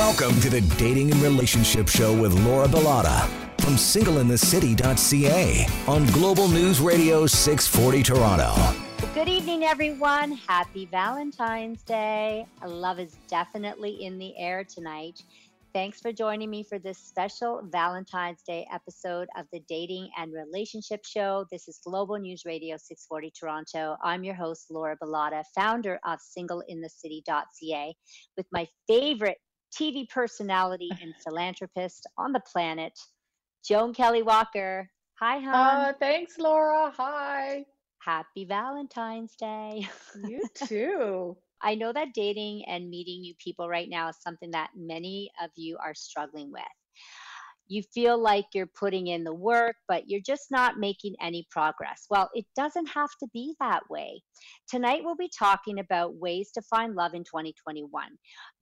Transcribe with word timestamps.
Welcome 0.00 0.40
to 0.40 0.48
the 0.48 0.62
Dating 0.78 1.12
and 1.12 1.20
Relationship 1.20 1.86
Show 1.86 2.18
with 2.18 2.32
Laura 2.46 2.66
Bilotta 2.66 3.28
from 3.60 3.74
singleinthecity.ca 3.74 5.66
on 5.86 6.06
Global 6.06 6.48
News 6.48 6.80
Radio 6.80 7.26
640 7.26 8.02
Toronto. 8.02 8.54
Good 9.12 9.28
evening, 9.28 9.64
everyone. 9.64 10.32
Happy 10.32 10.86
Valentine's 10.86 11.82
Day. 11.82 12.46
Love 12.66 12.98
is 12.98 13.18
definitely 13.28 14.02
in 14.02 14.18
the 14.18 14.34
air 14.38 14.64
tonight. 14.64 15.22
Thanks 15.74 16.00
for 16.00 16.12
joining 16.12 16.48
me 16.48 16.64
for 16.64 16.78
this 16.78 16.96
special 16.96 17.60
Valentine's 17.70 18.40
Day 18.42 18.66
episode 18.72 19.28
of 19.36 19.44
the 19.52 19.60
Dating 19.68 20.08
and 20.16 20.32
Relationship 20.32 21.04
Show. 21.04 21.44
This 21.52 21.68
is 21.68 21.78
Global 21.84 22.18
News 22.18 22.44
Radio 22.46 22.78
640 22.78 23.32
Toronto. 23.38 23.98
I'm 24.02 24.24
your 24.24 24.34
host, 24.34 24.70
Laura 24.70 24.96
Bilotta, 24.96 25.44
founder 25.54 26.00
of 26.06 26.20
singleinthecity.ca, 26.20 27.94
with 28.38 28.46
my 28.50 28.66
favorite 28.88 29.36
TV 29.78 30.08
personality 30.08 30.90
and 31.02 31.14
philanthropist 31.24 32.06
on 32.18 32.32
the 32.32 32.40
planet, 32.40 32.98
Joan 33.66 33.94
Kelly 33.94 34.22
Walker. 34.22 34.88
Hi, 35.20 35.38
hon. 35.38 35.54
Uh, 35.54 35.92
thanks, 35.98 36.38
Laura. 36.38 36.92
Hi. 36.96 37.64
Happy 38.00 38.46
Valentine's 38.46 39.36
Day. 39.36 39.86
You 40.26 40.42
too. 40.54 41.36
I 41.62 41.74
know 41.74 41.92
that 41.92 42.14
dating 42.14 42.64
and 42.66 42.88
meeting 42.88 43.20
new 43.20 43.34
people 43.42 43.68
right 43.68 43.88
now 43.88 44.08
is 44.08 44.16
something 44.22 44.50
that 44.52 44.70
many 44.74 45.30
of 45.42 45.50
you 45.56 45.76
are 45.84 45.94
struggling 45.94 46.50
with. 46.50 46.62
You 47.68 47.82
feel 47.94 48.20
like 48.20 48.46
you're 48.52 48.70
putting 48.78 49.08
in 49.08 49.22
the 49.22 49.34
work, 49.34 49.76
but 49.86 50.08
you're 50.08 50.22
just 50.26 50.46
not 50.50 50.78
making 50.78 51.14
any 51.22 51.46
progress. 51.50 52.06
Well, 52.10 52.28
it 52.34 52.44
doesn't 52.56 52.86
have 52.86 53.10
to 53.20 53.28
be 53.32 53.54
that 53.60 53.82
way. 53.88 54.22
Tonight, 54.68 55.02
we'll 55.04 55.16
be 55.16 55.30
talking 55.38 55.78
about 55.78 56.16
ways 56.16 56.50
to 56.54 56.62
find 56.62 56.96
love 56.96 57.14
in 57.14 57.22
2021, 57.22 58.08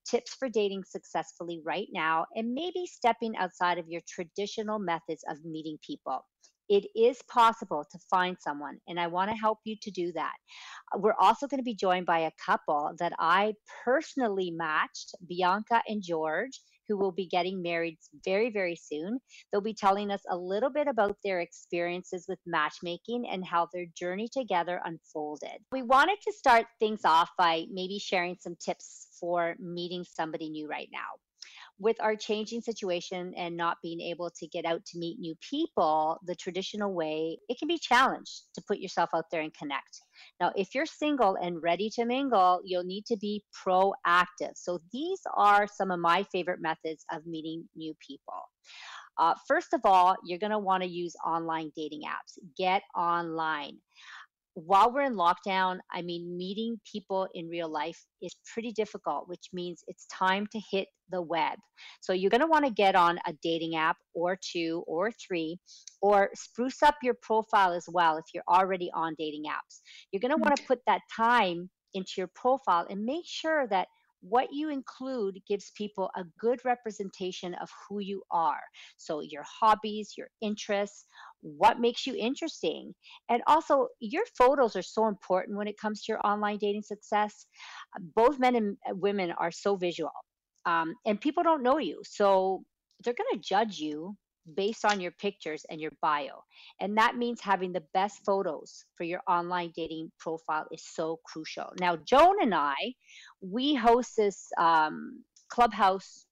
tips 0.08 0.34
for 0.34 0.48
dating 0.48 0.82
successfully 0.84 1.60
right 1.64 1.88
now, 1.92 2.26
and 2.34 2.52
maybe 2.54 2.86
stepping 2.86 3.36
outside 3.36 3.78
of 3.78 3.88
your 3.88 4.02
traditional 4.08 4.78
methods 4.78 5.24
of 5.28 5.44
meeting 5.44 5.78
people 5.86 6.24
it 6.68 6.84
is 6.94 7.18
possible 7.30 7.84
to 7.90 7.98
find 8.10 8.36
someone, 8.40 8.78
and 8.86 9.00
I 9.00 9.06
want 9.06 9.30
to 9.30 9.36
help 9.36 9.58
you 9.64 9.76
to 9.80 9.90
do 9.90 10.12
that. 10.12 10.34
We're 10.96 11.14
also 11.18 11.46
going 11.46 11.60
to 11.60 11.64
be 11.64 11.74
joined 11.74 12.06
by 12.06 12.20
a 12.20 12.32
couple 12.44 12.92
that 12.98 13.12
I 13.18 13.54
personally 13.84 14.50
matched, 14.50 15.14
Bianca 15.26 15.82
and 15.88 16.02
George, 16.02 16.60
who 16.88 16.96
will 16.96 17.12
be 17.12 17.26
getting 17.26 17.62
married 17.62 17.98
very, 18.24 18.50
very 18.50 18.76
soon. 18.76 19.18
They'll 19.52 19.60
be 19.60 19.74
telling 19.74 20.10
us 20.10 20.22
a 20.30 20.36
little 20.36 20.70
bit 20.70 20.88
about 20.88 21.16
their 21.22 21.40
experiences 21.40 22.26
with 22.28 22.38
matchmaking 22.46 23.26
and 23.30 23.44
how 23.44 23.68
their 23.72 23.86
journey 23.94 24.28
together 24.32 24.80
unfolded. 24.84 25.58
We 25.72 25.82
wanted 25.82 26.18
to 26.22 26.32
start 26.32 26.66
things 26.78 27.00
off 27.04 27.30
by 27.36 27.66
maybe 27.70 27.98
sharing 27.98 28.36
some 28.40 28.56
tips 28.56 29.08
for 29.20 29.56
meeting 29.60 30.04
somebody 30.04 30.48
new 30.48 30.68
right 30.68 30.88
now 30.92 31.18
with 31.78 31.96
our 32.00 32.16
changing 32.16 32.60
situation 32.60 33.32
and 33.36 33.56
not 33.56 33.76
being 33.82 34.00
able 34.00 34.30
to 34.30 34.46
get 34.48 34.64
out 34.64 34.84
to 34.86 34.98
meet 34.98 35.18
new 35.18 35.34
people 35.48 36.18
the 36.26 36.34
traditional 36.34 36.92
way, 36.92 37.38
it 37.48 37.58
can 37.58 37.68
be 37.68 37.78
challenged 37.78 38.42
to 38.54 38.62
put 38.66 38.78
yourself 38.78 39.10
out 39.14 39.26
there 39.30 39.42
and 39.42 39.54
connect. 39.54 40.02
Now, 40.40 40.52
if 40.56 40.74
you're 40.74 40.86
single 40.86 41.36
and 41.40 41.62
ready 41.62 41.90
to 41.90 42.04
mingle, 42.04 42.60
you'll 42.64 42.84
need 42.84 43.06
to 43.06 43.16
be 43.16 43.44
proactive. 43.66 44.52
So, 44.54 44.80
these 44.92 45.20
are 45.36 45.66
some 45.72 45.90
of 45.90 46.00
my 46.00 46.24
favorite 46.32 46.60
methods 46.60 47.04
of 47.12 47.26
meeting 47.26 47.68
new 47.76 47.94
people. 48.06 48.42
Uh, 49.18 49.34
first 49.46 49.72
of 49.72 49.80
all, 49.84 50.16
you're 50.24 50.38
going 50.38 50.52
to 50.52 50.58
want 50.58 50.82
to 50.82 50.88
use 50.88 51.14
online 51.26 51.72
dating 51.76 52.02
apps. 52.02 52.38
Get 52.56 52.82
online 52.96 53.78
while 54.66 54.92
we're 54.92 55.02
in 55.02 55.14
lockdown, 55.14 55.78
I 55.92 56.02
mean, 56.02 56.36
meeting 56.36 56.80
people 56.90 57.28
in 57.34 57.48
real 57.48 57.68
life 57.68 57.98
is 58.22 58.34
pretty 58.52 58.72
difficult, 58.72 59.28
which 59.28 59.48
means 59.52 59.82
it's 59.86 60.06
time 60.06 60.46
to 60.52 60.60
hit 60.70 60.88
the 61.10 61.22
web. 61.22 61.58
So 62.00 62.12
you're 62.12 62.30
going 62.30 62.40
to 62.40 62.46
want 62.46 62.64
to 62.64 62.72
get 62.72 62.94
on 62.94 63.18
a 63.26 63.32
dating 63.42 63.76
app 63.76 63.96
or 64.14 64.36
two 64.40 64.84
or 64.86 65.10
three, 65.12 65.58
or 66.02 66.30
spruce 66.34 66.82
up 66.82 66.96
your 67.02 67.14
profile 67.22 67.72
as 67.72 67.84
well 67.88 68.16
if 68.16 68.24
you're 68.34 68.44
already 68.48 68.90
on 68.94 69.14
dating 69.18 69.44
apps. 69.48 69.80
You're 70.12 70.20
going 70.20 70.32
to 70.32 70.36
hmm. 70.36 70.42
want 70.42 70.56
to 70.56 70.64
put 70.64 70.80
that 70.86 71.02
time 71.14 71.70
into 71.94 72.12
your 72.18 72.30
profile 72.34 72.86
and 72.90 73.04
make 73.04 73.24
sure 73.26 73.66
that 73.68 73.88
what 74.20 74.48
you 74.52 74.70
include 74.70 75.38
gives 75.48 75.72
people 75.76 76.10
a 76.16 76.24
good 76.40 76.60
representation 76.64 77.54
of 77.54 77.68
who 77.88 78.00
you 78.00 78.22
are. 78.30 78.60
So, 78.96 79.20
your 79.20 79.44
hobbies, 79.60 80.14
your 80.16 80.28
interests, 80.40 81.04
what 81.40 81.80
makes 81.80 82.06
you 82.06 82.14
interesting. 82.16 82.94
And 83.28 83.42
also, 83.46 83.88
your 84.00 84.24
photos 84.36 84.76
are 84.76 84.82
so 84.82 85.06
important 85.06 85.56
when 85.56 85.68
it 85.68 85.78
comes 85.80 86.02
to 86.04 86.12
your 86.12 86.26
online 86.26 86.58
dating 86.58 86.82
success. 86.82 87.46
Both 88.16 88.38
men 88.38 88.56
and 88.56 88.76
women 89.00 89.32
are 89.32 89.50
so 89.50 89.76
visual, 89.76 90.10
um, 90.66 90.94
and 91.06 91.20
people 91.20 91.42
don't 91.42 91.62
know 91.62 91.78
you. 91.78 92.00
So, 92.04 92.64
they're 93.04 93.14
going 93.14 93.40
to 93.40 93.48
judge 93.48 93.78
you 93.78 94.16
based 94.54 94.84
on 94.84 95.00
your 95.00 95.12
pictures 95.12 95.64
and 95.70 95.80
your 95.80 95.92
bio. 96.02 96.44
And 96.80 96.96
that 96.98 97.16
means 97.16 97.40
having 97.40 97.72
the 97.72 97.84
best 97.94 98.24
photos 98.24 98.84
for 98.96 99.04
your 99.04 99.20
online 99.28 99.72
dating 99.74 100.10
profile 100.18 100.66
is 100.72 100.84
so 100.84 101.20
crucial. 101.24 101.72
Now, 101.80 101.96
Joan 101.96 102.36
and 102.42 102.54
I, 102.54 102.76
we 103.40 103.74
host 103.74 104.16
this 104.16 104.50
um, 104.58 105.22
clubhouse 105.48 106.26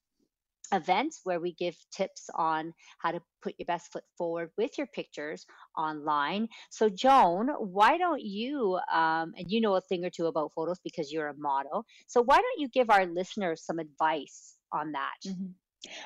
events 0.73 1.21
where 1.25 1.41
we 1.41 1.55
give 1.55 1.77
tips 1.93 2.29
on 2.35 2.73
how 2.99 3.13
to 3.13 3.21
put 3.43 3.55
your 3.59 3.67
best 3.67 3.93
foot 3.93 4.03
forward 4.19 4.51
with 4.59 4.77
your 4.79 4.87
pictures 4.89 5.47
online. 5.77 6.49
So, 6.71 6.89
Joan, 6.89 7.49
why 7.59 7.99
don't 7.99 8.23
you, 8.23 8.79
um, 8.93 9.33
and 9.37 9.47
you 9.49 9.61
know 9.61 9.77
a 9.77 9.81
thing 9.81 10.05
or 10.05 10.11
two 10.11 10.27
about 10.27 10.53
photos 10.55 10.79
because 10.83 11.13
you're 11.13 11.29
a 11.29 11.39
model, 11.39 11.85
so 12.07 12.23
why 12.23 12.37
don't 12.37 12.61
you 12.61 12.69
give 12.69 12.91
our 12.91 13.07
listeners 13.07 13.65
some 13.65 13.79
advice 13.79 14.57
on 14.73 14.93
that? 14.93 15.17
Mm-hmm. 15.27 15.47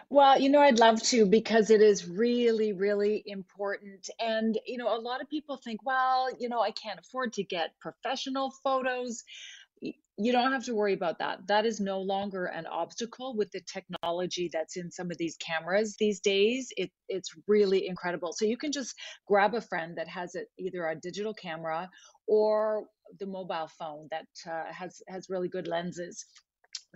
Well, 0.08 0.40
you 0.40 0.48
know, 0.48 0.60
I'd 0.60 0.78
love 0.78 1.02
to 1.04 1.26
because 1.26 1.70
it 1.70 1.80
is 1.80 2.08
really, 2.08 2.72
really 2.72 3.22
important. 3.26 4.08
And, 4.18 4.58
you 4.66 4.76
know, 4.76 4.96
a 4.96 5.00
lot 5.00 5.20
of 5.20 5.28
people 5.28 5.56
think, 5.56 5.84
well, 5.84 6.28
you 6.38 6.48
know, 6.48 6.60
I 6.60 6.70
can't 6.72 6.98
afford 6.98 7.32
to 7.34 7.44
get 7.44 7.78
professional 7.80 8.52
photos. 8.62 9.22
You 9.82 10.32
don't 10.32 10.52
have 10.52 10.64
to 10.66 10.74
worry 10.74 10.92
about 10.92 11.18
that. 11.20 11.46
That 11.46 11.64
is 11.64 11.80
no 11.80 12.00
longer 12.00 12.44
an 12.46 12.66
obstacle 12.66 13.34
with 13.34 13.50
the 13.52 13.60
technology 13.60 14.50
that's 14.52 14.76
in 14.76 14.90
some 14.90 15.10
of 15.10 15.16
these 15.16 15.36
cameras 15.36 15.96
these 15.98 16.20
days. 16.20 16.68
It, 16.76 16.90
it's 17.08 17.30
really 17.48 17.86
incredible. 17.86 18.32
So 18.32 18.44
you 18.44 18.58
can 18.58 18.72
just 18.72 18.94
grab 19.26 19.54
a 19.54 19.62
friend 19.62 19.96
that 19.96 20.08
has 20.08 20.34
it, 20.34 20.48
either 20.58 20.86
a 20.86 20.94
digital 20.94 21.32
camera 21.32 21.88
or 22.26 22.84
the 23.18 23.26
mobile 23.26 23.70
phone 23.78 24.08
that 24.10 24.26
uh, 24.46 24.72
has 24.72 25.02
has 25.08 25.30
really 25.30 25.48
good 25.48 25.66
lenses 25.66 26.24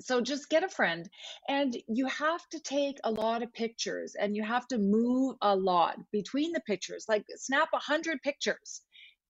so 0.00 0.20
just 0.20 0.50
get 0.50 0.64
a 0.64 0.68
friend 0.68 1.08
and 1.48 1.76
you 1.88 2.06
have 2.06 2.46
to 2.50 2.58
take 2.60 2.98
a 3.04 3.10
lot 3.10 3.42
of 3.42 3.52
pictures 3.52 4.14
and 4.18 4.34
you 4.34 4.42
have 4.42 4.66
to 4.68 4.78
move 4.78 5.36
a 5.42 5.54
lot 5.54 5.96
between 6.10 6.52
the 6.52 6.60
pictures 6.60 7.06
like 7.08 7.24
snap 7.36 7.68
a 7.72 7.78
hundred 7.78 8.20
pictures 8.22 8.82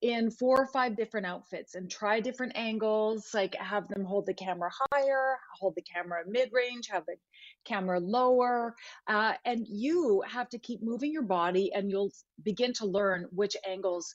in 0.02 0.30
four 0.30 0.60
or 0.60 0.66
five 0.66 0.96
different 0.96 1.24
outfits 1.24 1.74
and 1.74 1.90
try 1.90 2.20
different 2.20 2.52
angles 2.56 3.30
like 3.32 3.54
have 3.54 3.88
them 3.88 4.04
hold 4.04 4.26
the 4.26 4.34
camera 4.34 4.70
higher 4.92 5.36
hold 5.58 5.74
the 5.76 5.82
camera 5.82 6.22
mid-range 6.26 6.88
have 6.90 7.06
the 7.06 7.16
camera 7.64 7.98
lower 8.00 8.74
uh, 9.06 9.32
and 9.44 9.66
you 9.68 10.22
have 10.28 10.48
to 10.48 10.58
keep 10.58 10.82
moving 10.82 11.12
your 11.12 11.22
body 11.22 11.72
and 11.74 11.90
you'll 11.90 12.12
begin 12.42 12.72
to 12.72 12.86
learn 12.86 13.26
which 13.32 13.56
angles 13.66 14.14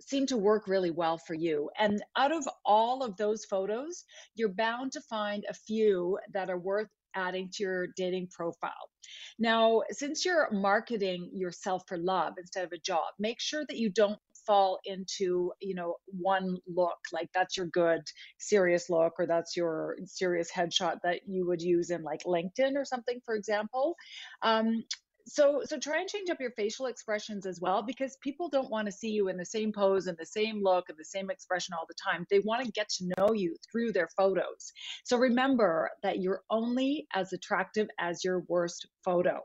seem 0.00 0.26
to 0.26 0.36
work 0.36 0.68
really 0.68 0.90
well 0.90 1.18
for 1.18 1.34
you. 1.34 1.70
And 1.78 2.02
out 2.16 2.32
of 2.32 2.48
all 2.64 3.02
of 3.02 3.16
those 3.16 3.44
photos, 3.44 4.04
you're 4.34 4.48
bound 4.48 4.92
to 4.92 5.00
find 5.02 5.44
a 5.48 5.54
few 5.54 6.18
that 6.32 6.50
are 6.50 6.58
worth 6.58 6.88
adding 7.14 7.48
to 7.54 7.62
your 7.62 7.86
dating 7.96 8.28
profile. 8.30 8.90
Now, 9.38 9.82
since 9.90 10.24
you're 10.24 10.50
marketing 10.52 11.30
yourself 11.32 11.82
for 11.88 11.96
love 11.96 12.34
instead 12.38 12.64
of 12.64 12.72
a 12.72 12.78
job, 12.78 13.14
make 13.18 13.40
sure 13.40 13.64
that 13.68 13.78
you 13.78 13.90
don't 13.90 14.18
fall 14.46 14.78
into 14.84 15.52
you 15.60 15.74
know 15.74 15.96
one 16.06 16.56
look 16.68 16.98
like 17.12 17.28
that's 17.34 17.56
your 17.56 17.66
good 17.66 18.00
serious 18.38 18.88
look 18.88 19.14
or 19.18 19.26
that's 19.26 19.56
your 19.56 19.96
serious 20.04 20.50
headshot 20.52 20.98
that 21.02 21.22
you 21.26 21.44
would 21.44 21.60
use 21.60 21.90
in 21.90 22.02
like 22.04 22.22
linkedin 22.22 22.76
or 22.76 22.84
something 22.84 23.20
for 23.24 23.34
example 23.34 23.96
um, 24.42 24.84
so 25.26 25.62
so 25.64 25.78
try 25.78 26.00
and 26.00 26.08
change 26.08 26.30
up 26.30 26.40
your 26.40 26.52
facial 26.52 26.86
expressions 26.86 27.46
as 27.46 27.60
well 27.60 27.82
because 27.82 28.16
people 28.22 28.48
don't 28.48 28.70
want 28.70 28.86
to 28.86 28.92
see 28.92 29.10
you 29.10 29.28
in 29.28 29.36
the 29.36 29.44
same 29.44 29.72
pose 29.72 30.06
and 30.06 30.16
the 30.16 30.26
same 30.26 30.62
look 30.62 30.88
and 30.88 30.98
the 30.98 31.04
same 31.04 31.30
expression 31.30 31.74
all 31.74 31.86
the 31.88 31.94
time. 31.94 32.26
They 32.30 32.40
want 32.40 32.64
to 32.64 32.70
get 32.72 32.88
to 32.98 33.10
know 33.16 33.32
you 33.32 33.56
through 33.70 33.92
their 33.92 34.08
photos. 34.16 34.72
So 35.04 35.16
remember 35.16 35.90
that 36.02 36.20
you're 36.20 36.42
only 36.50 37.06
as 37.12 37.32
attractive 37.32 37.88
as 37.98 38.22
your 38.24 38.44
worst 38.48 38.86
photo. 39.04 39.40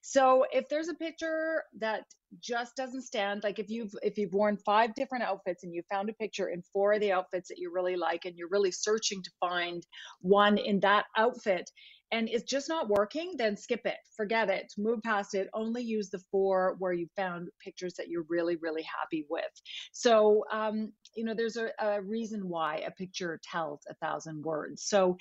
So 0.00 0.46
if 0.50 0.68
there's 0.68 0.88
a 0.88 0.94
picture 0.94 1.62
that 1.78 2.04
just 2.42 2.76
doesn't 2.76 3.02
stand 3.02 3.42
like 3.42 3.58
if 3.58 3.70
you've 3.70 3.92
if 4.02 4.18
you've 4.18 4.34
worn 4.34 4.58
five 4.58 4.94
different 4.94 5.24
outfits 5.24 5.64
and 5.64 5.72
you 5.72 5.82
found 5.90 6.10
a 6.10 6.14
picture 6.14 6.48
in 6.48 6.62
four 6.72 6.92
of 6.92 7.00
the 7.00 7.12
outfits 7.12 7.48
that 7.48 7.58
you 7.58 7.72
really 7.72 7.96
like 7.96 8.26
and 8.26 8.36
you're 8.36 8.50
really 8.50 8.70
searching 8.70 9.22
to 9.22 9.30
find 9.40 9.86
one 10.20 10.58
in 10.58 10.80
that 10.80 11.06
outfit 11.16 11.70
and 12.10 12.28
it's 12.28 12.44
just 12.44 12.68
not 12.68 12.88
working, 12.88 13.34
then 13.36 13.56
skip 13.56 13.82
it, 13.84 13.96
forget 14.16 14.48
it, 14.50 14.72
move 14.78 15.02
past 15.02 15.34
it. 15.34 15.48
Only 15.52 15.82
use 15.82 16.10
the 16.10 16.20
four 16.30 16.76
where 16.78 16.92
you 16.92 17.08
found 17.16 17.48
pictures 17.62 17.94
that 17.94 18.08
you're 18.08 18.24
really, 18.28 18.56
really 18.56 18.82
happy 18.82 19.26
with. 19.28 19.44
So, 19.92 20.44
um, 20.50 20.92
you 21.14 21.24
know, 21.24 21.34
there's 21.34 21.56
a, 21.56 21.70
a 21.78 22.02
reason 22.02 22.48
why 22.48 22.76
a 22.86 22.90
picture 22.90 23.40
tells 23.42 23.80
a 23.88 23.94
thousand 23.94 24.42
words. 24.42 24.82
So, 24.84 25.16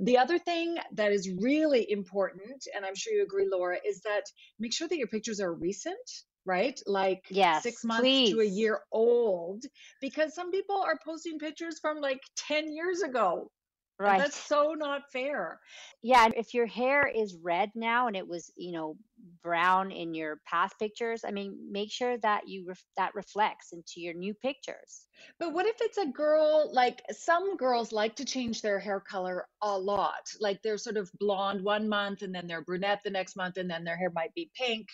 the 0.00 0.18
other 0.18 0.38
thing 0.38 0.76
that 0.94 1.12
is 1.12 1.30
really 1.30 1.88
important, 1.90 2.66
and 2.74 2.84
I'm 2.84 2.96
sure 2.96 3.12
you 3.12 3.22
agree, 3.22 3.48
Laura, 3.50 3.78
is 3.86 4.00
that 4.00 4.24
make 4.58 4.72
sure 4.72 4.88
that 4.88 4.98
your 4.98 5.06
pictures 5.06 5.40
are 5.40 5.52
recent, 5.52 5.96
right? 6.44 6.78
Like 6.86 7.22
Yes, 7.30 7.62
six 7.62 7.84
months 7.84 8.30
to 8.30 8.40
a 8.40 8.44
year 8.44 8.80
old, 8.90 9.62
because 10.00 10.34
some 10.34 10.50
people 10.50 10.82
are 10.82 10.98
posting 11.04 11.38
pictures 11.38 11.78
from 11.80 12.00
like 12.00 12.20
10 12.48 12.72
years 12.72 13.02
ago, 13.02 13.50
and 13.98 14.06
Right. 14.06 14.18
that's 14.18 14.36
so 14.36 14.74
not 14.74 15.10
fair. 15.12 15.60
Yeah, 16.02 16.28
if 16.36 16.52
your 16.52 16.66
hair 16.66 17.06
is 17.06 17.36
red 17.36 17.70
now 17.74 18.08
and 18.08 18.16
it 18.16 18.26
was, 18.26 18.52
you 18.56 18.72
know, 18.72 18.96
brown 19.42 19.92
in 19.92 20.14
your 20.14 20.40
past 20.46 20.78
pictures, 20.78 21.22
I 21.24 21.30
mean, 21.30 21.56
make 21.70 21.92
sure 21.92 22.18
that 22.18 22.48
you 22.48 22.66
ref 22.66 22.82
that 22.96 23.14
reflects 23.14 23.72
into 23.72 24.00
your 24.00 24.14
new 24.14 24.34
pictures. 24.34 25.06
But 25.38 25.52
what 25.52 25.66
if 25.66 25.76
it's 25.80 25.98
a 25.98 26.06
girl, 26.06 26.70
like 26.72 27.02
some 27.12 27.56
girls 27.56 27.92
like 27.92 28.16
to 28.16 28.24
change 28.24 28.62
their 28.62 28.80
hair 28.80 29.00
color 29.00 29.46
a 29.62 29.78
lot. 29.78 30.28
Like 30.40 30.60
they're 30.62 30.76
sort 30.78 30.96
of 30.96 31.10
blonde 31.20 31.62
one 31.62 31.88
month 31.88 32.22
and 32.22 32.34
then 32.34 32.46
they're 32.48 32.64
brunette 32.64 33.00
the 33.04 33.10
next 33.10 33.36
month 33.36 33.56
and 33.58 33.70
then 33.70 33.84
their 33.84 33.96
hair 33.96 34.10
might 34.10 34.34
be 34.34 34.50
pink. 34.56 34.88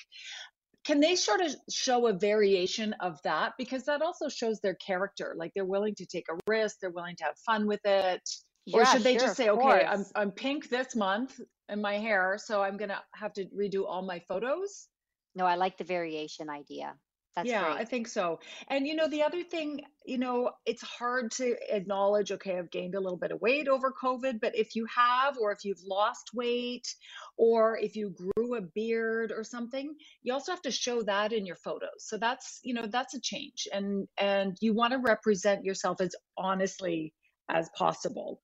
Can 0.85 1.01
they 1.01 1.17
sort 1.17 1.41
of 1.41 1.55
show 1.71 2.07
a 2.07 2.13
variation 2.13 2.95
of 3.01 3.19
that? 3.25 3.53
Because 3.59 3.85
that 3.85 4.03
also 4.03 4.29
shows 4.29 4.61
their 4.61 4.75
character. 4.75 5.35
Like 5.37 5.53
they're 5.55 5.65
willing 5.65 5.95
to 5.97 6.07
take 6.07 6.27
a 6.31 6.39
risk, 6.47 6.77
they're 6.81 6.91
willing 6.91 7.17
to 7.17 7.25
have 7.25 7.39
fun 7.47 7.67
with 7.67 7.85
it. 7.85 8.23
Or 8.73 8.85
should 8.85 9.03
they 9.03 9.15
sure, 9.15 9.23
just 9.23 9.37
say, 9.37 9.49
okay, 9.49 9.85
I'm. 9.85 10.05
I'm 10.15 10.31
pink 10.31 10.69
this 10.69 10.95
month 10.95 11.41
in 11.69 11.81
my 11.81 11.99
hair, 11.99 12.39
so 12.39 12.63
I'm 12.63 12.77
gonna 12.77 13.03
have 13.15 13.33
to 13.35 13.47
redo 13.47 13.87
all 13.87 14.03
my 14.03 14.21
photos? 14.29 14.89
No, 15.35 15.47
I 15.47 15.55
like 15.55 15.79
the 15.79 15.85
variation 15.85 16.51
idea. 16.51 16.95
That's 17.37 17.49
Yeah, 17.49 17.73
I 17.73 17.85
think 17.85 18.09
so. 18.09 18.41
And 18.69 18.87
you 18.87 18.97
know, 18.97 19.09
the 19.09 19.23
other 19.23 19.45
thing, 19.45 19.83
you 20.05 20.19
know, 20.19 20.51
it's 20.67 20.83
hard 20.83 21.31
to 21.33 21.57
acknowledge, 21.75 22.33
okay, 22.33 22.59
I've 22.59 22.73
gained 22.73 22.97
a 22.97 23.01
little 23.01 23.19
bit 23.19 23.31
of 23.31 23.41
weight 23.41 23.69
over 23.69 23.93
COVID, 23.93 24.41
but 24.41 24.57
if 24.57 24.75
you 24.75 24.85
have, 24.87 25.39
or 25.39 25.53
if 25.53 25.65
you've 25.65 25.83
lost 25.87 26.31
weight, 26.35 26.93
or 27.37 27.79
if 27.79 27.95
you 27.95 28.11
grew 28.11 28.57
a 28.57 28.61
beard 28.61 29.33
or 29.33 29.45
something, 29.45 29.95
you 30.23 30.33
also 30.33 30.51
have 30.51 30.63
to 30.63 30.73
show 30.73 31.03
that 31.03 31.33
in 31.33 31.47
your 31.47 31.57
photos. 31.57 32.01
So 32.01 32.19
that's, 32.19 32.59
you 32.65 32.75
know, 32.75 32.87
that's 32.87 33.15
a 33.15 33.21
change. 33.21 33.69
And 33.73 34.09
and 34.19 34.57
you 34.61 34.75
want 34.75 34.93
to 34.93 34.99
represent 34.99 35.65
yourself 35.65 36.01
as 36.01 36.15
honestly 36.37 37.15
as 37.49 37.71
possible. 37.77 38.43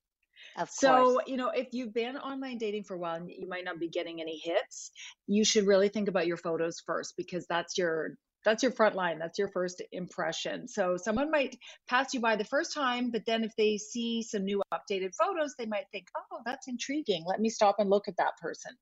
Of 0.57 0.75
So, 0.75 1.21
course. 1.21 1.21
you 1.25 1.37
know, 1.37 1.49
if 1.49 1.67
you've 1.71 1.93
been 1.93 2.17
online 2.17 2.57
dating 2.57 2.83
for 2.83 2.95
a 2.95 2.99
while 2.99 3.15
and 3.15 3.29
you 3.29 3.47
might 3.47 3.63
not 3.63 3.79
be 3.79 3.89
getting 3.89 4.21
any 4.21 4.37
hits, 4.37 4.91
you 5.27 5.45
should 5.45 5.65
really 5.67 5.89
think 5.89 6.09
about 6.09 6.27
your 6.27 6.37
photos 6.37 6.79
first 6.85 7.15
because 7.17 7.45
that's 7.47 7.77
your 7.77 8.17
that's 8.45 8.63
your 8.63 8.71
front 8.71 8.95
line. 8.95 9.19
That's 9.19 9.37
your 9.39 9.49
first 9.49 9.81
impression. 9.91 10.67
So 10.67 10.95
someone 10.97 11.31
might 11.31 11.57
pass 11.89 12.13
you 12.13 12.21
by 12.21 12.37
the 12.37 12.45
first 12.45 12.73
time, 12.73 13.11
but 13.11 13.25
then 13.25 13.43
if 13.43 13.55
they 13.57 13.77
see 13.77 14.23
some 14.23 14.45
new 14.45 14.61
updated 14.73 15.11
photos, 15.15 15.55
they 15.57 15.65
might 15.65 15.85
think, 15.91 16.07
"Oh, 16.15 16.41
that's 16.45 16.67
intriguing. 16.67 17.25
Let 17.25 17.39
me 17.41 17.49
stop 17.49 17.75
and 17.79 17.89
look 17.89 18.07
at 18.07 18.17
that 18.17 18.37
person." 18.37 18.73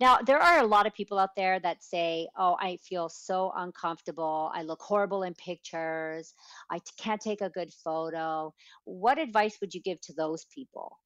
Now, 0.00 0.18
there 0.18 0.38
are 0.40 0.58
a 0.60 0.66
lot 0.66 0.86
of 0.86 0.94
people 0.94 1.18
out 1.18 1.34
there 1.36 1.58
that 1.60 1.82
say, 1.82 2.28
"Oh, 2.36 2.56
I 2.60 2.76
feel 2.78 3.08
so 3.08 3.52
uncomfortable. 3.56 4.50
I 4.54 4.62
look 4.62 4.82
horrible 4.82 5.22
in 5.22 5.34
pictures. 5.34 6.34
I 6.70 6.78
t- 6.78 6.92
can't 6.96 7.20
take 7.20 7.40
a 7.40 7.50
good 7.50 7.72
photo." 7.72 8.54
What 8.84 9.18
advice 9.18 9.60
would 9.60 9.74
you 9.74 9.80
give 9.80 10.00
to 10.02 10.12
those 10.14 10.44
people? 10.46 10.98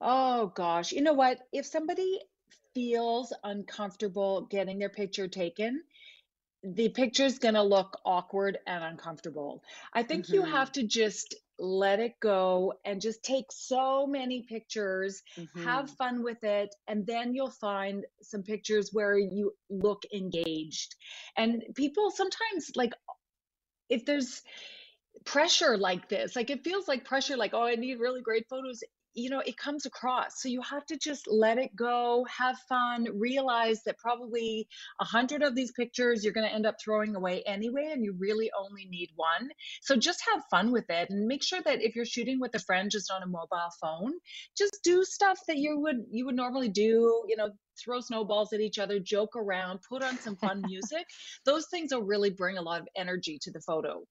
Oh 0.00 0.48
gosh. 0.48 0.92
You 0.92 1.00
know 1.02 1.12
what? 1.14 1.38
If 1.52 1.64
somebody 1.66 2.20
feels 2.74 3.32
uncomfortable 3.44 4.42
getting 4.42 4.78
their 4.78 4.88
picture 4.88 5.28
taken, 5.28 5.82
the 6.62 6.88
picture's 6.90 7.38
gonna 7.38 7.62
look 7.62 7.98
awkward 8.04 8.58
and 8.66 8.84
uncomfortable. 8.84 9.62
I 9.92 10.02
think 10.02 10.30
you 10.30 10.44
have 10.44 10.70
to 10.72 10.84
just 10.84 11.34
let 11.58 12.00
it 12.00 12.18
go 12.20 12.74
and 12.84 13.00
just 13.00 13.22
take 13.24 13.46
so 13.50 14.06
many 14.06 14.42
pictures, 14.42 15.22
have 15.54 15.90
Mhm. 15.90 15.96
fun 15.96 16.22
with 16.22 16.42
it, 16.44 16.74
and 16.88 17.06
then 17.06 17.34
you'll 17.34 17.50
find 17.50 18.04
some 18.22 18.42
pictures 18.42 18.90
where 18.92 19.18
you 19.18 19.52
look 19.70 20.02
engaged. 20.14 20.94
And 21.36 21.64
people 21.74 22.10
sometimes 22.10 22.72
like 22.76 22.92
if 23.88 24.04
there's 24.04 24.42
pressure 25.24 25.76
like 25.78 26.08
this 26.08 26.34
like 26.34 26.50
it 26.50 26.64
feels 26.64 26.88
like 26.88 27.04
pressure 27.04 27.36
like 27.36 27.54
oh 27.54 27.62
i 27.64 27.74
need 27.74 28.00
really 28.00 28.22
great 28.22 28.48
photos 28.48 28.82
you 29.14 29.30
know 29.30 29.40
it 29.40 29.56
comes 29.56 29.86
across. 29.86 30.40
So 30.40 30.48
you 30.48 30.62
have 30.62 30.84
to 30.86 30.96
just 30.96 31.26
let 31.28 31.58
it 31.58 31.74
go 31.76 32.26
have 32.30 32.58
fun 32.68 33.06
realize 33.14 33.82
that 33.84 33.98
probably 33.98 34.68
a 35.00 35.04
hundred 35.04 35.42
of 35.42 35.54
these 35.54 35.72
pictures 35.72 36.24
you're 36.24 36.32
going 36.32 36.48
to 36.48 36.54
end 36.54 36.66
up 36.66 36.76
throwing 36.82 37.14
away 37.14 37.42
anyway 37.46 37.90
and 37.92 38.04
you 38.04 38.14
really 38.18 38.50
only 38.58 38.86
need 38.86 39.10
one. 39.16 39.50
So 39.82 39.96
just 39.96 40.22
have 40.32 40.42
fun 40.50 40.72
with 40.72 40.88
it 40.88 41.10
and 41.10 41.26
make 41.26 41.42
sure 41.42 41.60
that 41.64 41.82
if 41.82 41.96
you're 41.96 42.04
shooting 42.04 42.40
with 42.40 42.54
a 42.54 42.58
friend 42.58 42.90
just 42.90 43.10
on 43.10 43.22
a 43.22 43.26
mobile 43.26 43.70
phone 43.80 44.12
just 44.56 44.80
do 44.82 45.04
stuff 45.04 45.38
that 45.48 45.58
you 45.58 45.78
would 45.80 46.04
you 46.10 46.26
would 46.26 46.36
normally 46.36 46.68
do 46.68 47.24
you 47.28 47.36
know 47.36 47.50
throw 47.82 48.00
snowballs 48.00 48.52
at 48.52 48.60
each 48.60 48.78
other 48.78 48.98
joke 48.98 49.34
around 49.36 49.80
put 49.88 50.02
on 50.02 50.18
some 50.18 50.36
fun 50.36 50.62
music. 50.66 51.06
Those 51.44 51.66
things 51.68 51.92
will 51.92 52.02
really 52.02 52.30
bring 52.30 52.58
a 52.58 52.62
lot 52.62 52.80
of 52.80 52.88
energy 52.96 53.38
to 53.42 53.50
the 53.50 53.60
photo. 53.60 54.02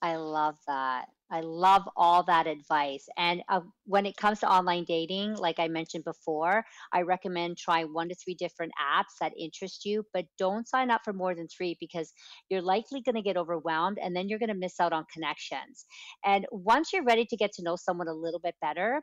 I 0.00 0.16
love 0.16 0.56
that. 0.66 1.08
I 1.30 1.40
love 1.40 1.82
all 1.96 2.22
that 2.24 2.46
advice. 2.46 3.06
And 3.16 3.42
uh, 3.48 3.60
when 3.84 4.06
it 4.06 4.16
comes 4.16 4.40
to 4.40 4.50
online 4.50 4.84
dating, 4.84 5.34
like 5.34 5.58
I 5.58 5.68
mentioned 5.68 6.04
before, 6.04 6.64
I 6.92 7.02
recommend 7.02 7.58
trying 7.58 7.92
one 7.92 8.08
to 8.08 8.14
three 8.14 8.34
different 8.34 8.72
apps 8.80 9.18
that 9.20 9.32
interest 9.38 9.84
you, 9.84 10.04
but 10.14 10.24
don't 10.38 10.68
sign 10.68 10.90
up 10.90 11.02
for 11.04 11.12
more 11.12 11.34
than 11.34 11.48
three 11.48 11.76
because 11.80 12.12
you're 12.48 12.62
likely 12.62 13.02
going 13.02 13.16
to 13.16 13.22
get 13.22 13.36
overwhelmed 13.36 13.98
and 14.02 14.16
then 14.16 14.28
you're 14.28 14.38
going 14.38 14.48
to 14.48 14.54
miss 14.54 14.80
out 14.80 14.92
on 14.92 15.04
connections. 15.12 15.84
And 16.24 16.46
once 16.50 16.92
you're 16.92 17.04
ready 17.04 17.26
to 17.26 17.36
get 17.36 17.52
to 17.52 17.62
know 17.62 17.76
someone 17.76 18.08
a 18.08 18.14
little 18.14 18.40
bit 18.40 18.54
better, 18.60 19.02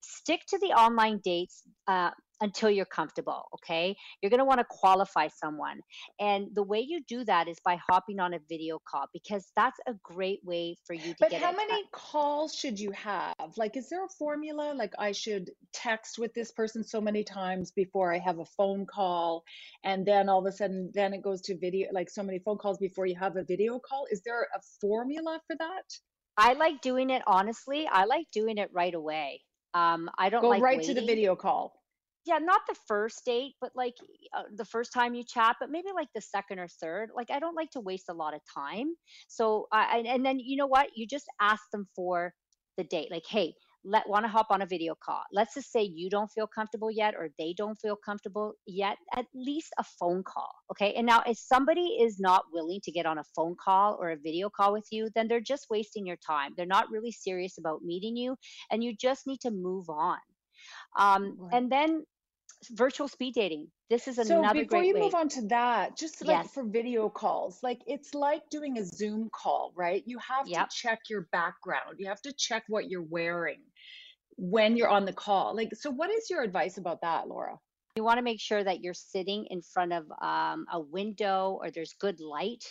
stick 0.00 0.40
to 0.48 0.58
the 0.58 0.68
online 0.68 1.20
dates 1.22 1.62
uh, 1.86 2.10
until 2.40 2.70
you're 2.70 2.84
comfortable. 2.86 3.44
Okay. 3.54 3.96
You're 4.20 4.30
going 4.30 4.38
to 4.38 4.44
want 4.44 4.60
to 4.60 4.66
qualify 4.68 5.28
someone. 5.28 5.80
And 6.18 6.48
the 6.54 6.62
way 6.62 6.80
you 6.80 7.02
do 7.06 7.24
that 7.24 7.48
is 7.48 7.58
by 7.64 7.78
hopping 7.88 8.18
on 8.20 8.34
a 8.34 8.38
video 8.48 8.80
call 8.88 9.06
because 9.12 9.50
that's 9.56 9.78
a 9.86 9.94
great 10.02 10.40
way 10.44 10.76
for 10.86 10.94
you 10.94 11.12
to 11.12 11.16
But 11.20 11.30
get 11.30 11.42
how 11.42 11.50
it. 11.50 11.54
uh, 11.54 11.56
many 11.68 11.84
calls 11.92 12.54
should 12.54 12.78
you 12.78 12.90
have? 12.92 13.34
Like, 13.56 13.76
is 13.76 13.88
there 13.88 14.04
a 14.04 14.08
formula? 14.18 14.72
Like, 14.74 14.92
I 14.98 15.12
should 15.12 15.50
text 15.72 16.18
with 16.18 16.32
this 16.34 16.50
person 16.50 16.82
so 16.84 17.00
many 17.00 17.24
times 17.24 17.70
before 17.70 18.12
I 18.12 18.18
have 18.18 18.38
a 18.38 18.44
phone 18.44 18.86
call, 18.86 19.44
and 19.84 20.06
then 20.06 20.28
all 20.28 20.38
of 20.40 20.46
a 20.46 20.52
sudden, 20.52 20.90
then 20.94 21.12
it 21.12 21.22
goes 21.22 21.40
to 21.42 21.58
video, 21.58 21.88
like 21.92 22.10
so 22.10 22.22
many 22.22 22.38
phone 22.38 22.58
calls 22.58 22.78
before 22.78 23.06
you 23.06 23.16
have 23.16 23.36
a 23.36 23.44
video 23.44 23.78
call. 23.78 24.06
Is 24.10 24.22
there 24.22 24.42
a 24.54 24.60
formula 24.80 25.40
for 25.46 25.56
that? 25.56 25.84
I 26.36 26.54
like 26.54 26.80
doing 26.80 27.10
it 27.10 27.22
honestly. 27.26 27.86
I 27.86 28.04
like 28.04 28.26
doing 28.32 28.56
it 28.56 28.70
right 28.72 28.94
away. 28.94 29.42
Um, 29.74 30.10
I 30.18 30.30
don't 30.30 30.42
Go 30.42 30.48
like 30.48 30.62
right 30.62 30.82
to 30.82 30.94
the 30.94 31.04
video 31.04 31.36
call. 31.36 31.79
Yeah, 32.26 32.38
not 32.38 32.60
the 32.68 32.76
first 32.86 33.24
date, 33.24 33.54
but 33.60 33.70
like 33.74 33.94
uh, 34.36 34.42
the 34.54 34.64
first 34.64 34.92
time 34.92 35.14
you 35.14 35.24
chat, 35.24 35.56
but 35.58 35.70
maybe 35.70 35.88
like 35.94 36.08
the 36.14 36.20
second 36.20 36.58
or 36.58 36.68
third. 36.68 37.10
Like 37.14 37.30
I 37.30 37.38
don't 37.38 37.56
like 37.56 37.70
to 37.70 37.80
waste 37.80 38.10
a 38.10 38.14
lot 38.14 38.34
of 38.34 38.40
time. 38.54 38.94
So 39.28 39.66
I 39.72 39.98
and 39.98 40.06
and 40.06 40.26
then 40.26 40.38
you 40.38 40.56
know 40.56 40.66
what? 40.66 40.88
You 40.94 41.06
just 41.06 41.26
ask 41.40 41.62
them 41.72 41.88
for 41.96 42.34
the 42.76 42.84
date. 42.84 43.10
Like, 43.10 43.24
hey, 43.26 43.54
let 43.84 44.08
want 44.08 44.24
to 44.24 44.28
hop 44.28 44.48
on 44.50 44.62
a 44.62 44.66
video 44.66 44.94
call. 44.94 45.22
Let's 45.32 45.54
just 45.54 45.72
say 45.72 45.82
you 45.82 46.10
don't 46.10 46.30
feel 46.30 46.46
comfortable 46.46 46.90
yet 46.90 47.14
or 47.14 47.30
they 47.38 47.54
don't 47.56 47.76
feel 47.76 47.96
comfortable 47.96 48.54
yet, 48.66 48.98
at 49.16 49.26
least 49.34 49.72
a 49.78 49.84
phone 49.84 50.22
call. 50.22 50.50
Okay? 50.70 50.92
And 50.94 51.06
now 51.06 51.22
if 51.26 51.38
somebody 51.38 51.98
is 52.00 52.20
not 52.20 52.44
willing 52.52 52.80
to 52.84 52.92
get 52.92 53.06
on 53.06 53.18
a 53.18 53.24
phone 53.34 53.56
call 53.62 53.96
or 54.00 54.10
a 54.10 54.16
video 54.16 54.50
call 54.50 54.72
with 54.72 54.86
you, 54.90 55.08
then 55.14 55.28
they're 55.28 55.40
just 55.40 55.66
wasting 55.70 56.06
your 56.06 56.16
time. 56.16 56.52
They're 56.56 56.66
not 56.66 56.90
really 56.90 57.12
serious 57.12 57.58
about 57.58 57.82
meeting 57.82 58.16
you 58.16 58.36
and 58.70 58.84
you 58.84 58.94
just 58.94 59.26
need 59.26 59.40
to 59.40 59.50
move 59.50 59.88
on. 59.88 60.18
Um, 60.96 61.36
Right. 61.38 61.54
and 61.54 61.70
then 61.70 62.04
virtual 62.72 63.08
speed 63.08 63.34
dating. 63.34 63.68
This 63.88 64.06
is 64.06 64.18
another 64.18 64.46
So 64.46 64.52
before 64.52 64.80
great 64.80 64.86
you 64.86 64.94
move 65.00 65.14
on 65.14 65.28
to 65.30 65.42
that, 65.48 65.96
just 65.96 66.24
like 66.24 66.42
Yes. 66.42 66.52
for 66.52 66.64
video 66.64 67.08
calls, 67.08 67.62
like 67.62 67.80
it's 67.86 68.14
like 68.14 68.42
doing 68.50 68.78
a 68.78 68.84
Zoom 68.84 69.30
call, 69.30 69.72
right? 69.76 70.02
You 70.06 70.18
have 70.18 70.46
to 70.46 70.66
check 70.70 71.00
your 71.08 71.28
background. 71.32 71.96
You 71.98 72.08
have 72.08 72.22
to 72.22 72.32
check 72.32 72.64
what 72.68 72.88
you're 72.90 73.02
wearing 73.02 73.62
when 74.36 74.76
you're 74.76 74.88
on 74.88 75.04
the 75.04 75.12
call. 75.12 75.54
Like, 75.56 75.74
so 75.74 75.90
what 75.90 76.10
is 76.10 76.30
your 76.30 76.42
advice 76.42 76.78
about 76.78 77.00
that, 77.02 77.28
Laura? 77.28 77.58
You 77.96 78.04
want 78.04 78.18
to 78.18 78.22
make 78.22 78.40
sure 78.40 78.62
that 78.62 78.80
you're 78.80 78.94
sitting 78.94 79.46
in 79.50 79.62
front 79.62 79.92
of 79.92 80.04
um, 80.22 80.66
a 80.72 80.80
window 80.80 81.58
or 81.60 81.70
there's 81.70 81.94
good 81.98 82.20
light 82.20 82.64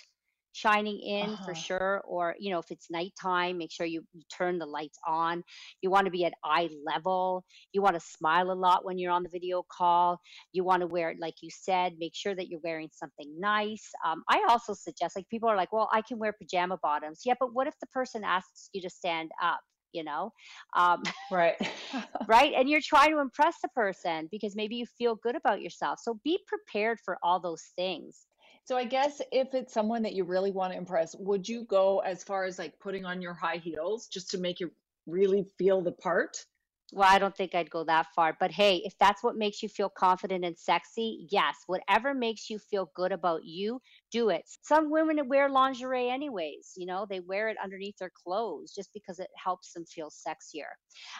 shining 0.59 0.99
in 1.01 1.37
for 1.43 1.53
Uh-huh. 1.53 1.63
sure. 1.63 2.01
Or, 2.07 2.35
you 2.39 2.51
know, 2.51 2.59
if 2.59 2.71
it's 2.71 2.91
nighttime, 2.91 3.57
make 3.57 3.71
sure 3.71 3.85
you, 3.85 4.03
you 4.13 4.21
turn 4.35 4.59
the 4.59 4.65
lights 4.65 4.99
on. 5.07 5.43
You 5.81 5.89
want 5.91 6.05
to 6.05 6.11
be 6.11 6.25
at 6.25 6.33
eye 6.43 6.69
level. 6.85 7.45
You 7.73 7.81
want 7.81 7.95
to 7.95 8.01
smile 8.01 8.51
a 8.51 8.53
lot 8.53 8.85
when 8.85 8.97
you're 8.99 9.11
on 9.11 9.23
the 9.23 9.29
video 9.29 9.63
call. 9.71 10.19
You 10.53 10.63
want 10.63 10.81
to 10.81 10.87
wear, 10.87 11.15
like 11.19 11.35
you 11.41 11.49
said, 11.51 11.93
make 11.99 12.15
sure 12.15 12.35
that 12.35 12.47
you're 12.49 12.61
wearing 12.63 12.89
something 12.93 13.39
nice. 13.39 13.91
Um, 14.05 14.23
I 14.29 14.45
also 14.49 14.73
suggest, 14.73 15.15
like, 15.15 15.29
people 15.29 15.49
are 15.49 15.57
like, 15.57 15.71
well, 15.71 15.89
I 15.91 16.01
can 16.01 16.19
wear 16.19 16.33
pajama 16.33 16.77
bottoms. 16.81 17.21
Yeah, 17.25 17.35
but 17.39 17.53
what 17.53 17.67
if 17.67 17.75
the 17.81 17.87
person 17.87 18.23
asks 18.23 18.69
you 18.73 18.81
to 18.81 18.89
stand 18.89 19.31
up? 19.41 19.59
You 19.93 20.03
know, 20.03 20.31
um, 20.75 21.13
Right. 21.29 21.55
right? 22.27 22.53
And 22.53 22.69
you're 22.69 22.81
trying 22.83 23.11
to 23.11 23.19
impress 23.19 23.55
the 23.61 23.69
person 23.69 24.27
because 24.31 24.55
maybe 24.55 24.75
you 24.75 24.85
feel 24.85 25.15
good 25.15 25.35
about 25.35 25.61
yourself. 25.61 25.99
So 26.01 26.19
be 26.23 26.39
prepared 26.47 26.99
for 27.03 27.17
all 27.23 27.39
those 27.39 27.63
things. 27.75 28.27
So 28.63 28.77
I 28.77 28.85
guess 28.85 29.21
if 29.31 29.53
it's 29.53 29.73
someone 29.73 30.03
that 30.03 30.13
you 30.13 30.23
really 30.23 30.51
want 30.51 30.71
to 30.73 30.77
impress, 30.77 31.15
would 31.15 31.49
you 31.49 31.65
go 31.65 31.99
as 31.99 32.23
far 32.23 32.45
as 32.45 32.59
like 32.59 32.79
putting 32.79 33.05
on 33.05 33.21
your 33.21 33.33
high 33.33 33.57
heels 33.57 34.07
just 34.07 34.29
to 34.31 34.37
make 34.37 34.59
you 34.59 34.71
really 35.07 35.43
feel 35.57 35.81
the 35.81 35.91
part? 35.91 36.45
Well, 36.91 37.07
I 37.07 37.19
don't 37.19 37.35
think 37.35 37.53
I'd 37.53 37.69
go 37.69 37.83
that 37.83 38.07
far. 38.15 38.35
But 38.39 38.51
hey, 38.51 38.81
if 38.83 38.93
that's 38.99 39.23
what 39.23 39.35
makes 39.35 39.61
you 39.61 39.69
feel 39.69 39.89
confident 39.89 40.43
and 40.43 40.57
sexy, 40.57 41.27
yes, 41.29 41.55
whatever 41.67 42.13
makes 42.13 42.49
you 42.49 42.57
feel 42.57 42.89
good 42.95 43.11
about 43.11 43.43
you, 43.43 43.79
do 44.11 44.29
it. 44.29 44.43
Some 44.63 44.89
women 44.89 45.27
wear 45.27 45.49
lingerie 45.49 46.09
anyways, 46.09 46.73
you 46.75 46.87
know, 46.87 47.05
they 47.07 47.19
wear 47.19 47.49
it 47.49 47.57
underneath 47.63 47.97
their 47.99 48.11
clothes 48.23 48.73
just 48.73 48.89
because 48.93 49.19
it 49.19 49.27
helps 49.41 49.73
them 49.73 49.85
feel 49.85 50.09
sexier. 50.09 50.71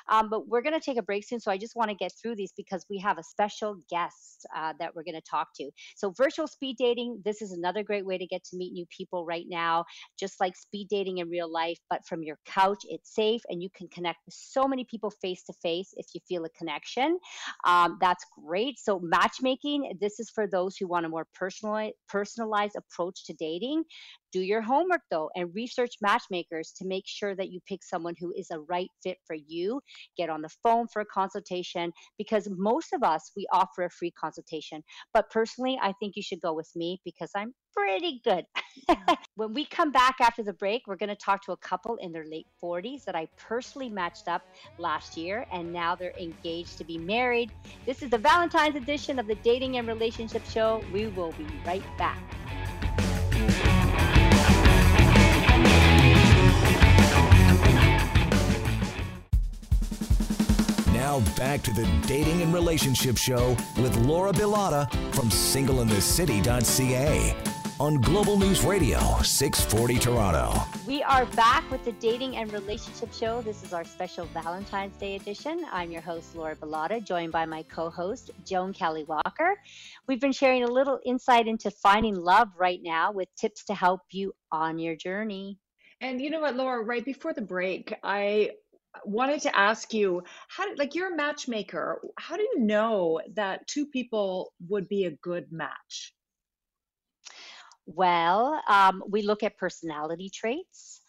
Um, 0.10 0.30
but 0.30 0.48
we're 0.48 0.62
going 0.62 0.74
to 0.74 0.80
take 0.80 0.98
a 0.98 1.04
break 1.04 1.24
soon. 1.24 1.40
So 1.40 1.52
I 1.52 1.58
just 1.58 1.76
want 1.76 1.90
to 1.90 1.96
get 1.96 2.14
through 2.20 2.36
these 2.36 2.54
because 2.58 2.86
we 2.90 2.98
have 3.00 3.20
a 3.20 3.24
special 3.24 3.78
guest 3.92 4.48
uh, 4.56 4.74
that 4.80 4.96
we're 4.96 5.04
going 5.04 5.16
to 5.16 5.30
talk 5.30 5.50
to. 5.58 5.70
So, 5.96 6.12
virtual 6.18 6.48
speed 6.48 6.78
dating, 6.80 7.22
this 7.24 7.42
is 7.42 7.52
another 7.52 7.84
great 7.84 8.06
way 8.06 8.18
to 8.18 8.26
get 8.26 8.44
to 8.46 8.58
meet 8.58 8.74
new 8.74 8.86
people 8.96 9.26
right 9.26 9.46
now, 9.48 9.86
just 10.20 10.40
like 10.40 10.56
speed 10.56 10.88
dating 10.90 11.20
in 11.20 11.30
real 11.30 11.52
life, 11.52 11.78
but 11.90 12.06
from 12.06 12.24
your 12.24 12.40
couch. 12.46 12.80
It's 12.90 13.14
safe 13.14 13.42
and 13.50 13.62
you 13.62 13.70
can 13.76 13.88
connect 13.90 14.20
with 14.26 14.34
so 14.34 14.68
many 14.68 14.86
people 14.86 15.12
face 15.12 15.44
to 15.44 15.54
face 15.62 15.94
if 15.98 16.08
you 16.14 16.22
feel 16.28 16.46
a 16.46 16.50
connection. 16.50 17.20
Um, 17.66 17.98
that's 18.02 18.26
great. 18.46 18.80
So, 18.80 19.00
matchmaking, 19.00 19.98
this 20.00 20.20
is 20.20 20.30
for 20.30 20.48
those 20.48 20.78
who 20.78 20.88
want 20.88 21.06
a 21.06 21.10
more 21.10 21.28
personal, 21.34 21.92
personalized 22.08 22.76
approach 22.76 23.26
to 23.26 23.34
dating. 23.34 23.84
Do 24.32 24.42
your 24.42 24.62
homework 24.62 25.02
though 25.10 25.30
and 25.36 25.54
research 25.54 25.96
matchmakers 26.02 26.72
to 26.78 26.86
make 26.86 27.06
sure 27.08 27.36
that 27.36 27.50
you 27.52 27.60
pick 27.68 27.84
someone 27.84 28.16
who 28.20 28.34
is 28.36 28.52
a 28.52 28.60
right 28.60 28.90
fit 29.04 29.18
for 29.26 29.36
you. 29.36 29.82
Get 30.18 30.30
on 30.30 30.42
the 30.42 30.50
phone 30.64 30.88
for 30.88 31.02
a 31.02 31.06
consultation 31.06 31.92
because 32.18 32.48
most 32.50 32.94
of 32.94 33.04
us, 33.04 33.32
we 33.36 33.48
offer 33.52 33.84
a 33.84 33.90
free 33.90 34.12
consultation. 34.12 34.84
But 35.14 35.30
personally, 35.32 35.80
I 35.82 35.94
think 36.00 36.16
you 36.16 36.24
should 36.24 36.42
go 36.42 36.54
with 36.54 36.70
me 36.76 37.00
because 37.04 37.32
I'm 37.36 37.54
pretty 37.76 38.22
good. 38.24 38.46
when 39.36 39.54
we 39.54 39.66
come 39.66 39.92
back 39.92 40.16
after 40.22 40.44
the 40.44 40.54
break, 40.54 40.84
we're 40.88 40.96
going 40.96 41.10
to 41.10 41.16
talk 41.16 41.44
to 41.46 41.52
a 41.52 41.58
couple 41.58 41.98
in 41.98 42.12
their 42.12 42.26
late 42.26 42.48
40s 42.64 43.04
that 43.06 43.16
I 43.16 43.28
personally 43.38 43.90
matched 43.90 44.28
up 44.28 44.42
last 44.78 45.18
year, 45.18 45.46
and 45.52 45.72
now 45.72 45.96
they're 45.96 46.18
engaged 46.20 46.78
to 46.78 46.84
be 46.84 46.98
married. 46.98 47.52
This 47.86 48.02
is 48.02 48.10
the 48.10 48.18
Valentine's 48.18 48.76
edition 48.76 49.20
of 49.20 49.28
the 49.28 49.36
Dating 49.36 49.78
and 49.78 49.88
Relationship 49.88 50.46
Show. 50.46 50.84
We 50.92 51.08
will 51.08 51.32
be 51.34 51.48
right 51.66 51.84
back. 51.98 52.20
Now 61.10 61.22
back 61.36 61.64
to 61.64 61.74
the 61.74 61.90
Dating 62.06 62.44
and 62.44 62.54
Relationship 62.54 63.18
Show 63.18 63.58
with 63.78 63.98
Laura 64.06 64.32
Bilotta 64.32 64.88
from 65.16 65.30
singleinthecity.ca 65.30 67.36
on 67.80 68.00
Global 68.02 68.38
News 68.38 68.64
Radio 68.64 69.00
640 69.24 69.98
Toronto. 69.98 70.54
We 70.86 71.02
are 71.02 71.26
back 71.26 71.68
with 71.72 71.84
the 71.84 71.94
Dating 71.94 72.36
and 72.36 72.54
Relationship 72.54 73.12
Show. 73.12 73.42
This 73.42 73.64
is 73.64 73.74
our 73.74 73.84
special 73.84 74.26
Valentine's 74.26 74.96
Day 74.98 75.16
edition. 75.16 75.66
I'm 75.72 75.90
your 75.90 76.04
host, 76.04 76.36
Laura 76.36 76.56
Bilotta, 76.56 77.04
joined 77.04 77.32
by 77.32 77.48
my 77.48 77.64
co 77.64 77.90
host, 77.90 78.30
Joan 78.46 78.72
Kelly 78.72 79.04
Walker. 79.06 79.56
We've 80.08 80.22
been 80.22 80.32
sharing 80.32 80.64
a 80.64 80.72
little 80.72 81.00
insight 81.04 81.48
into 81.48 81.72
finding 81.72 82.18
love 82.18 82.50
right 82.56 82.82
now 82.84 83.12
with 83.12 83.30
tips 83.36 83.64
to 83.64 83.74
help 83.74 84.02
you 84.12 84.34
on 84.52 84.78
your 84.78 84.96
journey. 84.96 85.58
And 86.02 86.22
you 86.22 86.30
know 86.30 86.42
what, 86.42 86.56
Laura, 86.56 86.84
right 86.84 87.04
before 87.04 87.34
the 87.34 87.42
break, 87.42 87.96
I 88.04 88.52
wanted 89.06 89.42
to 89.42 89.56
ask 89.58 89.94
you 89.94 90.24
how 90.48 90.68
did, 90.68 90.80
like 90.80 90.96
you're 90.96 91.14
a 91.14 91.16
matchmaker 91.16 92.02
how 92.18 92.36
do 92.38 92.44
you 92.44 92.60
know 92.60 93.22
that 93.36 93.68
two 93.68 93.86
people 93.86 94.54
would 94.68 94.88
be 94.88 95.06
a 95.06 95.12
good 95.12 95.52
match? 95.52 96.14
Well 97.86 98.62
um, 98.68 99.04
we 99.10 99.22
look 99.22 99.44
at 99.44 99.58
personality 99.58 100.30
traits. 100.34 101.02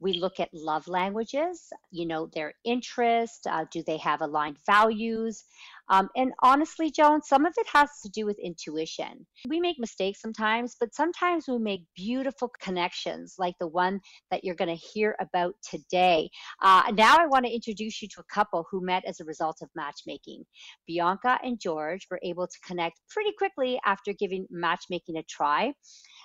We 0.00 0.12
look 0.12 0.38
at 0.38 0.50
love 0.52 0.86
languages 0.88 1.72
you 1.90 2.06
know 2.06 2.26
their 2.32 2.54
interest 2.64 3.46
uh, 3.48 3.64
do 3.72 3.82
they 3.86 3.98
have 3.98 4.20
aligned 4.20 4.58
values 4.66 5.44
um, 5.90 6.08
and 6.16 6.32
honestly, 6.42 6.90
Joan, 6.90 7.22
some 7.22 7.46
of 7.46 7.54
it 7.56 7.66
has 7.72 7.88
to 8.02 8.08
do 8.10 8.26
with 8.26 8.38
intuition. 8.38 9.26
We 9.48 9.60
make 9.60 9.76
mistakes 9.78 10.20
sometimes, 10.20 10.76
but 10.78 10.94
sometimes 10.94 11.46
we 11.48 11.58
make 11.58 11.82
beautiful 11.96 12.50
connections 12.60 13.34
like 13.38 13.54
the 13.58 13.68
one 13.68 14.00
that 14.30 14.44
you're 14.44 14.54
going 14.54 14.68
to 14.68 14.74
hear 14.74 15.16
about 15.20 15.54
today. 15.68 16.30
Uh, 16.62 16.82
now, 16.94 17.16
I 17.18 17.26
want 17.26 17.46
to 17.46 17.52
introduce 17.52 18.02
you 18.02 18.08
to 18.08 18.20
a 18.20 18.34
couple 18.34 18.66
who 18.70 18.84
met 18.84 19.04
as 19.06 19.20
a 19.20 19.24
result 19.24 19.58
of 19.62 19.68
matchmaking. 19.74 20.44
Bianca 20.86 21.38
and 21.42 21.58
George 21.60 22.06
were 22.10 22.20
able 22.22 22.46
to 22.46 22.58
connect 22.66 23.00
pretty 23.10 23.32
quickly 23.36 23.80
after 23.84 24.12
giving 24.12 24.46
matchmaking 24.50 25.16
a 25.16 25.22
try. 25.22 25.72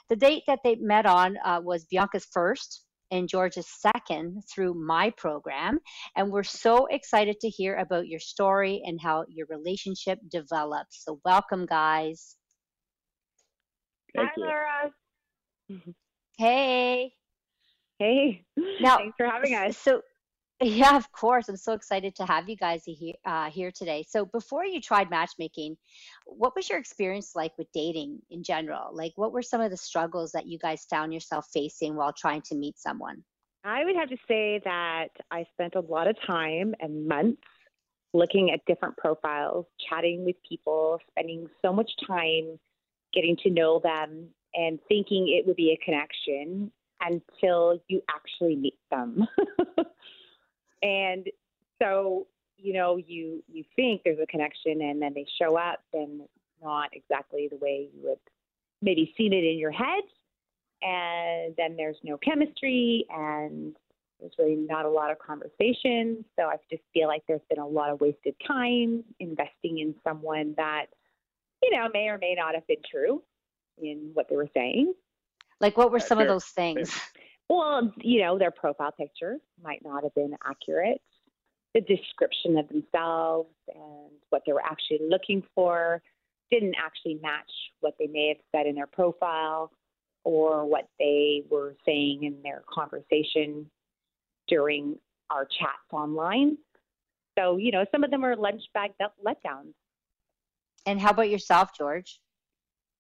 The 0.09 0.15
date 0.15 0.43
that 0.47 0.59
they 0.63 0.75
met 0.75 1.05
on 1.05 1.37
uh, 1.45 1.61
was 1.63 1.85
Bianca's 1.85 2.27
first 2.31 2.85
and 3.13 3.29
George's 3.29 3.67
second 3.67 4.43
through 4.53 4.73
my 4.73 5.11
program. 5.11 5.79
And 6.17 6.31
we're 6.31 6.43
so 6.43 6.87
excited 6.87 7.39
to 7.41 7.49
hear 7.49 7.77
about 7.77 8.07
your 8.07 8.19
story 8.19 8.81
and 8.85 8.99
how 8.99 9.25
your 9.29 9.47
relationship 9.49 10.19
developed. 10.29 10.93
So, 10.93 11.19
welcome, 11.23 11.65
guys. 11.65 12.35
Thank 14.15 14.29
Hi, 14.29 14.33
you. 14.37 14.43
Laura. 14.43 15.93
Hey. 16.37 17.13
Hey. 17.99 18.43
Now, 18.81 18.97
thanks 18.97 19.15
for 19.17 19.27
having 19.27 19.53
us. 19.53 19.77
So, 19.77 20.01
yeah, 20.63 20.95
of 20.95 21.11
course. 21.11 21.49
I'm 21.49 21.57
so 21.57 21.73
excited 21.73 22.15
to 22.15 22.25
have 22.25 22.47
you 22.47 22.55
guys 22.55 22.83
here, 22.85 23.13
uh, 23.25 23.49
here 23.49 23.71
today. 23.71 24.05
So, 24.07 24.25
before 24.25 24.65
you 24.65 24.79
tried 24.81 25.09
matchmaking, 25.09 25.77
what 26.25 26.55
was 26.55 26.69
your 26.69 26.79
experience 26.79 27.35
like 27.35 27.57
with 27.57 27.67
dating 27.73 28.19
in 28.29 28.43
general? 28.43 28.95
Like, 28.95 29.13
what 29.15 29.33
were 29.33 29.41
some 29.41 29.61
of 29.61 29.71
the 29.71 29.77
struggles 29.77 30.31
that 30.31 30.47
you 30.47 30.57
guys 30.57 30.85
found 30.89 31.13
yourself 31.13 31.47
facing 31.53 31.95
while 31.95 32.13
trying 32.13 32.41
to 32.43 32.55
meet 32.55 32.79
someone? 32.79 33.23
I 33.63 33.85
would 33.85 33.95
have 33.95 34.09
to 34.09 34.17
say 34.27 34.61
that 34.65 35.09
I 35.31 35.45
spent 35.53 35.75
a 35.75 35.81
lot 35.81 36.07
of 36.07 36.15
time 36.25 36.73
and 36.79 37.07
months 37.07 37.41
looking 38.13 38.51
at 38.51 38.59
different 38.65 38.97
profiles, 38.97 39.65
chatting 39.89 40.23
with 40.25 40.35
people, 40.47 40.99
spending 41.09 41.47
so 41.61 41.73
much 41.73 41.91
time 42.07 42.59
getting 43.13 43.35
to 43.43 43.49
know 43.49 43.79
them 43.83 44.29
and 44.53 44.79
thinking 44.87 45.29
it 45.29 45.47
would 45.47 45.55
be 45.55 45.71
a 45.71 45.85
connection 45.85 46.71
until 47.01 47.79
you 47.87 48.01
actually 48.09 48.55
meet 48.55 48.77
them. 48.91 49.27
And 50.83 51.27
so, 51.81 52.27
you 52.57 52.73
know, 52.73 52.97
you 52.97 53.41
you 53.51 53.63
think 53.75 54.01
there's 54.03 54.19
a 54.21 54.27
connection, 54.27 54.81
and 54.81 55.01
then 55.01 55.13
they 55.15 55.25
show 55.41 55.57
up, 55.57 55.79
and 55.93 56.21
it's 56.21 56.61
not 56.61 56.89
exactly 56.93 57.47
the 57.49 57.57
way 57.57 57.89
you 57.93 58.07
would 58.09 58.19
maybe 58.81 59.13
seen 59.17 59.33
it 59.33 59.43
in 59.43 59.57
your 59.57 59.71
head. 59.71 60.03
And 60.81 61.55
then 61.57 61.77
there's 61.77 61.97
no 62.03 62.17
chemistry, 62.17 63.05
and 63.09 63.73
there's 64.19 64.33
really 64.37 64.55
not 64.55 64.85
a 64.85 64.89
lot 64.89 65.11
of 65.11 65.19
conversation. 65.19 66.25
So 66.37 66.43
I 66.43 66.57
just 66.69 66.83
feel 66.93 67.07
like 67.07 67.23
there's 67.27 67.41
been 67.49 67.59
a 67.59 67.67
lot 67.67 67.89
of 67.89 68.01
wasted 68.01 68.35
time 68.45 69.03
investing 69.19 69.79
in 69.79 69.95
someone 70.03 70.53
that, 70.57 70.87
you 71.61 71.71
know, 71.71 71.87
may 71.93 72.09
or 72.09 72.17
may 72.17 72.35
not 72.37 72.55
have 72.55 72.67
been 72.67 72.81
true 72.89 73.23
in 73.81 74.11
what 74.13 74.27
they 74.29 74.35
were 74.35 74.49
saying. 74.53 74.93
Like, 75.61 75.77
what 75.77 75.91
were 75.91 75.99
some 75.99 76.19
of 76.19 76.27
those 76.27 76.45
things? 76.45 76.93
Well, 77.55 77.93
you 77.97 78.21
know, 78.21 78.39
their 78.39 78.49
profile 78.49 78.91
picture 78.91 79.37
might 79.63 79.83
not 79.85 80.03
have 80.03 80.15
been 80.15 80.35
accurate. 80.43 80.99
The 81.75 81.81
description 81.81 82.57
of 82.57 82.67
themselves 82.67 83.53
and 83.67 84.09
what 84.31 84.41
they 84.47 84.53
were 84.53 84.63
actually 84.63 85.01
looking 85.07 85.43
for 85.53 86.01
didn't 86.49 86.73
actually 86.83 87.19
match 87.21 87.51
what 87.81 87.93
they 87.99 88.07
may 88.07 88.29
have 88.29 88.37
said 88.51 88.65
in 88.65 88.73
their 88.73 88.87
profile 88.87 89.71
or 90.23 90.65
what 90.65 90.87
they 90.97 91.43
were 91.51 91.75
saying 91.85 92.23
in 92.23 92.41
their 92.41 92.63
conversation 92.73 93.69
during 94.47 94.95
our 95.29 95.45
chats 95.45 95.91
online. 95.91 96.57
So, 97.37 97.57
you 97.57 97.71
know, 97.71 97.85
some 97.91 98.03
of 98.03 98.09
them 98.09 98.25
are 98.25 98.35
lunch 98.35 98.63
bag 98.73 98.93
letdowns. 99.23 99.73
And 100.87 100.99
how 100.99 101.11
about 101.11 101.29
yourself, 101.29 101.77
George? 101.77 102.19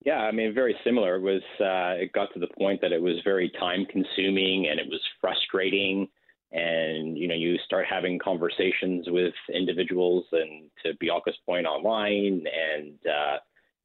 Yeah, 0.05 0.17
I 0.19 0.31
mean, 0.31 0.53
very 0.53 0.75
similar. 0.83 1.15
It 1.15 1.21
was 1.21 1.41
uh, 1.61 2.01
it 2.01 2.11
got 2.11 2.33
to 2.33 2.39
the 2.39 2.47
point 2.57 2.81
that 2.81 2.91
it 2.91 3.01
was 3.01 3.15
very 3.23 3.49
time 3.59 3.85
consuming 3.85 4.67
and 4.69 4.79
it 4.79 4.87
was 4.89 4.99
frustrating. 5.21 6.09
And 6.51 7.17
you 7.17 7.27
know, 7.27 7.35
you 7.35 7.57
start 7.65 7.85
having 7.89 8.19
conversations 8.19 9.05
with 9.09 9.33
individuals, 9.53 10.25
and 10.33 10.69
to 10.83 10.93
Bianca's 10.99 11.37
point, 11.47 11.65
online, 11.65 12.43
and 12.45 12.99
uh, 13.07 13.37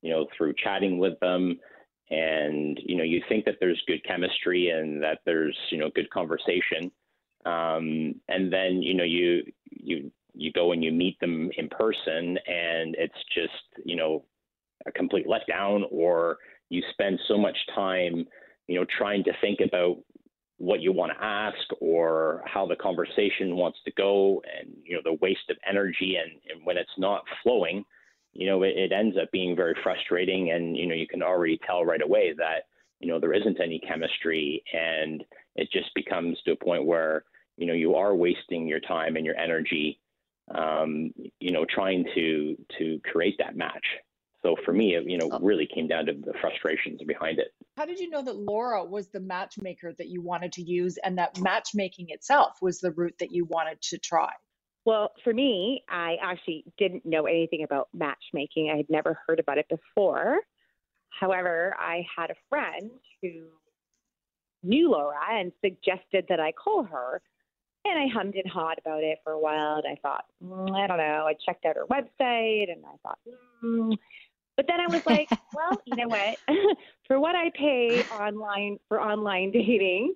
you 0.03 0.11
know, 0.11 0.27
through 0.37 0.55
chatting 0.63 0.99
with 0.99 1.19
them, 1.21 1.59
and 2.11 2.79
you 2.85 2.97
know, 2.97 3.05
you 3.05 3.23
think 3.29 3.45
that 3.47 3.57
there's 3.61 3.83
good 3.87 4.05
chemistry 4.05 4.71
and 4.71 5.03
that 5.03 5.21
there's 5.25 5.57
you 5.71 5.79
know 5.79 5.89
good 5.95 6.11
conversation, 6.11 6.91
um, 7.47 8.15
and 8.29 8.53
then 8.53 8.83
you 8.83 8.93
know, 8.95 9.05
you 9.05 9.45
you 9.71 10.11
you 10.35 10.53
go 10.53 10.73
and 10.73 10.85
you 10.85 10.93
meet 10.93 11.19
them 11.21 11.51
in 11.57 11.69
person, 11.69 12.39
and 12.47 12.97
it's 12.99 13.25
just 13.35 13.87
you 13.87 13.97
know 13.97 14.25
a 14.87 14.93
complete 14.93 15.27
letdown 15.27 15.83
or 15.91 16.39
you 16.69 16.83
spend 16.93 17.19
so 17.29 17.39
much 17.39 17.57
time, 17.75 18.27
you 18.67 18.79
know, 18.79 18.87
trying 18.99 19.25
to 19.25 19.33
think 19.41 19.61
about 19.61 19.97
what 20.59 20.81
you 20.81 20.93
want 20.93 21.13
to 21.13 21.25
ask 21.25 21.57
or 21.81 22.43
how 22.45 22.67
the 22.67 22.77
conversation 22.77 23.57
wants 23.57 23.79
to 23.85 23.93
go 23.93 24.43
and 24.59 24.75
you 24.83 24.97
know 24.97 25.01
the 25.05 25.17
waste 25.21 25.49
of 25.51 25.57
energy 25.69 26.17
and, 26.17 26.33
and 26.51 26.67
when 26.67 26.77
it's 26.77 26.91
not 26.99 27.23
flowing 27.45 27.85
you 28.33 28.45
know 28.45 28.65
it, 28.65 28.77
it 28.77 28.91
ends 28.91 29.17
up 29.23 29.31
being 29.31 29.55
very 29.55 29.77
frustrating 29.85 30.51
and 30.51 30.77
you 30.77 30.89
know 30.89 30.97
you 30.97 31.07
can 31.07 31.23
already 31.23 31.61
tell 31.65 31.85
right 31.85 32.03
away 32.03 32.35
that 32.37 32.65
you 32.99 33.07
know 33.07 33.21
there 33.21 33.33
isn't 33.33 33.61
any 33.61 33.79
chemistry 33.79 34.61
and 34.73 35.23
it 35.55 35.71
just 35.73 35.95
becomes 35.95 36.37
to 36.45 36.51
a 36.51 36.57
point 36.57 36.85
where 36.85 37.23
you 37.57 37.65
know 37.65 37.73
you 37.73 37.95
are 37.95 38.17
wasting 38.17 38.67
your 38.67 38.81
time 38.81 39.15
and 39.15 39.25
your 39.25 39.39
energy 39.39 40.01
um, 40.55 41.13
you 41.41 41.53
know, 41.53 41.65
trying 41.69 42.05
to 42.15 42.57
to 42.79 43.01
create 43.11 43.37
that 43.39 43.57
match. 43.57 43.85
So 44.43 44.55
for 44.65 44.73
me, 44.73 44.95
it 44.95 45.05
you 45.09 45.19
know 45.19 45.29
Oh. 45.33 45.39
really 45.41 45.67
came 45.67 45.89
down 45.89 46.07
to 46.07 46.13
the 46.13 46.33
frustrations 46.41 47.03
behind 47.03 47.39
it. 47.39 47.49
How 47.77 47.85
did 47.85 47.99
you 47.99 48.09
know 48.09 48.23
that 48.23 48.37
Laura 48.37 48.85
was 48.85 49.09
the 49.09 49.21
matchmaker 49.21 49.93
that 49.99 50.09
you 50.09 50.23
wanted 50.23 50.53
to 50.53 50.63
use 50.63 50.97
and 50.99 51.19
that 51.19 51.41
matchmaking 51.41 52.07
itself 52.11 52.53
was 52.63 52.79
the 52.81 52.93
route 52.93 53.19
that 53.19 53.33
you 53.33 53.45
wanted 53.47 53.81
to 53.83 53.99
try? 53.99 54.31
Well, 54.85 55.13
for 55.23 55.35
me, 55.35 55.83
I 55.89 56.17
actually 56.23 56.65
didn't 56.79 57.05
know 57.05 57.27
anything 57.27 57.63
about 57.63 57.89
matchmaking. 57.93 58.71
I 58.73 58.77
had 58.77 58.89
never 58.89 59.19
heard 59.27 59.39
about 59.41 59.59
it 59.59 59.69
before. 59.69 60.41
However, 61.11 61.75
I 61.79 62.07
had 62.17 62.31
a 62.31 62.35
friend 62.49 62.91
who 63.21 63.49
knew 64.63 64.91
Laura 64.93 65.19
and 65.31 65.53
suggested 65.61 66.27
that 66.29 66.41
I 66.41 66.53
call 66.53 66.85
her. 66.85 67.21
And 67.85 67.99
I 67.99 68.07
hummed 68.09 68.35
and 68.35 68.51
hawed 68.51 68.79
about 68.79 69.03
it 69.03 69.19
for 69.25 69.33
a 69.33 69.39
while. 69.39 69.77
And 69.77 69.87
I 69.87 69.97
thought, 70.03 70.25
mm, 70.43 70.71
I 70.75 70.87
don't 70.87 70.99
know. 70.99 71.27
I 71.27 71.35
checked 71.47 71.65
out 71.65 71.77
her 71.77 71.87
website 71.87 72.71
and 72.73 72.85
I 72.85 72.97
thought, 73.03 73.19
mm. 73.65 73.97
But 74.59 74.67
then 74.67 74.81
I 74.81 74.89
was 74.89 75.03
like, 75.07 75.29
well, 75.55 75.81
you 75.87 75.95
know 75.97 76.09
what? 76.09 76.37
for 77.07 77.21
what 77.21 77.37
I 77.37 77.51
pay 77.57 78.03
online 78.11 78.79
for 78.89 79.01
online 79.01 79.53
dating, 79.53 80.15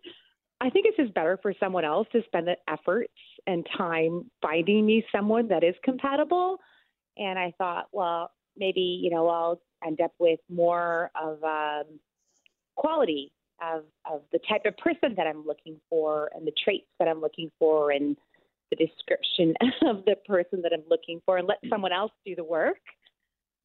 I 0.60 0.68
think 0.68 0.86
it's 0.86 0.96
just 0.96 1.14
better 1.14 1.38
for 1.40 1.54
someone 1.60 1.84
else 1.84 2.08
to 2.10 2.22
spend 2.26 2.48
the 2.48 2.56
efforts 2.68 3.12
and 3.46 3.64
time 3.78 4.28
finding 4.42 4.84
me 4.84 5.04
someone 5.14 5.46
that 5.48 5.62
is 5.62 5.76
compatible. 5.84 6.58
And 7.16 7.38
I 7.38 7.54
thought, 7.56 7.86
well, 7.92 8.32
maybe, 8.56 8.80
you 8.80 9.10
know, 9.10 9.28
I'll 9.28 9.60
end 9.86 10.00
up 10.00 10.12
with 10.18 10.40
more 10.50 11.12
of 11.20 11.42
um, 11.44 12.00
quality 12.74 13.30
of, 13.62 13.84
of 14.10 14.22
the 14.32 14.40
type 14.48 14.62
of 14.66 14.76
person 14.76 15.14
that 15.16 15.26
I'm 15.28 15.46
looking 15.46 15.80
for 15.88 16.30
and 16.34 16.44
the 16.44 16.52
traits 16.64 16.88
that 16.98 17.06
I'm 17.06 17.20
looking 17.20 17.52
for 17.60 17.92
and 17.92 18.16
the 18.70 18.86
description 18.86 19.54
of 19.88 20.04
the 20.04 20.16
person 20.26 20.62
that 20.62 20.72
I'm 20.72 20.82
looking 20.88 21.20
for 21.24 21.36
and 21.36 21.46
let 21.46 21.58
someone 21.68 21.92
else 21.92 22.10
do 22.26 22.34
the 22.34 22.44
work. 22.44 22.78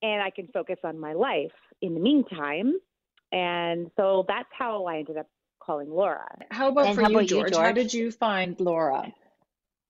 And 0.02 0.22
I 0.22 0.30
can 0.30 0.48
focus 0.48 0.78
on 0.84 1.00
my 1.00 1.14
life 1.14 1.52
in 1.82 1.94
the 1.94 2.00
meantime. 2.00 2.74
And 3.32 3.90
so 3.98 4.26
that's 4.28 4.50
how 4.58 4.86
I 4.86 4.98
ended 4.98 5.18
up 5.18 5.28
calling 5.60 5.90
Laura. 5.90 6.26
How 6.52 6.70
about 6.70 6.88
And 6.88 6.96
for 6.96 7.02
how 7.02 7.10
you, 7.10 7.16
about 7.16 7.30
you, 7.30 7.38
George? 7.38 7.56
How 7.56 7.72
did 7.72 7.94
you 7.94 8.12
find 8.12 8.60
Laura? 8.60 9.12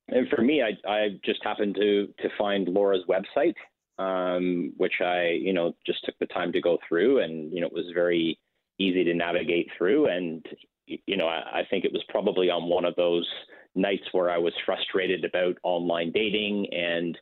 And 0.09 0.27
for 0.29 0.41
me, 0.41 0.63
I, 0.63 0.89
I 0.89 1.07
just 1.23 1.43
happened 1.43 1.75
to 1.75 2.07
to 2.19 2.29
find 2.37 2.67
Laura's 2.67 3.03
website, 3.07 3.55
um, 3.99 4.73
which 4.77 5.01
I 5.01 5.37
you 5.39 5.53
know 5.53 5.75
just 5.85 6.03
took 6.05 6.17
the 6.19 6.25
time 6.27 6.51
to 6.53 6.61
go 6.61 6.77
through, 6.87 7.19
and 7.19 7.53
you 7.53 7.61
know 7.61 7.67
it 7.67 7.73
was 7.73 7.91
very 7.93 8.39
easy 8.79 9.03
to 9.03 9.13
navigate 9.13 9.69
through. 9.77 10.07
And 10.07 10.45
you 10.85 11.17
know 11.17 11.27
I, 11.27 11.59
I 11.59 11.61
think 11.69 11.83
it 11.83 11.91
was 11.91 12.03
probably 12.09 12.49
on 12.49 12.69
one 12.69 12.85
of 12.85 12.95
those 12.95 13.27
nights 13.75 14.03
where 14.13 14.29
I 14.29 14.37
was 14.37 14.53
frustrated 14.65 15.25
about 15.25 15.57
online 15.63 16.11
dating 16.11 16.67
and 16.73 17.17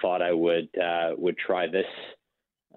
thought 0.00 0.22
I 0.22 0.32
would 0.32 0.68
uh, 0.82 1.10
would 1.16 1.36
try 1.36 1.66
this 1.66 1.86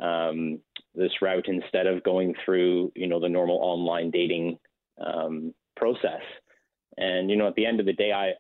um, 0.01 0.59
this 0.95 1.21
route 1.21 1.47
instead 1.47 1.87
of 1.87 2.03
going 2.03 2.35
through 2.45 2.91
you 2.95 3.07
know 3.07 3.19
the 3.19 3.29
normal 3.29 3.57
online 3.57 4.11
dating 4.11 4.57
um, 5.03 5.53
process. 5.75 6.21
And 6.97 7.29
you 7.29 7.35
know 7.35 7.47
at 7.47 7.55
the 7.55 7.65
end 7.65 7.79
of 7.79 7.85
the 7.85 7.93
day, 7.93 8.11
I 8.11 8.33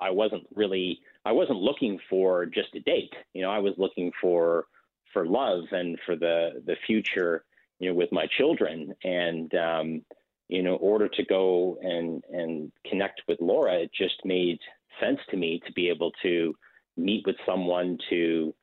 I 0.00 0.10
wasn't 0.10 0.46
really 0.54 1.00
I 1.24 1.32
wasn't 1.32 1.58
looking 1.58 1.98
for 2.08 2.46
just 2.46 2.74
a 2.74 2.80
date. 2.80 3.12
You 3.34 3.42
know, 3.42 3.50
I 3.50 3.58
was 3.58 3.74
looking 3.78 4.12
for 4.20 4.66
for 5.12 5.26
love 5.26 5.64
and 5.72 5.98
for 6.06 6.16
the 6.16 6.62
the 6.64 6.76
future. 6.86 7.44
You 7.78 7.90
know, 7.90 7.94
with 7.94 8.10
my 8.10 8.26
children, 8.38 8.94
and 9.04 9.52
um, 9.54 10.02
you 10.48 10.62
know, 10.62 10.76
in 10.76 10.80
order 10.80 11.08
to 11.08 11.24
go 11.24 11.78
and 11.82 12.22
and 12.30 12.72
connect 12.88 13.22
with 13.28 13.40
Laura, 13.40 13.74
it 13.74 13.90
just 13.92 14.24
made 14.24 14.58
sense 15.00 15.18
to 15.30 15.36
me 15.36 15.60
to 15.66 15.72
be 15.72 15.88
able 15.88 16.12
to 16.22 16.54
meet 16.96 17.26
with 17.26 17.36
someone 17.44 17.98
to 18.08 18.54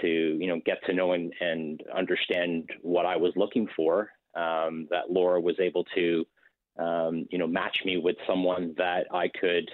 to 0.00 0.08
you 0.08 0.46
know 0.46 0.60
get 0.64 0.78
to 0.86 0.92
know 0.92 1.12
and, 1.12 1.32
and 1.40 1.82
understand 1.94 2.70
what 2.82 3.06
I 3.06 3.16
was 3.16 3.32
looking 3.36 3.68
for. 3.76 4.10
Um, 4.34 4.86
that 4.90 5.10
Laura 5.10 5.40
was 5.40 5.56
able 5.58 5.84
to 5.94 6.24
um, 6.78 7.26
you 7.30 7.38
know 7.38 7.46
match 7.46 7.78
me 7.84 7.96
with 7.96 8.16
someone 8.26 8.74
that 8.78 9.06
I 9.12 9.28
could 9.28 9.70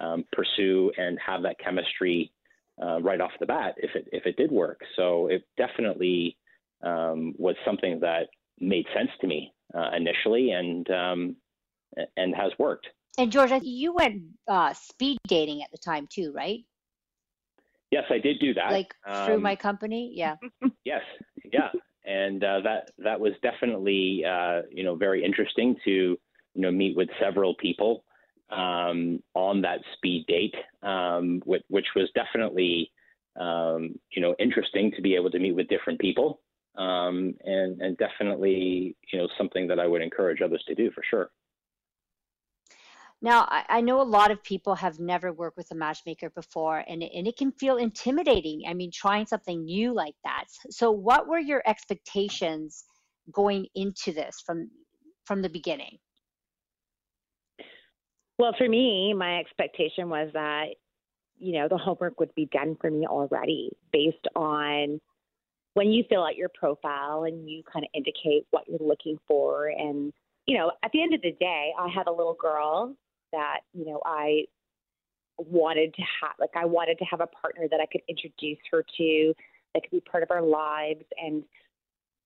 um, 0.00 0.24
pursue 0.32 0.90
and 0.98 1.18
have 1.24 1.42
that 1.42 1.58
chemistry 1.58 2.32
uh, 2.82 3.00
right 3.00 3.20
off 3.20 3.32
the 3.40 3.46
bat 3.46 3.74
if 3.78 3.94
it 3.94 4.08
if 4.12 4.26
it 4.26 4.36
did 4.36 4.50
work. 4.50 4.80
So 4.96 5.28
it 5.28 5.44
definitely 5.56 6.36
um, 6.82 7.34
was 7.38 7.56
something 7.64 8.00
that 8.00 8.28
made 8.60 8.86
sense 8.94 9.10
to 9.20 9.26
me 9.26 9.52
uh, 9.74 9.90
initially 9.96 10.50
and 10.50 10.88
um, 10.90 11.36
and 12.16 12.34
has 12.34 12.52
worked. 12.58 12.88
And 13.18 13.30
George, 13.30 13.52
you 13.62 13.92
went 13.92 14.22
uh, 14.48 14.72
speed 14.72 15.18
dating 15.28 15.62
at 15.62 15.70
the 15.70 15.78
time 15.78 16.08
too, 16.10 16.32
right? 16.32 16.60
Yes, 17.92 18.04
I 18.10 18.18
did 18.18 18.40
do 18.40 18.54
that. 18.54 18.72
Like 18.72 18.94
through 19.26 19.36
Um, 19.36 19.42
my 19.42 19.54
company, 19.54 20.10
yeah. 20.14 20.36
Yes, 20.84 21.02
yeah, 21.52 21.70
and 22.04 22.42
uh, 22.42 22.60
that 22.62 22.90
that 22.98 23.20
was 23.20 23.34
definitely 23.42 24.24
uh, 24.24 24.62
you 24.70 24.82
know 24.82 24.96
very 24.96 25.22
interesting 25.22 25.76
to 25.84 25.90
you 25.90 26.62
know 26.62 26.70
meet 26.70 26.96
with 26.96 27.10
several 27.20 27.54
people 27.54 28.04
um, 28.50 29.22
on 29.34 29.60
that 29.62 29.80
speed 29.96 30.24
date, 30.26 30.54
um, 30.82 31.42
which, 31.44 31.62
which 31.68 31.86
was 31.94 32.10
definitely 32.14 32.90
um, 33.38 33.94
you 34.10 34.22
know 34.22 34.34
interesting 34.38 34.90
to 34.96 35.02
be 35.02 35.14
able 35.14 35.30
to 35.30 35.38
meet 35.38 35.54
with 35.54 35.68
different 35.68 36.00
people, 36.00 36.40
um, 36.76 37.34
and 37.44 37.80
and 37.82 37.98
definitely 37.98 38.96
you 39.12 39.18
know 39.18 39.28
something 39.36 39.68
that 39.68 39.78
I 39.78 39.86
would 39.86 40.00
encourage 40.00 40.40
others 40.40 40.64
to 40.66 40.74
do 40.74 40.90
for 40.92 41.02
sure. 41.08 41.30
Now, 43.24 43.46
I, 43.48 43.64
I 43.68 43.80
know 43.80 44.00
a 44.00 44.02
lot 44.02 44.32
of 44.32 44.42
people 44.42 44.74
have 44.74 44.98
never 44.98 45.32
worked 45.32 45.56
with 45.56 45.70
a 45.70 45.76
matchmaker 45.76 46.30
before, 46.30 46.84
and 46.88 47.04
and 47.04 47.28
it 47.28 47.36
can 47.36 47.52
feel 47.52 47.76
intimidating. 47.76 48.64
I 48.66 48.74
mean, 48.74 48.90
trying 48.92 49.26
something 49.26 49.64
new 49.64 49.94
like 49.94 50.16
that. 50.24 50.46
So, 50.70 50.90
what 50.90 51.28
were 51.28 51.38
your 51.38 51.62
expectations 51.64 52.84
going 53.30 53.66
into 53.76 54.12
this 54.12 54.42
from 54.44 54.68
from 55.24 55.40
the 55.40 55.48
beginning? 55.48 55.98
Well, 58.38 58.54
for 58.58 58.68
me, 58.68 59.14
my 59.14 59.38
expectation 59.38 60.08
was 60.08 60.30
that, 60.32 60.70
you 61.38 61.52
know, 61.52 61.68
the 61.68 61.78
homework 61.78 62.18
would 62.18 62.34
be 62.34 62.46
done 62.46 62.76
for 62.80 62.90
me 62.90 63.06
already 63.06 63.70
based 63.92 64.26
on 64.34 65.00
when 65.74 65.92
you 65.92 66.02
fill 66.08 66.24
out 66.24 66.34
your 66.34 66.48
profile 66.52 67.22
and 67.22 67.48
you 67.48 67.62
kind 67.72 67.84
of 67.84 67.90
indicate 67.94 68.46
what 68.50 68.64
you're 68.66 68.80
looking 68.80 69.16
for. 69.28 69.68
And, 69.68 70.12
you 70.46 70.58
know, 70.58 70.72
at 70.82 70.90
the 70.92 71.02
end 71.02 71.14
of 71.14 71.22
the 71.22 71.36
day, 71.38 71.70
I 71.78 71.88
had 71.88 72.08
a 72.08 72.12
little 72.12 72.34
girl 72.34 72.96
that, 73.32 73.60
you 73.72 73.84
know, 73.84 74.00
I 74.04 74.44
wanted 75.38 75.94
to 75.94 76.02
have, 76.20 76.32
like, 76.38 76.50
I 76.54 76.64
wanted 76.64 76.98
to 76.98 77.04
have 77.04 77.20
a 77.20 77.26
partner 77.26 77.66
that 77.70 77.80
I 77.80 77.86
could 77.86 78.02
introduce 78.08 78.58
her 78.70 78.84
to, 78.98 79.34
that 79.74 79.82
could 79.82 79.90
be 79.90 80.00
part 80.00 80.22
of 80.22 80.30
our 80.30 80.42
lives. 80.42 81.04
And, 81.20 81.42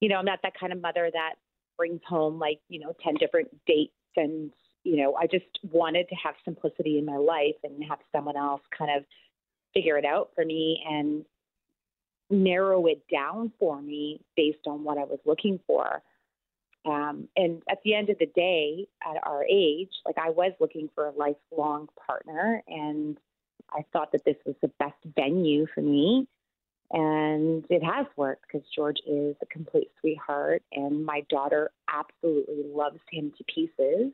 you 0.01 0.09
know, 0.09 0.15
I'm 0.15 0.25
not 0.25 0.39
that 0.43 0.53
kind 0.59 0.73
of 0.73 0.81
mother 0.81 1.09
that 1.11 1.35
brings 1.77 2.01
home 2.07 2.39
like, 2.39 2.59
you 2.69 2.79
know, 2.79 2.93
10 3.03 3.15
different 3.15 3.49
dates 3.65 3.93
and 4.15 4.51
you 4.87 4.95
know, 4.95 5.15
I 5.15 5.27
just 5.27 5.45
wanted 5.69 6.07
to 6.07 6.15
have 6.15 6.35
simplicity 6.45 6.97
in 6.97 7.05
my 7.05 7.17
life 7.17 7.55
and 7.63 7.83
have 7.89 7.99
someone 8.15 8.37
else 8.37 8.61
kind 8.75 8.89
of 8.95 9.03
figure 9.73 9.97
it 9.97 10.05
out 10.05 10.29
for 10.33 10.45
me 10.45 10.81
and 10.89 11.25
narrow 12.29 12.85
it 12.85 13.03
down 13.11 13.51
for 13.59 13.81
me 13.81 14.21
based 14.37 14.65
on 14.65 14.85
what 14.85 14.97
I 14.97 15.03
was 15.03 15.19
looking 15.25 15.59
for. 15.67 16.01
Um, 16.85 17.27
and 17.35 17.61
at 17.69 17.79
the 17.83 17.93
end 17.93 18.09
of 18.09 18.17
the 18.19 18.27
day, 18.27 18.87
at 19.05 19.17
our 19.25 19.43
age, 19.45 19.91
like 20.05 20.17
I 20.17 20.29
was 20.29 20.53
looking 20.59 20.89
for 20.95 21.07
a 21.07 21.11
lifelong 21.11 21.89
partner, 22.05 22.63
and 22.67 23.17
I 23.71 23.83
thought 23.91 24.11
that 24.13 24.23
this 24.25 24.37
was 24.45 24.55
the 24.61 24.71
best 24.79 24.95
venue 25.15 25.67
for 25.73 25.81
me. 25.81 26.27
And 26.91 27.65
it 27.69 27.83
has 27.83 28.05
worked 28.15 28.45
because 28.47 28.65
George 28.73 28.99
is 29.05 29.35
a 29.41 29.45
complete 29.47 29.91
sweetheart, 29.99 30.63
and 30.71 31.05
my 31.05 31.25
daughter 31.29 31.71
absolutely 31.89 32.63
loves 32.73 33.01
him 33.11 33.33
to 33.37 33.43
pieces. 33.43 34.13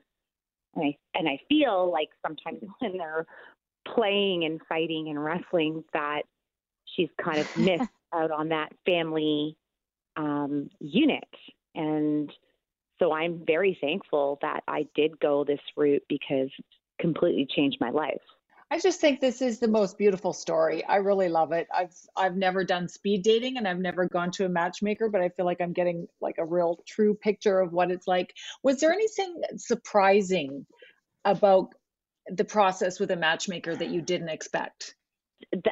And 0.75 0.83
I 0.83 0.97
and 1.13 1.27
I 1.27 1.39
feel 1.47 1.91
like 1.91 2.09
sometimes 2.25 2.63
when 2.79 2.97
they're 2.97 3.27
playing 3.87 4.45
and 4.45 4.59
fighting 4.67 5.09
and 5.09 5.23
wrestling 5.23 5.83
that 5.93 6.23
she's 6.85 7.09
kind 7.23 7.39
of 7.39 7.57
missed 7.57 7.89
out 8.13 8.31
on 8.31 8.49
that 8.49 8.71
family 8.85 9.55
um, 10.15 10.69
unit. 10.79 11.29
And 11.75 12.31
so 12.99 13.11
I'm 13.11 13.43
very 13.45 13.77
thankful 13.79 14.39
that 14.41 14.63
I 14.67 14.87
did 14.95 15.19
go 15.19 15.43
this 15.43 15.59
route 15.75 16.03
because 16.07 16.49
it 16.57 16.65
completely 16.99 17.47
changed 17.49 17.77
my 17.79 17.89
life. 17.89 18.21
I 18.71 18.79
just 18.79 18.99
think 18.99 19.19
this 19.19 19.43
is 19.43 19.59
the 19.59 19.67
most 19.67 19.99
beautiful 19.99 20.33
story. 20.33 20.83
I 20.85 20.95
really 20.95 21.29
love 21.29 21.51
it. 21.51 21.67
I've 21.71 21.93
I've 22.15 22.35
never 22.35 22.63
done 22.63 22.87
speed 22.87 23.21
dating 23.21 23.57
and 23.57 23.67
I've 23.67 23.77
never 23.77 24.07
gone 24.07 24.31
to 24.31 24.45
a 24.45 24.49
matchmaker, 24.49 25.09
but 25.09 25.21
I 25.21 25.29
feel 25.29 25.45
like 25.45 25.61
I'm 25.61 25.73
getting 25.73 26.07
like 26.21 26.37
a 26.39 26.45
real 26.45 26.83
true 26.87 27.13
picture 27.13 27.59
of 27.59 27.71
what 27.71 27.91
it's 27.91 28.07
like. 28.07 28.33
Was 28.63 28.79
there 28.79 28.91
anything 28.91 29.41
surprising 29.57 30.65
about 31.23 31.75
the 32.27 32.45
process 32.45 32.99
with 32.99 33.11
a 33.11 33.15
matchmaker 33.15 33.75
that 33.75 33.89
you 33.89 34.01
didn't 34.01 34.29
expect? 34.29 34.95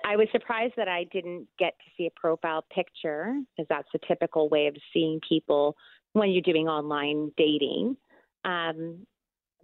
I 0.06 0.16
was 0.16 0.28
surprised 0.32 0.74
that 0.78 0.88
I 0.88 1.06
didn't 1.12 1.48
get 1.58 1.74
to 1.80 1.92
see 1.98 2.06
a 2.06 2.20
profile 2.20 2.66
picture 2.72 3.34
because 3.58 3.68
that's 3.68 3.88
the 3.94 4.00
typical 4.08 4.50
way 4.50 4.68
of 4.68 4.76
seeing 4.94 5.20
people 5.28 5.76
when 6.14 6.32
you're 6.32 6.42
doing 6.42 6.68
online 6.68 7.32
dating. 7.38 7.98
Um, 8.44 9.06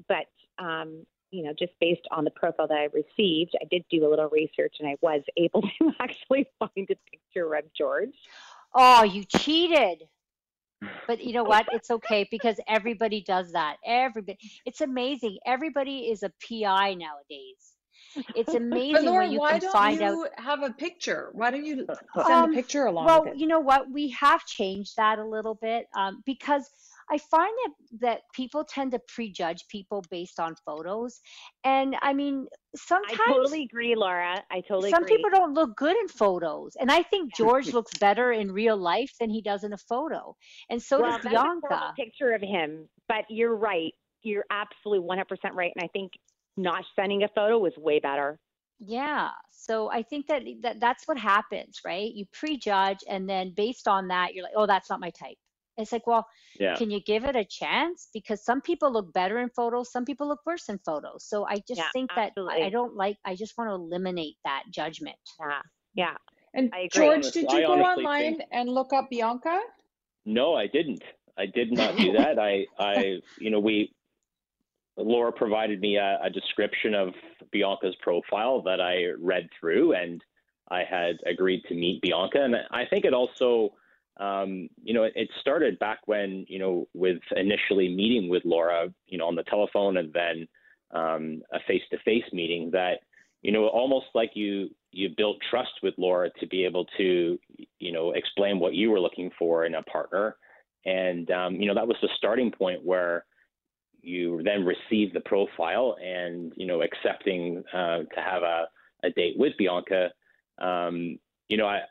but 0.08 0.28
um, 0.60 1.06
you 1.32 1.44
know, 1.44 1.54
just 1.58 1.74
based 1.80 2.08
on 2.12 2.24
the 2.24 2.32
profile 2.32 2.68
that 2.68 2.78
I 2.78 2.88
received, 2.94 3.56
I 3.62 3.66
did 3.70 3.84
do 3.90 4.08
a 4.08 4.10
little 4.10 4.30
research 4.30 4.76
and 4.80 4.88
I 4.88 4.96
was 5.02 5.22
able 5.38 5.62
to 5.62 5.92
actually 6.00 6.48
find 6.60 6.90
a 6.90 6.96
picture 7.12 7.54
of 7.54 7.66
George. 7.78 8.16
Oh, 8.74 9.04
you 9.04 9.24
cheated. 9.24 10.04
But 11.08 11.24
you 11.24 11.34
know 11.34 11.44
what? 11.44 11.68
It's 11.72 11.90
okay 11.90 12.28
because 12.30 12.60
everybody 12.68 13.22
does 13.22 13.52
that. 13.54 13.78
Everybody. 13.86 14.38
It's 14.66 14.82
amazing. 14.82 15.38
Everybody 15.46 16.10
is 16.12 16.24
a 16.24 16.32
PI 16.48 16.94
nowadays. 16.94 17.77
It's 18.36 18.54
amazing 18.54 18.93
But 18.93 19.04
Laura, 19.04 19.26
when 19.26 19.32
you 19.32 19.39
why 19.39 19.52
can 19.52 19.62
don't 19.62 19.72
find 19.72 20.02
you 20.02 20.06
out. 20.24 20.30
have 20.38 20.63
a 20.63 20.72
picture? 20.72 21.30
Why 21.34 21.52
don't 21.52 21.65
you 21.65 21.86
send 22.26 22.43
Um, 22.43 22.52
a 22.52 22.54
picture 22.54 22.86
along 22.86 23.06
Well, 23.06 23.24
with 23.24 23.34
it? 23.34 23.39
you 23.39 23.48
know 23.48 23.60
what? 23.60 23.89
We 23.91 24.10
have 24.12 24.46
changed 24.46 24.96
that 24.98 25.20
a 25.20 25.26
little 25.26 25.56
bit 25.56 25.88
um, 25.96 26.22
because 26.26 26.70
I 27.10 27.17
find 27.17 27.52
that 27.63 27.74
that 28.02 28.22
people 28.34 28.65
tend 28.65 28.91
to 28.91 29.00
prejudge 29.00 29.67
people 29.70 30.04
based 30.10 30.39
on 30.39 30.56
photos, 30.65 31.22
and 31.63 31.96
I 32.02 32.13
mean 32.13 32.48
sometimes 32.76 33.20
I 33.22 33.32
totally 33.34 33.63
agree, 33.63 33.96
Laura. 33.96 34.43
I 34.52 34.62
totally 34.62 34.89
some 34.89 35.04
agree. 35.04 35.15
people 35.15 35.30
don't 35.30 35.54
look 35.54 35.76
good 35.78 35.96
in 35.96 36.08
photos, 36.08 36.76
and 36.80 36.91
I 36.91 37.04
think 37.04 37.34
George 37.34 37.72
looks 37.74 37.93
better 38.00 38.32
in 38.32 38.52
real 38.52 38.78
life 38.78 39.13
than 39.20 39.30
he 39.30 39.41
does 39.41 39.63
in 39.63 39.74
a 39.74 39.78
photo, 39.78 40.36
and 40.70 40.82
so 40.82 41.02
well, 41.02 41.12
does 41.13 41.24
that's 41.24 41.28
a 41.28 41.30
Bianca. 41.30 41.93
picture 41.96 42.34
of 42.34 42.41
him, 42.41 42.89
but 43.08 43.26
you're 43.30 43.56
right. 43.56 43.93
You're 44.24 44.46
absolutely 44.50 45.08
100% 45.08 45.54
right. 45.54 45.72
And 45.76 45.84
I 45.84 45.88
think 45.88 46.13
not 46.58 46.84
sending 46.96 47.24
a 47.24 47.28
photo 47.30 47.58
was 47.60 47.74
way 47.78 48.00
better. 48.00 48.39
Yeah. 48.80 49.30
So 49.52 49.89
I 49.91 50.04
think 50.04 50.28
that, 50.28 50.43
that 50.62 50.80
that's 50.80 51.08
what 51.08 51.17
happens, 51.17 51.80
right? 51.86 52.12
You 52.13 52.26
prejudge, 52.34 53.00
and 53.10 53.28
then 53.30 53.54
based 53.56 53.88
on 53.88 54.08
that, 54.10 54.34
you're 54.34 54.43
like, 54.43 54.54
oh, 54.56 54.65
that's 54.67 54.89
not 54.89 55.00
my 55.00 55.10
type. 55.12 55.38
It's 55.78 55.91
like, 55.91 56.08
well, 56.08 56.26
Yeah. 56.60 56.76
can 56.76 56.89
you 56.89 57.00
give 57.02 57.24
it 57.24 57.36
a 57.36 57.46
chance? 57.46 58.10
Because 58.13 58.43
some 58.43 58.62
people 58.62 58.91
look 58.91 59.13
better 59.13 59.38
in 59.39 59.50
photos, 59.50 59.91
some 59.91 60.06
people 60.06 60.28
look 60.28 60.39
worse 60.46 60.70
in 60.70 60.80
photos. 60.80 61.24
So 61.26 61.46
I 61.46 61.58
just 61.67 61.78
Yeah, 61.80 61.89
think 61.93 62.10
that 62.15 62.34
I- 62.38 62.63
I 62.65 62.70
don't 62.70 62.96
like, 62.96 63.17
I 63.26 63.36
just 63.36 63.56
want 63.58 63.70
to 63.70 63.76
eliminate 63.76 64.38
that 64.43 64.63
judgment. 64.72 65.17
Yeah. 65.39 65.62
Yeah. 65.93 66.17
And 66.56 66.72
I 66.74 66.80
agree. 66.80 66.89
George, 66.89 67.32
did 67.32 67.46
I 67.52 67.60
you 67.60 67.67
go 67.67 67.74
online 67.74 68.38
think- 68.38 68.50
and 68.52 68.70
look 68.70 68.91
up 68.93 69.10
Bianca? 69.12 69.60
No, 70.26 70.56
I 70.56 70.65
didn't. 70.67 71.04
I 71.38 71.46
did 71.46 71.72
not 71.72 71.96
do 71.98 72.12
that. 72.17 72.39
I, 72.39 72.65
I, 72.80 73.20
you 73.39 73.52
know, 73.52 73.60
we, 73.60 73.93
Laura 74.98 75.32
provided 75.32 75.80
me 75.80 75.98
a, 75.98 76.20
a 76.24 76.30
description 76.30 76.94
of 76.94 77.10
Bianca's 77.52 77.96
profile 78.02 78.62
that 78.64 78.82
I 78.82 79.12
read 79.20 79.50
through, 79.60 79.94
and 79.94 80.24
I 80.70 80.84
had 80.90 81.18
agreed 81.26 81.64
to 81.70 81.76
meet 81.76 82.02
Bianca. 82.02 82.42
And 82.44 82.56
I 82.72 82.86
think 82.86 83.06
it 83.06 83.14
also, 83.14 83.74
um, 84.18 84.70
you 84.84 84.94
know, 84.94 85.04
it, 85.04 85.30
started 85.40 85.80
back 85.80 86.00
when, 86.06 86.46
you 86.50 86.60
know, 86.60 86.88
with 86.94 87.20
initially 87.36 87.94
meeting 87.94 88.30
with 88.30 88.44
Laura, 88.46 88.94
you 89.06 89.18
know, 89.18 89.28
on 89.28 89.36
the 89.36 89.44
telephone, 89.44 89.98
and 89.98 90.12
then 90.14 90.48
um, 90.92 91.42
a 91.54 91.60
face-to-face 91.68 92.34
meeting. 92.34 92.72
That, 92.72 93.00
you 93.42 93.52
know, 93.52 93.68
almost 93.68 94.08
like 94.16 94.32
you 94.34 94.70
you 94.92 95.10
built 95.16 95.38
trust 95.50 95.74
with 95.84 95.94
Laura 95.98 96.30
to 96.40 96.48
be 96.48 96.66
able 96.66 96.86
to, 96.98 97.38
you 97.80 97.92
know, 97.92 98.12
explain 98.12 98.60
what 98.60 98.74
you 98.74 98.90
were 98.90 99.00
looking 99.00 99.30
for 99.38 99.66
in 99.66 99.76
a 99.76 99.84
partner 99.84 100.36
and 100.88 101.30
um, 101.32 101.56
you 101.56 101.68
know 101.68 101.76
that 101.76 101.88
was 101.88 101.98
the 102.02 102.10
starting 102.18 102.52
point 102.52 102.84
where 102.84 103.26
you 104.08 104.41
then 104.43 104.65
receive 104.65 105.13
the 105.13 105.20
profile 105.20 105.98
and 106.04 106.54
you 106.56 106.65
know 106.65 106.82
accepting 106.82 107.63
uh, 107.74 108.00
to 108.00 108.22
have 108.24 108.41
a, 108.41 108.65
a 109.04 109.10
date 109.12 109.36
with 109.38 109.54
Bianca. 109.58 110.10
Um, 110.58 111.20
you 111.50 111.58
know, 111.58 111.67
I 111.67 111.82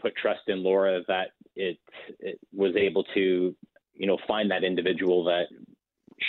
put 0.00 0.14
trust 0.16 0.42
in 0.48 0.62
Laura 0.62 1.00
that 1.08 1.28
it, 1.56 1.78
it 2.20 2.38
was 2.52 2.76
able 2.76 3.04
to 3.14 3.54
you 3.94 4.06
know 4.06 4.18
find 4.28 4.50
that 4.50 4.62
individual 4.62 5.24
that 5.24 5.46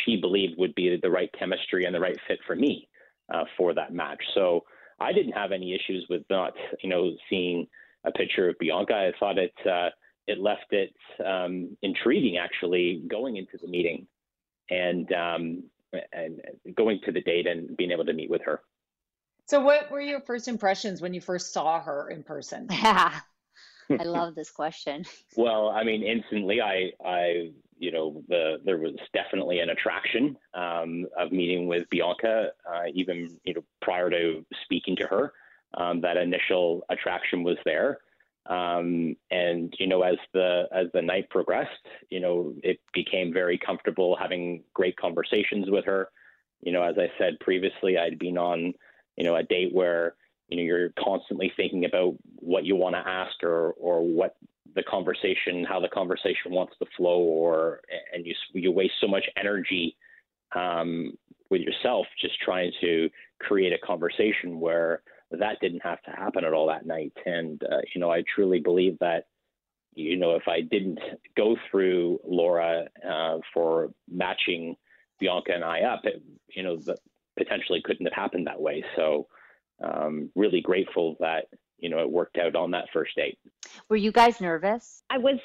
she 0.06 0.16
believed 0.16 0.58
would 0.58 0.74
be 0.74 0.98
the 1.02 1.10
right 1.10 1.30
chemistry 1.38 1.86
and 1.86 1.94
the 1.94 2.00
right 2.00 2.18
fit 2.28 2.40
for 2.48 2.56
me 2.56 2.88
uh, 3.34 3.44
for 3.58 3.74
that 3.74 3.94
match. 3.94 4.22
So 4.34 4.64
I 5.00 5.12
didn't 5.12 5.34
have 5.34 5.52
any 5.52 5.76
issues 5.76 6.06
with 6.10 6.24
not 6.30 6.54
you 6.82 6.90
know 6.90 7.12
seeing 7.30 7.68
a 8.06 8.12
picture 8.12 8.50
of 8.50 8.58
Bianca. 8.60 8.94
I 8.94 9.12
thought 9.20 9.38
it. 9.38 9.54
Uh, 9.66 9.90
it 10.28 10.40
left 10.40 10.72
it 10.72 10.92
um, 11.24 11.78
intriguing 11.84 12.38
actually 12.38 13.04
going 13.08 13.38
into 13.38 13.60
the 13.62 13.68
meeting 13.68 14.08
and 14.70 15.12
um, 15.14 15.64
and 16.12 16.42
going 16.76 17.00
to 17.06 17.12
the 17.12 17.22
date 17.22 17.48
and 17.48 17.76
being 17.78 17.92
able 17.92 18.06
to 18.06 18.14
meet 18.14 18.30
with 18.30 18.42
her. 18.44 18.62
So, 19.48 19.62
what 19.62 19.92
were 19.92 20.02
your 20.02 20.22
first 20.22 20.48
impressions 20.48 21.02
when 21.02 21.14
you 21.14 21.22
first 21.22 21.54
saw 21.54 21.80
her 21.80 22.10
in 22.10 22.24
person? 22.24 22.68
Yeah, 22.72 23.20
I 23.90 24.04
love 24.04 24.36
this 24.36 24.50
question. 24.50 25.06
Well, 25.38 25.70
I 25.70 25.84
mean, 25.84 26.02
instantly, 26.02 26.62
I, 26.62 26.92
I, 27.06 27.52
you 27.78 27.92
know, 27.92 28.24
the 28.30 28.62
there 28.64 28.78
was 28.78 28.96
definitely 29.14 29.60
an 29.60 29.70
attraction 29.70 30.38
um, 30.54 31.06
of 31.20 31.32
meeting 31.34 31.68
with 31.68 31.90
Bianca, 31.90 32.52
uh, 32.68 32.84
even 32.94 33.38
you 33.44 33.54
know 33.54 33.64
prior 33.82 34.10
to 34.10 34.46
speaking 34.64 34.96
to 34.98 35.08
her. 35.08 35.34
Um, 35.78 36.00
that 36.02 36.16
initial 36.16 36.86
attraction 36.90 37.44
was 37.44 37.58
there, 37.66 38.00
um, 38.48 39.16
and 39.32 39.74
you 39.80 39.88
know, 39.88 40.04
as 40.04 40.18
the 40.34 40.66
as 40.72 40.88
the 40.94 41.02
night 41.02 41.30
progressed, 41.30 41.72
you 42.10 42.20
know, 42.20 42.54
it 42.64 42.80
became 42.94 43.34
very 43.34 43.58
comfortable 43.58 44.16
having 44.16 44.64
great 44.74 44.98
conversations 44.98 45.70
with 45.70 45.86
her. 45.86 46.10
You 46.62 46.72
know, 46.72 46.84
as 46.84 46.96
I 46.98 47.12
said 47.18 47.40
previously, 47.40 47.98
I'd 47.98 48.20
been 48.20 48.38
on, 48.38 48.74
you 49.18 49.24
know, 49.24 49.36
a 49.36 49.44
date 49.44 49.74
where 49.74 50.16
you 50.48 50.58
know 50.58 50.64
you're 50.64 50.90
constantly 51.04 51.52
thinking 51.58 51.86
about 51.86 52.16
what 52.36 52.66
you 52.66 52.76
want 52.76 52.96
to 52.96 53.08
ask 53.08 53.44
or 53.44 53.72
or 53.74 54.02
what 54.02 54.36
the 54.76 54.84
conversation 54.84 55.64
how 55.64 55.80
the 55.80 55.90
conversation 55.90 56.52
wants 56.52 56.74
to 56.80 56.86
flow 56.98 57.20
or 57.20 57.82
and 58.14 58.26
you 58.26 58.36
you 58.54 58.72
waste 58.72 58.94
so 59.02 59.08
much 59.08 59.26
energy 59.38 59.96
um, 60.56 61.18
with 61.50 61.62
yourself 61.62 62.06
just 62.22 62.40
trying 62.42 62.72
to 62.82 63.10
create 63.40 63.74
a 63.74 63.86
conversation 63.86 64.60
where 64.60 65.02
that 65.32 65.60
didn't 65.62 65.84
have 65.84 66.02
to 66.04 66.12
happen 66.12 66.46
at 66.46 66.54
all 66.54 66.68
that 66.68 66.86
night 66.86 67.14
and 67.26 67.62
uh, 67.64 67.82
you 67.94 68.02
know 68.02 68.12
I 68.12 68.24
truly 68.34 68.60
believe 68.60 68.98
that 69.00 69.26
you 69.94 70.18
know 70.18 70.36
if 70.36 70.48
I 70.48 70.62
didn't 70.62 71.00
go 71.36 71.56
through 71.70 72.20
Laura 72.26 72.86
uh, 73.08 73.38
for 73.54 73.92
matching 74.10 74.76
Bianca 75.20 75.54
and 75.54 75.64
I 75.64 75.82
up 75.82 76.02
it, 76.06 76.22
you 76.50 76.64
know 76.64 76.78
the, 76.78 76.98
potentially 77.38 77.82
couldn't 77.84 78.06
have 78.06 78.14
happened 78.14 78.48
that 78.48 78.62
way 78.62 78.84
so 78.96 79.28
um, 79.84 80.30
really 80.36 80.62
grateful 80.62 81.16
that 81.20 81.46
you 81.78 81.90
know 81.90 82.00
it 82.00 82.10
worked 82.10 82.38
out 82.38 82.56
on 82.56 82.72
that 82.72 82.86
first 82.94 83.16
date. 83.16 83.38
Were 83.90 83.96
you 83.96 84.12
guys 84.12 84.42
nervous? 84.42 85.04
I 85.10 85.18
was 85.18 85.40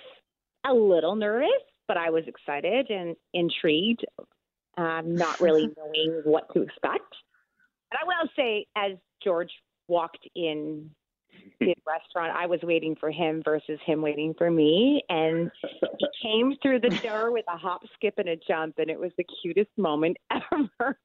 a 0.65 0.73
little 0.73 1.17
nervous, 1.17 1.49
but 1.89 1.97
I 1.97 2.11
was 2.11 2.25
excited 2.27 2.91
and 2.91 3.17
intrigued, 3.35 4.05
um, 4.77 5.15
not 5.15 5.41
really 5.41 5.69
knowing 5.77 6.23
what 6.25 6.53
to 6.55 6.63
expect. 6.63 7.15
And 7.91 7.99
I 8.01 8.05
will 8.05 8.29
say, 8.37 8.67
as 8.77 8.93
George 9.23 9.51
walked 9.91 10.27
in 10.35 10.91
the 11.61 11.75
restaurant, 11.87 12.35
I 12.37 12.47
was 12.47 12.61
waiting 12.63 12.97
for 12.99 13.11
him 13.11 13.43
versus 13.45 13.79
him 13.85 14.01
waiting 14.01 14.35
for 14.39 14.51
me. 14.51 15.03
And 15.09 15.51
he 15.99 16.07
came 16.23 16.55
through 16.63 16.81
the 16.81 16.89
door 17.03 17.33
with 17.33 17.45
a 17.49 17.57
hop, 17.57 17.83
skip, 17.95 18.15
and 18.19 18.29
a 18.29 18.37
jump, 18.37 18.79
and 18.79 18.91
it 18.91 18.99
was 18.99 19.13
the 19.19 19.25
cutest 19.43 19.71
moment 19.77 20.17
ever. 20.31 20.99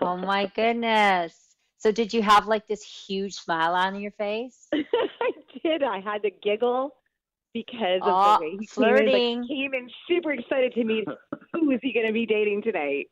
Oh 0.00 0.16
my 0.16 0.50
goodness. 0.54 1.56
So 1.78 1.90
did 1.90 2.12
you 2.12 2.22
have 2.22 2.46
like 2.46 2.66
this 2.68 2.82
huge 2.82 3.34
smile 3.34 3.74
on 3.74 4.00
your 4.00 4.12
face? 4.12 4.68
I 4.72 5.32
did. 5.64 5.82
I 5.82 6.00
had 6.00 6.22
to 6.22 6.30
giggle 6.30 6.94
because 7.52 8.00
of 8.02 8.40
the 8.40 8.44
way 8.44 8.56
he 8.58 8.66
flirting. 8.66 9.06
came 9.06 9.14
in, 9.14 9.38
like, 9.40 9.48
came 9.48 9.74
in 9.74 9.88
super 10.08 10.32
excited 10.32 10.72
to 10.74 10.84
meet 10.84 11.04
who 11.52 11.70
is 11.72 11.80
he 11.82 11.92
going 11.92 12.06
to 12.06 12.12
be 12.12 12.24
dating 12.24 12.62
tonight. 12.62 13.06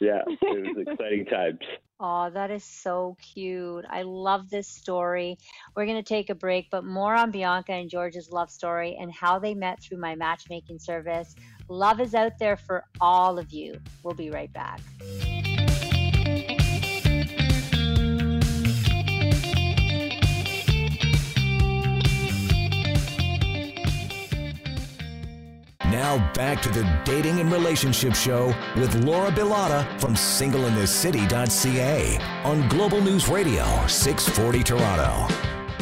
Yeah, 0.00 0.22
it 0.26 0.76
was 0.76 0.86
exciting 0.86 1.24
times. 1.26 1.60
Oh, 1.98 2.28
that 2.30 2.50
is 2.50 2.62
so 2.62 3.16
cute. 3.34 3.86
I 3.88 4.02
love 4.02 4.50
this 4.50 4.68
story. 4.68 5.38
We're 5.74 5.86
going 5.86 5.96
to 5.96 6.02
take 6.02 6.28
a 6.28 6.34
break, 6.34 6.68
but 6.70 6.84
more 6.84 7.14
on 7.14 7.30
Bianca 7.30 7.72
and 7.72 7.88
George's 7.88 8.30
love 8.30 8.50
story 8.50 8.98
and 9.00 9.10
how 9.10 9.38
they 9.38 9.54
met 9.54 9.82
through 9.82 9.98
my 9.98 10.14
matchmaking 10.14 10.78
service. 10.78 11.34
Love 11.70 12.00
is 12.00 12.14
out 12.14 12.38
there 12.38 12.56
for 12.56 12.84
all 13.00 13.38
of 13.38 13.50
you. 13.50 13.80
We'll 14.02 14.14
be 14.14 14.30
right 14.30 14.52
back. 14.52 14.80
Now 25.96 26.18
back 26.34 26.60
to 26.60 26.68
the 26.68 26.84
Dating 27.06 27.40
and 27.40 27.50
Relationship 27.50 28.14
Show 28.14 28.54
with 28.76 28.94
Laura 28.96 29.30
Bilotta 29.30 29.98
from 29.98 30.12
singleinthecity.ca 30.12 32.18
on 32.44 32.68
Global 32.68 33.00
News 33.00 33.30
Radio 33.30 33.64
640 33.86 34.62
Toronto. 34.62 35.34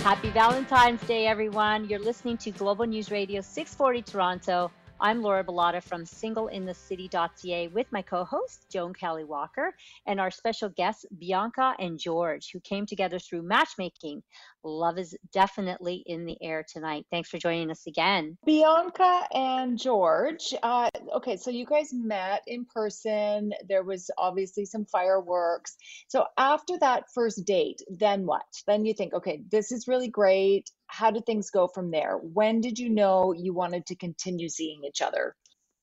Happy 0.03 0.31
Valentine's 0.31 1.03
Day, 1.09 1.27
everyone. 1.27 1.88
You're 1.88 1.98
listening 1.98 2.37
to 2.37 2.53
Global 2.53 2.87
News 2.87 3.11
Radio 3.11 3.40
640 3.40 4.03
Toronto 4.03 4.70
I'm 5.00 5.22
Laura 5.22 5.44
Bilotta 5.44 5.83
from 5.83 6.05
singleinthecity.ca 6.05 7.68
with 7.68 7.87
my 7.90 8.00
co 8.00 8.24
host, 8.24 8.66
Joan 8.70 8.94
Kelly 8.94 9.24
Walker, 9.24 9.74
and 10.07 10.20
our 10.20 10.31
special 10.31 10.68
guests, 10.68 11.05
Bianca 11.18 11.74
and 11.79 11.98
George, 11.98 12.50
who 12.53 12.61
came 12.61 12.87
together 12.87 13.18
through 13.18 13.42
matchmaking. 13.42 14.22
Love 14.64 14.98
is 14.98 15.16
definitely 15.33 16.03
in 16.07 16.24
the 16.24 16.37
air 16.42 16.64
tonight. 16.66 17.07
Thanks 17.11 17.29
for 17.29 17.38
joining 17.38 17.70
us 17.70 17.87
again. 17.87 18.37
Bianca 18.44 19.27
and 19.33 19.79
George. 19.79 20.55
Uh, 20.62 20.90
okay, 21.16 21.37
so 21.37 21.50
you 21.50 21.66
guys 21.66 21.90
met 21.92 22.42
in 22.46 22.64
person. 22.64 23.53
There 23.68 23.85
was 23.85 24.11
obviously 24.18 24.64
some 24.64 24.87
fireworks. 24.87 25.77
So 26.09 26.24
after 26.38 26.79
that 26.79 27.05
first 27.14 27.44
date, 27.44 27.83
then 27.88 28.27
what? 28.27 28.42
Then 28.66 28.85
you 28.85 28.94
think, 28.94 29.14
okay, 29.14 29.42
this 29.50 29.72
is 29.72 29.88
really 29.88 30.09
great 30.09 30.70
how 30.87 31.11
did 31.11 31.27
things 31.27 31.50
go 31.50 31.66
from 31.66 31.90
there? 31.90 32.16
When 32.18 32.61
did 32.61 32.79
you 32.79 32.88
know 32.88 33.33
you 33.33 33.53
wanted 33.53 33.87
to 33.87 33.96
continue 33.96 34.48
seeing 34.48 34.85
each 34.85 35.03
other? 35.03 35.35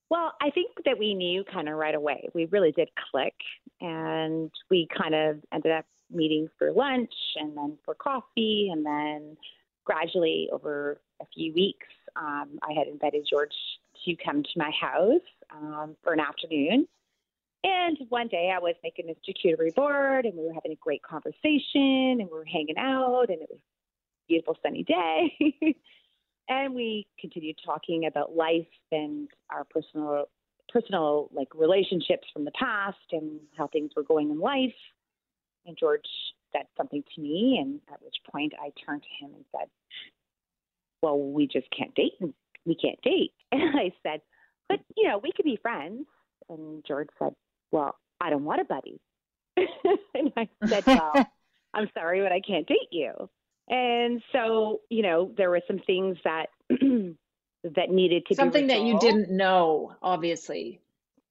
Well, 0.09 0.33
I 0.41 0.49
think 0.49 0.71
that 0.85 0.99
we 0.99 1.13
knew 1.13 1.43
kind 1.43 1.69
of 1.69 1.75
right 1.75 1.95
away. 1.95 2.29
We 2.33 2.45
really 2.45 2.71
did 2.71 2.89
click, 3.11 3.35
and 3.79 4.51
we 4.69 4.87
kind 4.95 5.15
of 5.15 5.39
ended 5.53 5.71
up 5.71 5.85
meeting 6.13 6.49
for 6.57 6.71
lunch 6.71 7.13
and 7.35 7.55
then 7.55 7.77
for 7.85 7.95
coffee, 7.95 8.69
and 8.71 8.85
then 8.85 9.37
gradually 9.85 10.49
over 10.51 10.99
a 11.21 11.25
few 11.33 11.53
weeks, 11.53 11.87
um, 12.15 12.59
I 12.61 12.73
had 12.73 12.87
invited 12.87 13.27
George 13.29 13.53
to 14.05 14.15
come 14.23 14.43
to 14.43 14.49
my 14.55 14.71
house 14.71 15.21
um, 15.51 15.95
for 16.03 16.13
an 16.13 16.19
afternoon. 16.19 16.87
And 17.63 17.97
one 18.09 18.27
day 18.27 18.51
I 18.55 18.59
was 18.59 18.75
making 18.83 19.07
this 19.07 19.17
charcuterie 19.27 19.75
board, 19.75 20.25
and 20.25 20.35
we 20.35 20.45
were 20.45 20.53
having 20.53 20.71
a 20.71 20.79
great 20.81 21.03
conversation, 21.03 22.19
and 22.19 22.27
we 22.31 22.37
were 22.37 22.45
hanging 22.45 22.77
out, 22.77 23.29
and 23.29 23.41
it 23.41 23.49
was 23.49 23.59
a 23.59 24.27
beautiful 24.27 24.57
sunny 24.63 24.83
day. 24.83 25.55
and 26.49 26.73
we 26.73 27.05
continued 27.19 27.57
talking 27.63 28.05
about 28.07 28.35
life 28.35 28.67
and 28.91 29.29
our 29.49 29.63
personal 29.65 30.25
personal 30.71 31.29
like 31.33 31.49
relationships 31.53 32.27
from 32.31 32.45
the 32.45 32.51
past 32.51 32.97
and 33.11 33.39
how 33.57 33.67
things 33.67 33.91
were 33.95 34.03
going 34.03 34.31
in 34.31 34.39
life. 34.39 34.73
And 35.65 35.77
George 35.77 36.05
said 36.51 36.65
something 36.77 37.03
to 37.15 37.21
me, 37.21 37.59
and 37.61 37.79
at 37.93 38.01
which 38.01 38.15
point 38.29 38.53
I 38.59 38.71
turned 38.85 39.03
to 39.03 39.25
him 39.25 39.33
and 39.35 39.45
said, 39.51 39.69
"Well, 41.01 41.19
we 41.19 41.47
just 41.47 41.67
can't 41.75 41.93
date. 41.95 42.13
We 42.65 42.75
can't 42.75 43.01
date." 43.01 43.33
And 43.51 43.77
I 43.77 43.91
said, 44.03 44.21
"But 44.69 44.79
you 44.95 45.07
know, 45.07 45.17
we 45.17 45.31
could 45.35 45.45
be 45.45 45.59
friends." 45.61 46.05
And 46.49 46.83
George 46.85 47.09
said, 47.19 47.33
"Well, 47.71 47.95
I 48.19 48.29
don't 48.29 48.45
want 48.45 48.61
a 48.61 48.65
buddy." 48.65 48.99
and 49.57 50.31
I 50.37 50.49
said, 50.65 50.83
"Well, 50.87 51.25
I'm 51.73 51.89
sorry, 51.93 52.21
but 52.21 52.31
I 52.31 52.41
can't 52.41 52.67
date 52.67 52.91
you." 52.91 53.29
And 53.69 54.21
so, 54.33 54.81
you 54.89 55.03
know, 55.03 55.31
there 55.37 55.49
were 55.49 55.61
some 55.67 55.79
things 55.79 56.17
that 56.23 56.47
that 56.69 57.89
needed 57.89 58.25
to 58.25 58.29
be 58.29 58.35
something 58.35 58.67
that 58.67 58.81
you 58.81 58.99
didn't 58.99 59.29
know, 59.29 59.95
obviously. 60.01 60.81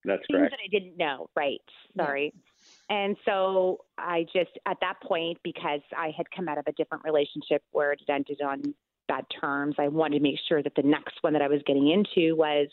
That's 0.05 0.23
things 0.27 0.39
correct. 0.39 0.53
that 0.53 0.61
I 0.65 0.69
didn't 0.71 0.97
know, 0.97 1.29
right? 1.37 1.61
Sorry. 1.97 2.33
Yeah. 2.35 2.50
And 2.91 3.17
so 3.25 3.79
I 3.97 4.27
just 4.33 4.51
at 4.67 4.77
that 4.81 5.01
point, 5.03 5.39
because 5.43 5.81
I 5.97 6.13
had 6.17 6.27
come 6.35 6.49
out 6.49 6.59
of 6.59 6.65
a 6.67 6.73
different 6.73 7.05
relationship 7.05 7.63
where 7.71 7.93
it 7.93 8.01
ended 8.09 8.41
on 8.43 8.75
bad 9.09 9.25
terms, 9.41 9.77
I 9.79 9.89
wanted 9.89 10.19
to 10.19 10.23
make 10.23 10.39
sure 10.49 10.63
that 10.63 10.75
the 10.77 10.83
next 10.83 11.15
one 11.23 11.33
that 11.33 11.43
I 11.43 11.49
was 11.49 11.63
getting 11.67 11.89
into 11.89 12.37
was 12.37 12.69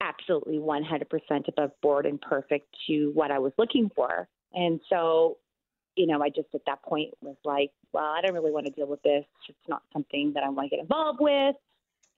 absolutely 0.00 0.58
100% 0.58 1.48
above 1.48 1.70
board 1.80 2.06
and 2.06 2.20
perfect 2.20 2.66
to 2.88 3.12
what 3.14 3.30
I 3.30 3.38
was 3.38 3.52
looking 3.58 3.90
for. 3.94 4.26
And 4.52 4.80
so 4.90 5.36
you 5.96 6.06
know, 6.06 6.22
I 6.22 6.28
just 6.28 6.48
at 6.54 6.62
that 6.66 6.82
point 6.82 7.10
was 7.20 7.36
like, 7.44 7.70
well, 7.92 8.04
I 8.04 8.20
don't 8.22 8.34
really 8.34 8.50
want 8.50 8.66
to 8.66 8.72
deal 8.72 8.86
with 8.86 9.02
this. 9.02 9.24
It's 9.48 9.68
not 9.68 9.82
something 9.92 10.32
that 10.34 10.42
I 10.42 10.48
want 10.48 10.70
to 10.70 10.76
get 10.76 10.82
involved 10.82 11.20
with. 11.20 11.54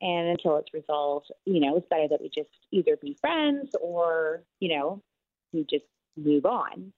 And 0.00 0.28
until 0.28 0.56
it's 0.58 0.72
resolved, 0.74 1.30
you 1.44 1.60
know, 1.60 1.76
it's 1.76 1.86
better 1.88 2.08
that 2.08 2.20
we 2.20 2.28
just 2.28 2.50
either 2.72 2.96
be 2.96 3.16
friends 3.20 3.74
or, 3.80 4.42
you 4.60 4.76
know, 4.76 5.02
we 5.52 5.64
just 5.68 5.84
move 6.16 6.46
on. 6.46 6.92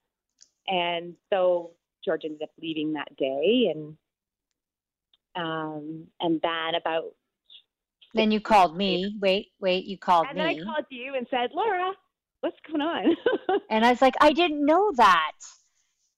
And 0.68 1.14
so 1.32 1.70
George 2.04 2.22
ended 2.24 2.42
up 2.42 2.50
leaving 2.60 2.92
that 2.94 3.14
day 3.16 3.72
and 3.74 3.96
um 5.34 6.06
and 6.20 6.40
then 6.42 6.74
about 6.74 7.14
then 8.14 8.30
you 8.30 8.40
called 8.40 8.74
me. 8.74 9.14
Wait, 9.20 9.48
wait, 9.60 9.84
you 9.84 9.98
called 9.98 10.26
and 10.28 10.38
me. 10.38 10.44
And 10.44 10.58
then 10.58 10.62
I 10.62 10.72
called 10.72 10.86
you 10.88 11.14
and 11.16 11.26
said, 11.30 11.50
Laura, 11.52 11.92
what's 12.40 12.56
going 12.66 12.80
on? 12.80 13.14
and 13.70 13.84
I 13.84 13.90
was 13.90 14.00
like, 14.00 14.14
I 14.22 14.32
didn't 14.32 14.64
know 14.64 14.90
that 14.96 15.32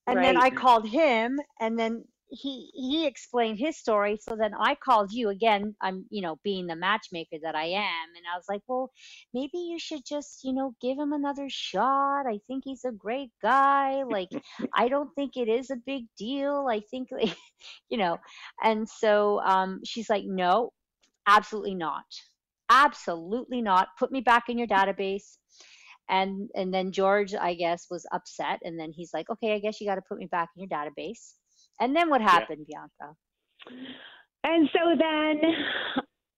and 0.09 0.17
right. 0.17 0.23
then 0.23 0.37
I 0.37 0.49
called 0.49 0.87
him, 0.87 1.39
and 1.59 1.77
then 1.77 2.03
he 2.29 2.71
he 2.73 3.07
explained 3.07 3.59
his 3.59 3.77
story. 3.77 4.17
So 4.21 4.35
then 4.35 4.53
I 4.53 4.75
called 4.75 5.11
you 5.11 5.29
again. 5.29 5.75
I'm 5.81 6.05
you 6.09 6.21
know 6.21 6.39
being 6.43 6.67
the 6.67 6.75
matchmaker 6.75 7.37
that 7.43 7.55
I 7.55 7.65
am, 7.65 8.07
and 8.15 8.25
I 8.31 8.37
was 8.37 8.45
like, 8.47 8.61
well, 8.67 8.91
maybe 9.33 9.57
you 9.57 9.79
should 9.79 10.05
just 10.05 10.43
you 10.43 10.53
know 10.53 10.73
give 10.81 10.97
him 10.97 11.13
another 11.13 11.47
shot. 11.49 12.25
I 12.27 12.39
think 12.47 12.63
he's 12.65 12.85
a 12.85 12.91
great 12.91 13.31
guy. 13.41 14.03
Like 14.09 14.29
I 14.75 14.89
don't 14.89 15.13
think 15.15 15.37
it 15.37 15.47
is 15.47 15.69
a 15.69 15.77
big 15.85 16.05
deal. 16.17 16.67
I 16.69 16.81
think 16.91 17.09
like, 17.11 17.35
you 17.89 17.97
know, 17.97 18.17
and 18.63 18.87
so 18.89 19.39
um, 19.41 19.81
she's 19.85 20.09
like, 20.09 20.23
no, 20.25 20.73
absolutely 21.27 21.75
not, 21.75 22.05
absolutely 22.69 23.61
not. 23.61 23.89
Put 23.97 24.11
me 24.11 24.21
back 24.21 24.49
in 24.49 24.57
your 24.57 24.67
database 24.67 25.37
and 26.09 26.49
and 26.55 26.73
then 26.73 26.91
george 26.91 27.35
i 27.35 27.53
guess 27.53 27.85
was 27.89 28.05
upset 28.11 28.59
and 28.63 28.79
then 28.79 28.91
he's 28.91 29.11
like 29.13 29.29
okay 29.29 29.53
i 29.53 29.59
guess 29.59 29.79
you 29.79 29.87
got 29.87 29.95
to 29.95 30.01
put 30.09 30.17
me 30.17 30.25
back 30.25 30.49
in 30.57 30.63
your 30.63 30.69
database 30.69 31.35
and 31.79 31.95
then 31.95 32.09
what 32.09 32.21
happened 32.21 32.65
yeah. 32.67 32.85
bianca 32.99 33.15
and 34.43 34.69
so 34.73 34.95
then 34.97 35.41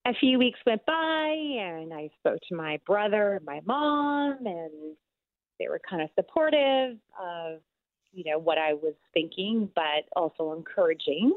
a 0.07 0.13
few 0.19 0.39
weeks 0.39 0.59
went 0.65 0.85
by 0.85 1.29
and 1.59 1.93
i 1.93 2.09
spoke 2.19 2.39
to 2.47 2.55
my 2.55 2.79
brother 2.85 3.35
and 3.35 3.45
my 3.45 3.61
mom 3.65 4.37
and 4.45 4.95
they 5.59 5.67
were 5.67 5.81
kind 5.87 6.01
of 6.01 6.09
supportive 6.15 6.97
of 7.21 7.59
you 8.13 8.23
know 8.29 8.39
what 8.39 8.57
i 8.57 8.73
was 8.73 8.95
thinking 9.13 9.69
but 9.75 10.05
also 10.15 10.53
encouraging 10.53 11.31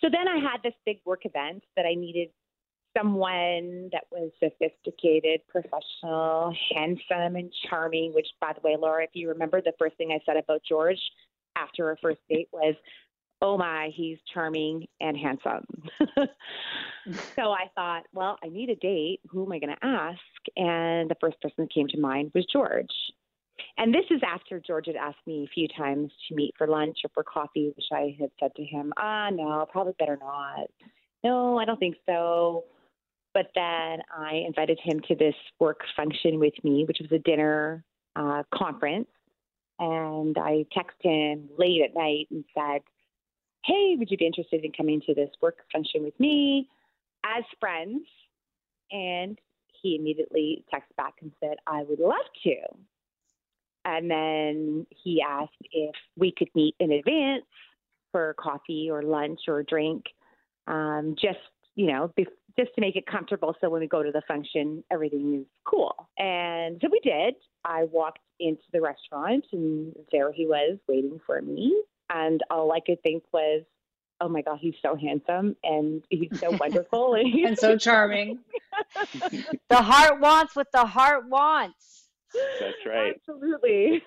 so 0.00 0.08
then 0.10 0.28
i 0.28 0.36
had 0.38 0.62
this 0.62 0.74
big 0.84 0.98
work 1.04 1.24
event 1.24 1.62
that 1.76 1.86
i 1.86 1.94
needed 1.94 2.28
someone 2.96 3.90
that 3.92 4.04
was 4.10 4.30
sophisticated, 4.42 5.40
professional, 5.48 6.54
handsome, 6.74 7.36
and 7.36 7.52
charming. 7.68 8.14
Which, 8.14 8.26
by 8.40 8.52
the 8.52 8.60
way, 8.66 8.76
Laura, 8.78 9.04
if 9.04 9.10
you 9.14 9.28
remember, 9.28 9.60
the 9.60 9.72
first 9.78 9.96
thing 9.96 10.10
I 10.12 10.20
said 10.24 10.36
about 10.36 10.62
George 10.68 11.00
after 11.56 11.88
our 11.88 11.98
first 12.02 12.20
date 12.28 12.48
was, 12.52 12.74
"Oh 13.42 13.56
my, 13.58 13.90
he's 13.94 14.18
charming 14.32 14.86
and 15.00 15.16
handsome." 15.16 15.66
so 17.36 17.52
I 17.52 17.70
thought, 17.74 18.04
well, 18.12 18.38
I 18.42 18.48
need 18.48 18.70
a 18.70 18.76
date. 18.76 19.20
Who 19.28 19.44
am 19.44 19.52
I 19.52 19.58
going 19.58 19.74
to 19.74 19.86
ask? 19.86 20.20
And 20.56 21.10
the 21.10 21.16
first 21.20 21.40
person 21.40 21.64
that 21.64 21.72
came 21.72 21.88
to 21.88 22.00
mind 22.00 22.32
was 22.34 22.46
George. 22.52 22.92
And 23.78 23.94
this 23.94 24.04
is 24.10 24.20
after 24.26 24.60
George 24.60 24.86
had 24.86 24.96
asked 24.96 25.26
me 25.26 25.44
a 25.44 25.52
few 25.52 25.68
times 25.68 26.10
to 26.28 26.34
meet 26.34 26.54
for 26.56 26.66
lunch 26.66 26.98
or 27.04 27.10
for 27.14 27.22
coffee, 27.22 27.72
which 27.76 27.86
I 27.92 28.16
had 28.18 28.30
said 28.40 28.54
to 28.56 28.64
him, 28.64 28.92
ah, 28.96 29.30
no, 29.30 29.66
probably 29.70 29.94
better 29.98 30.18
not. 30.20 30.68
No, 31.24 31.58
I 31.58 31.64
don't 31.64 31.78
think 31.78 31.96
so. 32.06 32.64
But 33.34 33.50
then 33.54 34.00
I 34.16 34.44
invited 34.46 34.78
him 34.82 35.00
to 35.08 35.14
this 35.14 35.34
work 35.60 35.80
function 35.94 36.38
with 36.38 36.54
me, 36.64 36.84
which 36.86 36.98
was 37.00 37.12
a 37.12 37.18
dinner 37.18 37.84
uh, 38.14 38.42
conference. 38.54 39.08
And 39.78 40.36
I 40.38 40.64
texted 40.74 41.32
him 41.32 41.50
late 41.58 41.82
at 41.82 41.94
night 41.94 42.28
and 42.30 42.44
said, 42.54 42.80
Hey, 43.66 43.96
would 43.98 44.10
you 44.10 44.16
be 44.16 44.26
interested 44.26 44.64
in 44.64 44.72
coming 44.72 45.02
to 45.06 45.14
this 45.14 45.30
work 45.42 45.58
function 45.72 46.04
with 46.04 46.18
me 46.20 46.68
as 47.24 47.44
friends? 47.58 48.06
And 48.92 49.38
he 49.82 49.96
immediately 49.96 50.64
texted 50.72 50.96
back 50.96 51.14
and 51.20 51.32
said, 51.40 51.56
I 51.66 51.82
would 51.82 51.98
love 51.98 52.26
to. 52.44 52.56
And 53.84 54.10
then 54.10 54.86
he 54.90 55.22
asked 55.22 55.52
if 55.72 55.94
we 56.16 56.32
could 56.36 56.48
meet 56.54 56.74
in 56.80 56.92
advance 56.92 57.44
for 58.12 58.34
coffee 58.38 58.88
or 58.90 59.02
lunch 59.02 59.40
or 59.48 59.62
drink, 59.62 60.04
um, 60.66 61.16
just 61.20 61.38
you 61.76 61.86
know, 61.86 62.10
just 62.58 62.74
to 62.74 62.80
make 62.80 62.96
it 62.96 63.06
comfortable 63.06 63.54
so 63.60 63.68
when 63.68 63.80
we 63.80 63.86
go 63.86 64.02
to 64.02 64.10
the 64.10 64.22
function, 64.26 64.82
everything 64.90 65.40
is 65.40 65.46
cool. 65.64 66.08
And 66.18 66.78
so 66.80 66.88
we 66.90 67.00
did. 67.00 67.34
I 67.64 67.84
walked 67.84 68.20
into 68.40 68.62
the 68.72 68.80
restaurant 68.80 69.44
and 69.52 69.94
there 70.10 70.32
he 70.32 70.46
was 70.46 70.78
waiting 70.88 71.20
for 71.26 71.40
me. 71.42 71.82
And 72.10 72.42
all 72.50 72.72
I 72.72 72.80
could 72.80 73.02
think 73.02 73.24
was, 73.32 73.64
oh 74.20 74.28
my 74.28 74.42
God, 74.42 74.58
he's 74.60 74.74
so 74.82 74.96
handsome 74.96 75.56
and 75.62 76.02
he's 76.08 76.38
so 76.38 76.56
wonderful 76.60 77.14
and, 77.14 77.34
and 77.46 77.58
so 77.58 77.76
charming. 77.76 78.38
the 79.68 79.82
heart 79.82 80.20
wants 80.20 80.56
what 80.56 80.68
the 80.72 80.86
heart 80.86 81.28
wants. 81.28 81.96
That's 82.60 82.74
right. 82.84 83.14
Absolutely. 83.14 84.02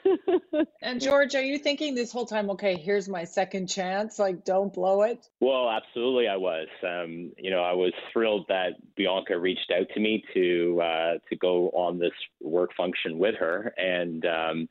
and 0.83 1.01
George, 1.01 1.33
are 1.33 1.41
you 1.41 1.57
thinking 1.57 1.95
this 1.95 2.11
whole 2.11 2.25
time, 2.25 2.49
okay, 2.51 2.75
here's 2.75 3.09
my 3.09 3.23
second 3.23 3.67
chance, 3.67 4.19
like 4.19 4.45
don't 4.45 4.71
blow 4.71 5.01
it? 5.01 5.27
Well, 5.39 5.69
absolutely, 5.69 6.27
I 6.27 6.35
was. 6.35 6.67
Um, 6.83 7.31
you 7.37 7.49
know, 7.49 7.61
I 7.63 7.73
was 7.73 7.91
thrilled 8.13 8.45
that 8.49 8.73
Bianca 8.95 9.39
reached 9.39 9.71
out 9.75 9.87
to 9.95 9.99
me 9.99 10.23
to 10.35 10.81
uh, 10.83 11.13
to 11.29 11.35
go 11.37 11.69
on 11.69 11.97
this 11.97 12.11
work 12.39 12.71
function 12.77 13.17
with 13.17 13.35
her, 13.39 13.73
and 13.77 14.23
um, 14.25 14.67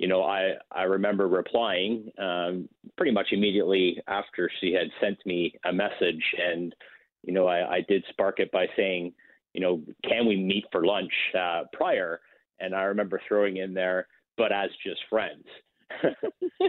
you 0.00 0.08
know, 0.08 0.22
I 0.24 0.54
I 0.72 0.84
remember 0.84 1.28
replying 1.28 2.10
um, 2.18 2.68
pretty 2.96 3.12
much 3.12 3.28
immediately 3.32 4.00
after 4.08 4.50
she 4.60 4.72
had 4.72 4.88
sent 5.00 5.18
me 5.26 5.54
a 5.64 5.72
message, 5.72 6.24
and 6.38 6.74
you 7.22 7.32
know, 7.34 7.46
I, 7.46 7.76
I 7.76 7.80
did 7.86 8.02
spark 8.10 8.40
it 8.40 8.50
by 8.50 8.66
saying 8.76 9.12
you 9.52 9.60
know, 9.60 9.82
can 10.04 10.26
we 10.26 10.36
meet 10.36 10.64
for 10.70 10.84
lunch 10.84 11.12
uh, 11.38 11.62
prior? 11.72 12.20
And 12.60 12.74
I 12.74 12.82
remember 12.82 13.20
throwing 13.26 13.56
in 13.56 13.74
there, 13.74 14.06
but 14.36 14.52
as 14.52 14.70
just 14.84 15.00
friends. 15.08 15.44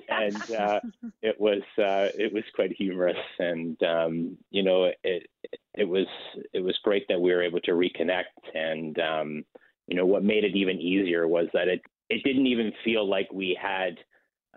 and 0.09 0.51
uh, 0.51 0.79
it 1.21 1.39
was 1.39 1.61
uh, 1.77 2.09
it 2.17 2.33
was 2.33 2.43
quite 2.55 2.71
humorous, 2.75 3.15
and 3.37 3.81
um, 3.83 4.37
you 4.49 4.63
know 4.63 4.89
it 5.03 5.29
it 5.75 5.87
was 5.87 6.07
it 6.53 6.63
was 6.63 6.75
great 6.83 7.05
that 7.07 7.21
we 7.21 7.31
were 7.31 7.43
able 7.43 7.59
to 7.61 7.73
reconnect. 7.73 8.55
And 8.55 8.97
um, 8.99 9.45
you 9.87 9.95
know 9.95 10.07
what 10.07 10.23
made 10.23 10.43
it 10.43 10.55
even 10.55 10.81
easier 10.81 11.27
was 11.27 11.45
that 11.53 11.67
it 11.67 11.81
it 12.12 12.24
didn't 12.24 12.47
even 12.47 12.74
feel 12.84 13.08
like 13.08 13.32
we 13.32 13.58
had 13.60 13.97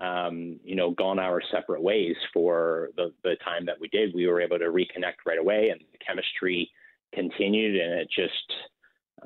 um, 0.01 0.59
you 0.64 0.75
know 0.75 0.90
gone 0.90 1.19
our 1.19 1.40
separate 1.53 1.83
ways 1.83 2.17
for 2.33 2.90
the 2.97 3.12
the 3.23 3.37
time 3.45 3.64
that 3.67 3.81
we 3.81 3.88
did. 3.88 4.14
We 4.14 4.27
were 4.27 4.40
able 4.40 4.59
to 4.59 4.64
reconnect 4.64 5.25
right 5.27 5.38
away, 5.38 5.71
and 5.71 5.81
the 5.93 5.99
chemistry 6.05 6.71
continued, 7.14 7.81
and 7.81 8.01
it 8.01 8.09
just 8.11 8.53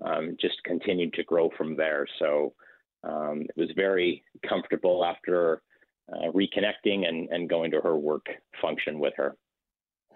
um, 0.04 0.36
just 0.40 0.62
continued 0.64 1.14
to 1.14 1.24
grow 1.24 1.50
from 1.56 1.76
there. 1.76 2.06
So 2.18 2.52
um, 3.02 3.42
it 3.42 3.56
was 3.56 3.70
very 3.74 4.22
comfortable 4.46 5.04
after 5.04 5.62
uh, 6.12 6.30
reconnecting 6.32 7.08
and, 7.08 7.28
and 7.30 7.48
going 7.48 7.70
to 7.70 7.80
her 7.80 7.96
work 7.96 8.26
function 8.60 8.98
with 8.98 9.14
her. 9.16 9.36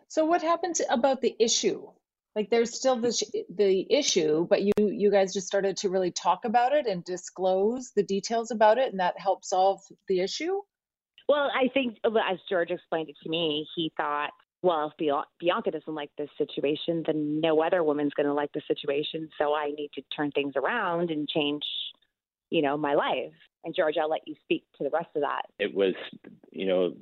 So 0.08 0.24
what 0.24 0.42
happens 0.42 0.80
about 0.90 1.22
the 1.22 1.34
issue? 1.38 1.88
Like 2.34 2.50
there's 2.50 2.74
still 2.74 2.96
this 2.96 3.22
the 3.54 3.86
issue, 3.90 4.46
but 4.48 4.62
you 4.62 4.72
you 4.78 5.10
guys 5.10 5.34
just 5.34 5.46
started 5.46 5.76
to 5.78 5.90
really 5.90 6.10
talk 6.10 6.44
about 6.44 6.72
it 6.72 6.86
and 6.86 7.04
disclose 7.04 7.92
the 7.94 8.02
details 8.02 8.50
about 8.50 8.78
it, 8.78 8.90
and 8.90 9.00
that 9.00 9.18
helped 9.18 9.44
solve 9.44 9.80
the 10.08 10.20
issue. 10.20 10.60
Well, 11.28 11.50
I 11.54 11.68
think 11.68 11.98
as 12.04 12.38
George 12.48 12.70
explained 12.70 13.10
it 13.10 13.16
to 13.22 13.28
me, 13.28 13.66
he 13.76 13.92
thought, 13.96 14.30
well, 14.62 14.92
if 14.98 15.26
Bianca 15.38 15.70
doesn't 15.70 15.94
like 15.94 16.10
this 16.18 16.30
situation, 16.36 17.04
then 17.06 17.40
no 17.40 17.62
other 17.62 17.82
woman's 17.82 18.12
going 18.14 18.26
to 18.26 18.34
like 18.34 18.52
the 18.52 18.62
situation. 18.66 19.28
So 19.38 19.54
I 19.54 19.70
need 19.70 19.90
to 19.94 20.02
turn 20.14 20.30
things 20.32 20.54
around 20.56 21.10
and 21.10 21.28
change 21.28 21.62
you 22.52 22.60
know, 22.60 22.76
my 22.76 22.94
life. 22.94 23.32
And 23.64 23.74
George, 23.74 23.94
I'll 24.00 24.10
let 24.10 24.20
you 24.26 24.34
speak 24.44 24.64
to 24.76 24.84
the 24.84 24.90
rest 24.90 25.08
of 25.16 25.22
that. 25.22 25.46
It 25.58 25.74
was, 25.74 25.94
you 26.50 26.66
know, 26.66 26.94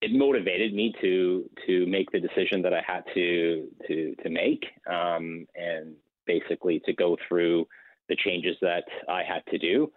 it 0.00 0.12
motivated 0.12 0.74
me 0.74 0.94
to 1.00 1.48
to 1.66 1.86
make 1.86 2.10
the 2.10 2.20
decision 2.20 2.62
that 2.62 2.74
I 2.74 2.82
had 2.86 3.04
to 3.14 3.68
to 3.86 4.14
to 4.22 4.30
make, 4.30 4.64
um, 4.90 5.46
and 5.54 5.94
basically 6.26 6.80
to 6.86 6.92
go 6.92 7.16
through 7.28 7.66
the 8.08 8.16
changes 8.16 8.56
that 8.60 8.84
I 9.08 9.22
had 9.22 9.42
to 9.50 9.58
do. 9.58 9.92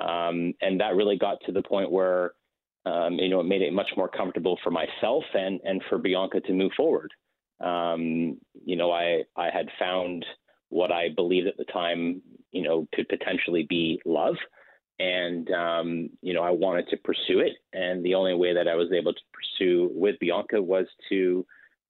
Um, 0.00 0.54
and 0.60 0.80
that 0.80 0.96
really 0.96 1.16
got 1.16 1.38
to 1.46 1.52
the 1.52 1.62
point 1.62 1.90
where, 1.90 2.32
um, 2.84 3.14
you 3.14 3.28
know, 3.28 3.40
it 3.40 3.44
made 3.44 3.62
it 3.62 3.72
much 3.72 3.90
more 3.96 4.08
comfortable 4.08 4.58
for 4.64 4.70
myself 4.70 5.24
and 5.34 5.60
and 5.64 5.82
for 5.88 5.98
Bianca 5.98 6.40
to 6.40 6.52
move 6.52 6.72
forward. 6.76 7.12
Um, 7.60 8.38
you 8.64 8.76
know, 8.76 8.90
I 8.90 9.22
I 9.36 9.50
had 9.50 9.68
found 9.78 10.26
what 10.70 10.90
I 10.90 11.10
believed 11.14 11.46
at 11.46 11.56
the 11.56 11.64
time 11.66 12.22
you 12.54 12.62
know, 12.62 12.86
could 12.94 13.08
potentially 13.08 13.66
be 13.68 14.00
love. 14.06 14.36
And, 14.98 15.50
um, 15.50 16.10
you 16.22 16.34
know, 16.34 16.42
I 16.42 16.50
wanted 16.50 16.88
to 16.88 16.96
pursue 16.98 17.40
it. 17.40 17.52
And 17.72 18.04
the 18.04 18.14
only 18.14 18.34
way 18.34 18.54
that 18.54 18.68
I 18.68 18.74
was 18.74 18.92
able 18.92 19.12
to 19.12 19.20
pursue 19.32 19.90
with 19.92 20.18
Bianca 20.20 20.62
was 20.62 20.86
to, 21.08 21.44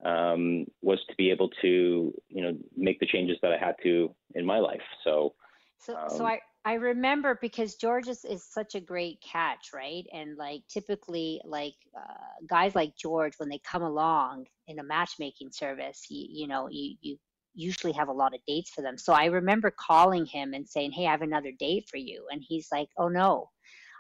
um, 0.05 0.67
was 0.83 0.99
to 1.09 1.15
be 1.17 1.31
able 1.31 1.51
to, 1.63 2.15
you 2.29 2.43
know, 2.43 2.57
make 2.77 3.01
the 3.01 3.07
changes 3.07 3.37
that 3.43 3.53
I 3.53 3.59
had 3.59 3.75
to 3.83 4.15
in 4.35 4.45
my 4.47 4.59
life. 4.59 4.83
So, 5.03 5.35
so, 5.79 5.97
um, 5.97 6.09
so 6.09 6.27
I, 6.27 6.41
I 6.65 6.75
remember 6.75 7.39
because 7.41 7.75
George 7.75 8.09
is, 8.09 8.25
is 8.25 8.43
such 8.43 8.75
a 8.75 8.81
great 8.81 9.21
catch, 9.21 9.71
right? 9.75 10.05
And 10.13 10.39
like 10.39 10.63
typically, 10.69 11.43
like 11.45 11.75
uh, 11.95 12.47
guys 12.47 12.75
like 12.75 12.97
George, 12.97 13.35
when 13.37 13.51
they 13.51 13.59
come 13.59 13.83
along 13.83 14.47
in 14.67 14.79
a 14.79 14.83
matchmaking 14.83 15.53
service, 15.53 16.07
you, 16.09 16.27
you 16.31 16.49
know, 16.49 16.69
you, 16.71 16.97
you 17.03 17.19
usually 17.55 17.93
have 17.93 18.09
a 18.09 18.13
lot 18.13 18.35
of 18.35 18.41
dates 18.47 18.71
for 18.71 18.83
them. 18.83 18.99
So 18.99 19.13
I 19.13 19.27
remember 19.27 19.71
calling 19.71 20.27
him 20.27 20.55
and 20.55 20.69
saying, 20.69 20.93
Hey, 20.93 21.07
I 21.07 21.13
have 21.13 21.23
another 21.23 21.53
date 21.59 21.89
for 21.91 21.97
you. 21.97 22.27
And 22.31 22.43
he's 22.47 22.69
like, 22.73 22.89
Oh 22.99 23.09
no, 23.09 23.51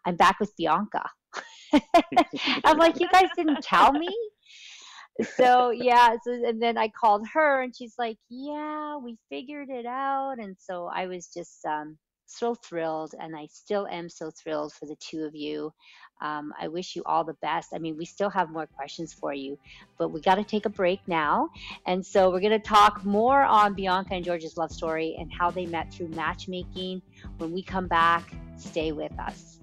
I'm 0.05 0.17
back 0.17 0.40
with 0.40 0.57
Bianca. 0.57 1.09
I'm 2.64 2.79
like, 2.79 3.01
You 3.01 3.09
guys 3.09 3.29
didn't 3.37 3.62
tell 3.62 3.93
me? 3.93 4.14
So 5.37 5.71
yeah, 5.71 6.17
so, 6.25 6.33
and 6.33 6.61
then 6.61 6.77
I 6.77 6.88
called 6.88 7.27
her 7.33 7.62
and 7.62 7.75
she's 7.75 7.95
like, 7.99 8.19
Yeah, 8.29 8.97
we 8.97 9.17
figured 9.29 9.71
it 9.71 9.87
out. 9.87 10.37
And 10.38 10.57
so 10.59 10.90
I 10.93 11.07
was 11.07 11.29
just 11.29 11.64
um 11.64 11.97
so 12.35 12.55
thrilled, 12.55 13.14
and 13.18 13.37
I 13.37 13.47
still 13.47 13.87
am 13.87 14.09
so 14.09 14.31
thrilled 14.31 14.73
for 14.73 14.87
the 14.87 14.97
two 14.97 15.25
of 15.25 15.35
you. 15.35 15.73
Um, 16.20 16.53
I 16.59 16.68
wish 16.68 16.97
you 16.97 17.03
all 17.05 17.25
the 17.25 17.37
best. 17.42 17.70
I 17.75 17.79
mean, 17.79 17.97
we 17.97 18.05
still 18.05 18.31
have 18.31 18.51
more 18.51 18.66
questions 18.66 19.12
for 19.12 19.35
you, 19.35 19.59
but 19.99 20.09
we 20.09 20.20
got 20.20 20.37
to 20.37 20.44
take 20.44 20.64
a 20.64 20.70
break 20.70 21.01
now. 21.07 21.51
And 21.87 22.05
so 22.05 22.31
we're 22.31 22.40
going 22.40 22.53
to 22.53 22.59
talk 22.59 23.05
more 23.05 23.42
on 23.42 23.75
Bianca 23.75 24.14
and 24.14 24.25
George's 24.25 24.57
love 24.57 24.70
story 24.70 25.16
and 25.18 25.31
how 25.33 25.51
they 25.51 25.66
met 25.66 25.92
through 25.92 26.09
matchmaking. 26.09 27.03
When 27.38 27.53
we 27.53 27.62
come 27.62 27.88
back, 27.88 28.33
stay 28.57 28.92
with 28.92 29.12
us. 29.18 29.54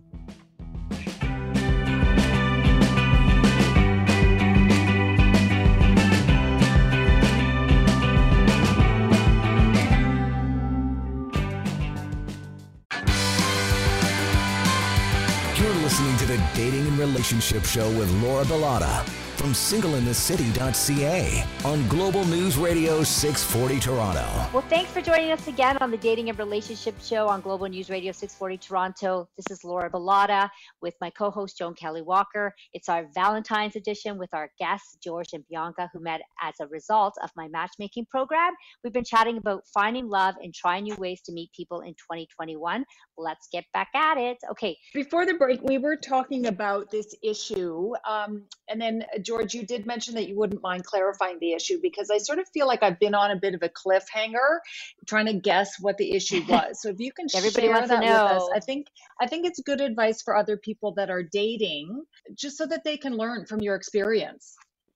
Dating 16.54 16.88
and 16.88 16.98
Relationship 17.00 17.64
Show 17.66 17.90
with 17.98 18.12
Laura 18.22 18.44
Bilotta 18.46 19.08
from 19.42 19.54
singleinthecity.ca 19.54 21.44
on 21.66 21.88
Global 21.88 22.24
News 22.26 22.60
Radio 22.60 23.02
640 23.02 23.80
Toronto. 23.80 24.28
Well, 24.54 24.64
thanks 24.70 24.92
for 24.92 25.02
joining 25.02 25.32
us 25.32 25.48
again 25.48 25.80
on 25.82 25.90
the 25.90 25.98
Dating 25.98 26.30
and 26.30 26.38
Relationship 26.38 26.94
Show 27.02 27.28
on 27.28 27.42
Global 27.42 27.68
News 27.68 27.90
Radio 27.90 28.12
640 28.12 28.58
Toronto. 28.58 29.28
This 29.38 29.50
is 29.50 29.64
Laura 29.64 29.90
Bilotta 29.90 30.48
with 30.84 30.94
my 31.02 31.10
co 31.10 31.32
host, 31.32 31.58
Joan 31.58 31.74
Kelly 31.74 32.04
Walker. 32.04 32.54
It's 32.74 32.88
our 32.88 33.08
Valentine's 33.16 33.76
edition 33.76 34.20
with 34.20 34.32
our 34.32 34.52
guests, 34.60 34.98
George 35.04 35.30
and 35.34 35.44
Bianca, 35.50 35.90
who 35.92 36.02
met 36.02 36.22
as 36.44 36.54
a 36.62 36.68
result 36.68 37.16
of 37.24 37.32
my 37.36 37.48
matchmaking 37.48 38.06
program. 38.12 38.54
We've 38.84 38.94
been 38.94 39.04
chatting 39.04 39.38
about 39.38 39.64
finding 39.74 40.08
love 40.08 40.36
and 40.44 40.54
trying 40.54 40.84
new 40.84 40.96
ways 40.98 41.20
to 41.24 41.32
meet 41.32 41.52
people 41.52 41.82
in 41.82 41.94
2021. 41.94 42.86
Let's 43.22 43.48
get 43.52 43.66
back 43.74 43.90
at 43.94 44.18
it. 44.18 44.38
Okay. 44.52 44.78
Before 44.94 45.26
the 45.26 45.36
break, 45.36 45.62
we 45.62 45.78
were 45.78 45.96
talking 45.96 46.48
about 46.48 46.92
this 46.92 47.14
issue. 47.24 47.94
Um, 48.08 48.44
and 48.68 48.82
then 48.82 49.06
George, 49.22 49.54
you 49.54 49.66
did 49.66 49.86
mention 49.86 50.16
that 50.16 50.28
you 50.28 50.36
wouldn't 50.38 50.62
mind 50.62 50.86
clarifying 50.86 51.38
the 51.40 51.54
issue 51.54 51.80
because 51.82 52.10
I 52.10 52.18
sort 52.18 52.40
of 52.40 52.48
feel 52.54 52.68
like 52.68 52.84
I've 52.84 53.00
been 53.00 53.16
on 53.16 53.32
a 53.32 53.36
bit 53.36 53.54
of 53.54 53.62
a 53.64 53.70
cliffhanger 53.70 54.60
trying 55.06 55.28
to 55.28 55.34
guess 55.34 55.80
what 55.80 55.98
the 55.98 56.14
issue 56.14 56.42
was. 56.50 56.82
So 56.82 56.90
if 56.90 57.00
you 57.00 57.12
can 57.12 57.28
Everybody 57.36 57.68
share 57.68 57.74
wants 57.74 57.90
that 57.90 58.02
to 58.02 58.06
know. 58.06 58.24
with 58.24 58.32
us, 58.44 58.50
I 58.54 58.60
think 58.60 58.88
I 59.20 59.28
think 59.28 59.46
it's 59.46 59.60
good 59.62 59.82
advice 59.82 60.22
for 60.22 60.36
other 60.36 60.58
people 60.58 60.94
that 60.96 61.10
are 61.10 61.24
dating, 61.24 62.04
just 62.34 62.58
so 62.58 62.66
that 62.68 62.84
they 62.84 62.98
can 62.98 63.16
learn 63.16 63.46
from 63.46 63.62
your 63.62 63.76
experience. 63.76 64.56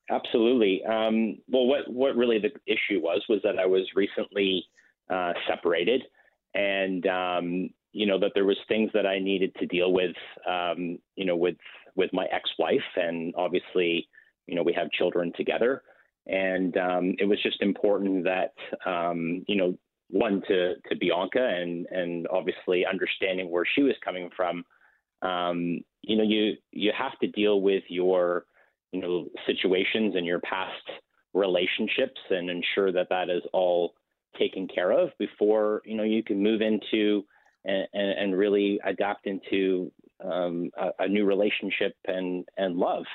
Absolutely. 0.09 0.83
Um, 0.85 1.37
well, 1.47 1.65
what 1.65 1.91
what 1.91 2.15
really 2.15 2.39
the 2.39 2.51
issue 2.67 3.01
was 3.01 3.23
was 3.27 3.39
that 3.43 3.57
I 3.57 3.65
was 3.65 3.83
recently 3.95 4.65
uh, 5.09 5.33
separated, 5.47 6.03
and 6.55 7.05
um, 7.05 7.69
you 7.91 8.07
know 8.07 8.19
that 8.19 8.31
there 8.33 8.45
was 8.45 8.57
things 8.67 8.89
that 8.95 9.05
I 9.05 9.19
needed 9.19 9.53
to 9.59 9.67
deal 9.67 9.93
with, 9.93 10.15
um, 10.49 10.97
you 11.15 11.25
know, 11.25 11.35
with 11.35 11.57
with 11.95 12.11
my 12.11 12.25
ex-wife, 12.31 12.81
and 12.95 13.33
obviously 13.37 14.07
you 14.47 14.55
know, 14.55 14.63
we 14.63 14.73
have 14.73 14.91
children 14.91 15.31
together. 15.35 15.83
And 16.27 16.75
um, 16.77 17.15
it 17.19 17.25
was 17.25 17.41
just 17.43 17.61
important 17.61 18.23
that, 18.23 18.53
um, 18.85 19.43
you 19.47 19.55
know, 19.55 19.77
one 20.09 20.41
to, 20.47 20.75
to 20.89 20.95
Bianca 20.99 21.43
and, 21.43 21.85
and 21.91 22.27
obviously 22.31 22.85
understanding 22.85 23.49
where 23.49 23.65
she 23.75 23.83
was 23.83 23.95
coming 24.03 24.29
from. 24.35 24.63
Um, 25.21 25.81
you 26.01 26.15
know, 26.15 26.23
you, 26.23 26.53
you 26.71 26.91
have 26.97 27.17
to 27.19 27.27
deal 27.27 27.61
with 27.61 27.83
your, 27.89 28.45
you 28.91 29.01
know, 29.01 29.27
situations 29.45 30.15
and 30.15 30.25
your 30.25 30.39
past 30.39 30.73
relationships 31.33 32.19
and 32.29 32.49
ensure 32.49 32.91
that 32.91 33.09
that 33.09 33.29
is 33.29 33.41
all 33.51 33.93
taken 34.37 34.67
care 34.67 34.91
of 34.91 35.09
before, 35.17 35.81
you 35.85 35.95
know, 35.95 36.03
you 36.03 36.23
can 36.23 36.41
move 36.41 36.61
into 36.61 37.25
and, 37.65 37.87
and 37.93 38.37
really 38.37 38.79
adapt 38.85 39.27
into 39.27 39.91
um, 40.23 40.69
a, 40.77 40.89
a, 40.99 41.07
new 41.07 41.25
relationship 41.25 41.95
and, 42.05 42.45
and 42.57 42.75
love. 42.75 43.05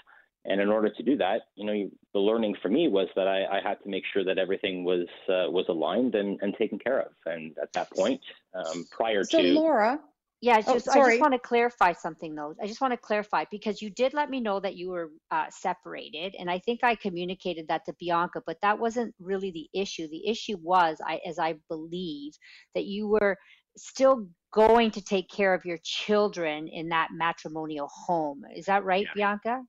And 0.44 0.60
in 0.60 0.68
order 0.68 0.88
to 0.90 1.02
do 1.02 1.16
that, 1.18 1.42
you 1.54 1.64
know, 1.64 1.90
the 2.14 2.18
learning 2.18 2.56
for 2.62 2.68
me 2.68 2.88
was 2.88 3.08
that 3.14 3.28
I, 3.28 3.44
I 3.44 3.60
had 3.62 3.80
to 3.82 3.88
make 3.88 4.04
sure 4.12 4.24
that 4.24 4.38
everything 4.38 4.84
was 4.84 5.06
uh, 5.28 5.50
was 5.50 5.66
aligned 5.68 6.14
and, 6.14 6.38
and 6.40 6.54
taken 6.56 6.78
care 6.78 7.00
of. 7.00 7.12
And 7.26 7.56
at 7.62 7.72
that 7.74 7.90
point, 7.90 8.20
um, 8.54 8.86
prior 8.90 9.22
so 9.24 9.40
to 9.42 9.48
Laura, 9.48 10.00
yeah, 10.42 10.56
I 10.56 10.64
oh, 10.66 10.72
just, 10.74 10.88
oh, 10.88 11.00
I 11.00 11.10
just 11.10 11.20
want 11.20 11.34
to 11.34 11.38
clarify 11.38 11.92
something 11.92 12.34
though. 12.34 12.54
I 12.62 12.66
just 12.66 12.80
want 12.80 12.92
to 12.94 12.96
clarify 12.96 13.44
because 13.50 13.82
you 13.82 13.90
did 13.90 14.14
let 14.14 14.30
me 14.30 14.40
know 14.40 14.58
that 14.60 14.74
you 14.74 14.88
were 14.90 15.10
uh, 15.30 15.46
separated, 15.50 16.34
and 16.38 16.50
I 16.50 16.58
think 16.60 16.80
I 16.82 16.94
communicated 16.94 17.68
that 17.68 17.84
to 17.86 17.94
Bianca, 18.00 18.42
but 18.46 18.56
that 18.62 18.78
wasn't 18.78 19.14
really 19.20 19.50
the 19.50 19.68
issue. 19.78 20.08
The 20.08 20.26
issue 20.26 20.56
was, 20.62 20.98
I, 21.06 21.20
as 21.26 21.38
I 21.38 21.56
believe, 21.68 22.32
that 22.74 22.86
you 22.86 23.06
were 23.06 23.36
still 23.76 24.26
going 24.52 24.90
to 24.92 25.02
take 25.02 25.28
care 25.28 25.52
of 25.52 25.64
your 25.64 25.78
children 25.84 26.68
in 26.68 26.88
that 26.88 27.08
matrimonial 27.12 27.88
home. 27.88 28.42
Is 28.56 28.66
that 28.66 28.84
right, 28.84 29.06
yeah. 29.14 29.36
Bianca? 29.44 29.62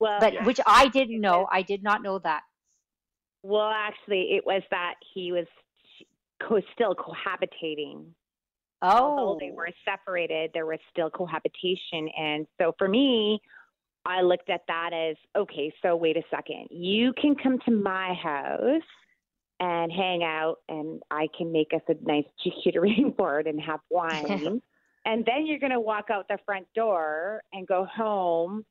Well, 0.00 0.18
but 0.18 0.32
yeah. 0.32 0.44
which 0.44 0.58
I 0.66 0.88
didn't 0.88 1.20
know. 1.20 1.46
I 1.52 1.62
did 1.62 1.82
not 1.82 2.02
know 2.02 2.18
that. 2.20 2.42
Well, 3.42 3.70
actually, 3.70 4.32
it 4.32 4.44
was 4.44 4.62
that 4.70 4.94
he 5.14 5.30
was 5.30 5.46
co- 6.42 6.60
still 6.74 6.94
cohabitating. 6.94 8.06
Oh, 8.82 8.88
Although 8.88 9.38
they 9.38 9.50
oh. 9.50 9.56
were 9.56 9.68
separated, 9.84 10.50
there 10.54 10.66
was 10.66 10.78
still 10.90 11.10
cohabitation. 11.10 12.08
And 12.16 12.46
so 12.58 12.74
for 12.78 12.88
me, 12.88 13.40
I 14.06 14.22
looked 14.22 14.48
at 14.48 14.62
that 14.68 14.90
as 14.92 15.16
okay, 15.36 15.72
so 15.82 15.96
wait 15.96 16.16
a 16.16 16.22
second. 16.30 16.68
You 16.70 17.12
can 17.20 17.34
come 17.34 17.58
to 17.66 17.70
my 17.70 18.14
house 18.14 18.82
and 19.60 19.92
hang 19.92 20.22
out, 20.22 20.56
and 20.68 21.02
I 21.10 21.28
can 21.36 21.52
make 21.52 21.72
us 21.74 21.82
a 21.88 21.94
nice 22.02 22.24
charcuterie 22.44 23.14
board 23.16 23.46
and 23.46 23.60
have 23.60 23.80
wine. 23.90 24.62
and 25.04 25.24
then 25.26 25.46
you're 25.46 25.58
going 25.58 25.72
to 25.72 25.80
walk 25.80 26.06
out 26.10 26.26
the 26.28 26.38
front 26.46 26.66
door 26.74 27.42
and 27.52 27.66
go 27.66 27.86
home 27.94 28.64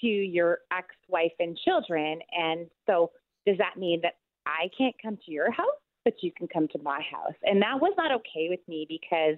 to 0.00 0.06
your 0.06 0.58
ex 0.76 0.88
wife 1.08 1.32
and 1.38 1.56
children. 1.56 2.18
And 2.36 2.66
so, 2.86 3.12
does 3.46 3.56
that 3.58 3.78
mean 3.78 4.00
that 4.02 4.14
I 4.46 4.68
can't 4.76 4.94
come 5.00 5.16
to 5.24 5.30
your 5.30 5.50
house, 5.52 5.66
but 6.06 6.22
you 6.22 6.30
can 6.30 6.46
come 6.46 6.68
to 6.68 6.78
my 6.84 7.00
house? 7.00 7.34
And 7.42 7.60
that 7.62 7.80
was 7.80 7.92
not 7.98 8.12
okay 8.12 8.46
with 8.48 8.60
me 8.68 8.86
because, 8.88 9.36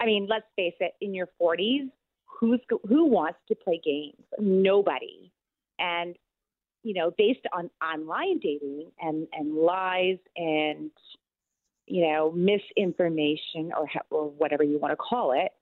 I 0.00 0.06
mean, 0.06 0.26
let's 0.28 0.46
face 0.56 0.72
it, 0.80 0.94
in 1.02 1.14
your 1.14 1.28
40s, 1.40 1.90
who's 2.24 2.60
who 2.88 3.04
wants 3.04 3.38
to 3.48 3.54
play 3.54 3.80
games? 3.84 4.24
Nobody. 4.40 5.30
And 5.78 6.16
you 6.82 6.94
know, 6.94 7.12
based 7.16 7.46
on 7.52 7.70
online 7.82 8.38
dating 8.38 8.90
and 8.98 9.28
and 9.34 9.54
lies 9.54 10.16
and 10.36 10.90
you 11.86 12.06
know 12.08 12.32
misinformation 12.32 13.70
or 13.78 13.86
or 14.10 14.30
whatever 14.30 14.64
you 14.64 14.78
want 14.78 14.92
to 14.92 14.96
call 14.96 15.32
it, 15.32 15.52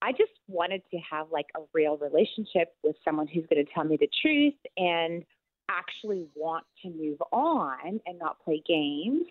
I 0.00 0.12
just 0.12 0.32
wanted 0.48 0.80
to 0.90 0.98
have 1.10 1.26
like 1.30 1.48
a 1.54 1.60
real 1.74 1.98
relationship 1.98 2.74
with 2.82 2.96
someone 3.04 3.26
who's 3.26 3.44
going 3.52 3.62
to 3.62 3.72
tell 3.74 3.84
me 3.84 3.98
the 4.00 4.08
truth 4.22 4.54
and 4.78 5.22
actually 5.68 6.26
want 6.34 6.64
to 6.82 6.88
move 6.88 7.20
on 7.30 8.00
and 8.06 8.18
not 8.18 8.42
play 8.42 8.62
games 8.66 9.26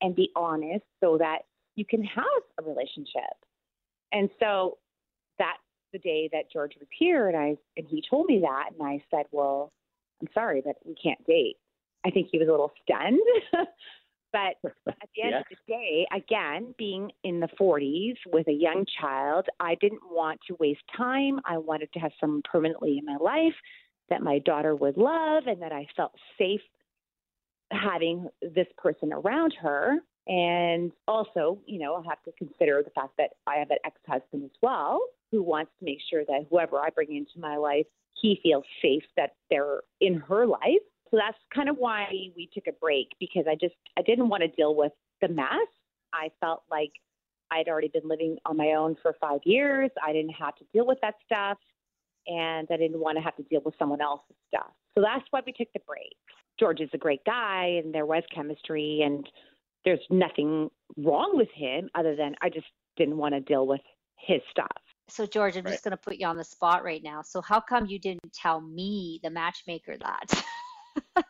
and 0.00 0.14
be 0.14 0.30
honest 0.36 0.84
so 1.00 1.18
that 1.18 1.40
you 1.76 1.84
can 1.84 2.02
have 2.04 2.24
a 2.58 2.62
relationship. 2.62 3.34
And 4.12 4.28
so 4.40 4.78
that's 5.38 5.58
the 5.92 5.98
day 5.98 6.28
that 6.32 6.50
George 6.52 6.74
was 6.78 6.88
here 6.96 7.28
and 7.28 7.36
I 7.36 7.56
and 7.76 7.86
he 7.88 8.02
told 8.08 8.26
me 8.26 8.40
that 8.40 8.70
and 8.72 8.82
I 8.86 9.02
said, 9.10 9.26
"Well, 9.32 9.72
I'm 10.20 10.28
sorry, 10.34 10.62
but 10.64 10.76
we 10.84 10.94
can't 10.94 11.24
date." 11.26 11.56
I 12.04 12.10
think 12.10 12.28
he 12.30 12.38
was 12.38 12.48
a 12.48 12.50
little 12.50 12.72
stunned. 12.82 13.20
but 14.32 14.56
at 14.88 15.08
the 15.14 15.22
end 15.22 15.32
Yeah. 15.32 15.40
of 15.40 15.46
the 15.50 15.56
day, 15.66 16.06
again, 16.12 16.74
being 16.78 17.10
in 17.24 17.40
the 17.40 17.48
40s 17.60 18.16
with 18.26 18.46
a 18.48 18.52
young 18.52 18.86
child, 19.00 19.46
I 19.58 19.74
didn't 19.76 20.02
want 20.10 20.40
to 20.46 20.56
waste 20.60 20.84
time. 20.96 21.40
I 21.44 21.58
wanted 21.58 21.92
to 21.92 21.98
have 21.98 22.12
someone 22.20 22.42
permanently 22.42 22.98
in 22.98 23.04
my 23.04 23.16
life 23.16 23.54
that 24.08 24.22
my 24.22 24.38
daughter 24.38 24.74
would 24.74 24.96
love 24.96 25.46
and 25.46 25.60
that 25.62 25.72
I 25.72 25.86
felt 25.96 26.12
safe 26.38 26.60
having 27.70 28.28
this 28.42 28.66
person 28.78 29.12
around 29.12 29.54
her. 29.60 29.98
And 30.26 30.92
also, 31.08 31.58
you 31.66 31.78
know, 31.78 31.96
I 31.96 32.02
have 32.08 32.22
to 32.24 32.32
consider 32.38 32.82
the 32.84 32.90
fact 32.90 33.14
that 33.18 33.30
I 33.46 33.56
have 33.56 33.70
an 33.70 33.78
ex 33.84 33.96
husband 34.06 34.44
as 34.44 34.56
well 34.62 35.00
who 35.30 35.42
wants 35.42 35.70
to 35.78 35.84
make 35.84 35.98
sure 36.10 36.24
that 36.26 36.46
whoever 36.50 36.78
I 36.78 36.90
bring 36.90 37.14
into 37.14 37.38
my 37.38 37.56
life, 37.56 37.86
he 38.20 38.40
feels 38.42 38.64
safe 38.82 39.04
that 39.16 39.34
they're 39.48 39.80
in 40.00 40.16
her 40.20 40.46
life. 40.46 40.82
So 41.10 41.16
that's 41.16 41.38
kind 41.54 41.68
of 41.68 41.76
why 41.76 42.06
we 42.36 42.48
took 42.52 42.66
a 42.68 42.72
break 42.72 43.08
because 43.18 43.44
I 43.48 43.54
just 43.54 43.74
I 43.98 44.02
didn't 44.02 44.28
want 44.28 44.42
to 44.42 44.48
deal 44.48 44.74
with 44.74 44.92
the 45.20 45.28
mess. 45.28 45.68
I 46.12 46.30
felt 46.40 46.62
like 46.70 46.92
I'd 47.50 47.68
already 47.68 47.88
been 47.88 48.08
living 48.08 48.36
on 48.46 48.56
my 48.56 48.74
own 48.74 48.96
for 49.02 49.16
five 49.20 49.40
years. 49.44 49.90
I 50.04 50.12
didn't 50.12 50.34
have 50.34 50.54
to 50.56 50.64
deal 50.72 50.86
with 50.86 50.98
that 51.02 51.14
stuff, 51.24 51.58
and 52.26 52.68
I 52.70 52.76
didn't 52.76 53.00
want 53.00 53.18
to 53.18 53.22
have 53.22 53.36
to 53.36 53.42
deal 53.44 53.60
with 53.64 53.74
someone 53.78 54.00
else's 54.00 54.36
stuff. 54.48 54.70
So 54.94 55.02
that's 55.02 55.24
why 55.30 55.40
we 55.44 55.52
took 55.52 55.68
the 55.72 55.80
break. 55.86 56.16
George 56.60 56.80
is 56.80 56.90
a 56.92 56.98
great 56.98 57.24
guy, 57.24 57.80
and 57.82 57.92
there 57.92 58.06
was 58.06 58.22
chemistry, 58.32 59.00
and 59.02 59.26
there's 59.84 60.04
nothing 60.10 60.70
wrong 60.98 61.32
with 61.34 61.48
him 61.54 61.88
other 61.94 62.14
than 62.14 62.34
I 62.42 62.50
just 62.50 62.66
didn't 62.96 63.16
want 63.16 63.34
to 63.34 63.40
deal 63.40 63.66
with 63.66 63.80
his 64.16 64.40
stuff. 64.50 64.68
so 65.08 65.26
George, 65.26 65.56
I'm 65.56 65.64
Right. 65.64 65.72
just 65.72 65.82
going 65.82 65.90
to 65.90 65.96
put 65.96 66.18
you 66.18 66.26
on 66.26 66.36
the 66.36 66.44
spot 66.44 66.84
right 66.84 67.02
now. 67.02 67.22
So 67.22 67.40
how 67.40 67.58
come 67.60 67.86
you 67.86 67.98
didn't 67.98 68.32
tell 68.32 68.60
me, 68.60 69.18
the 69.24 69.30
matchmaker, 69.30 69.96
that? 69.98 70.44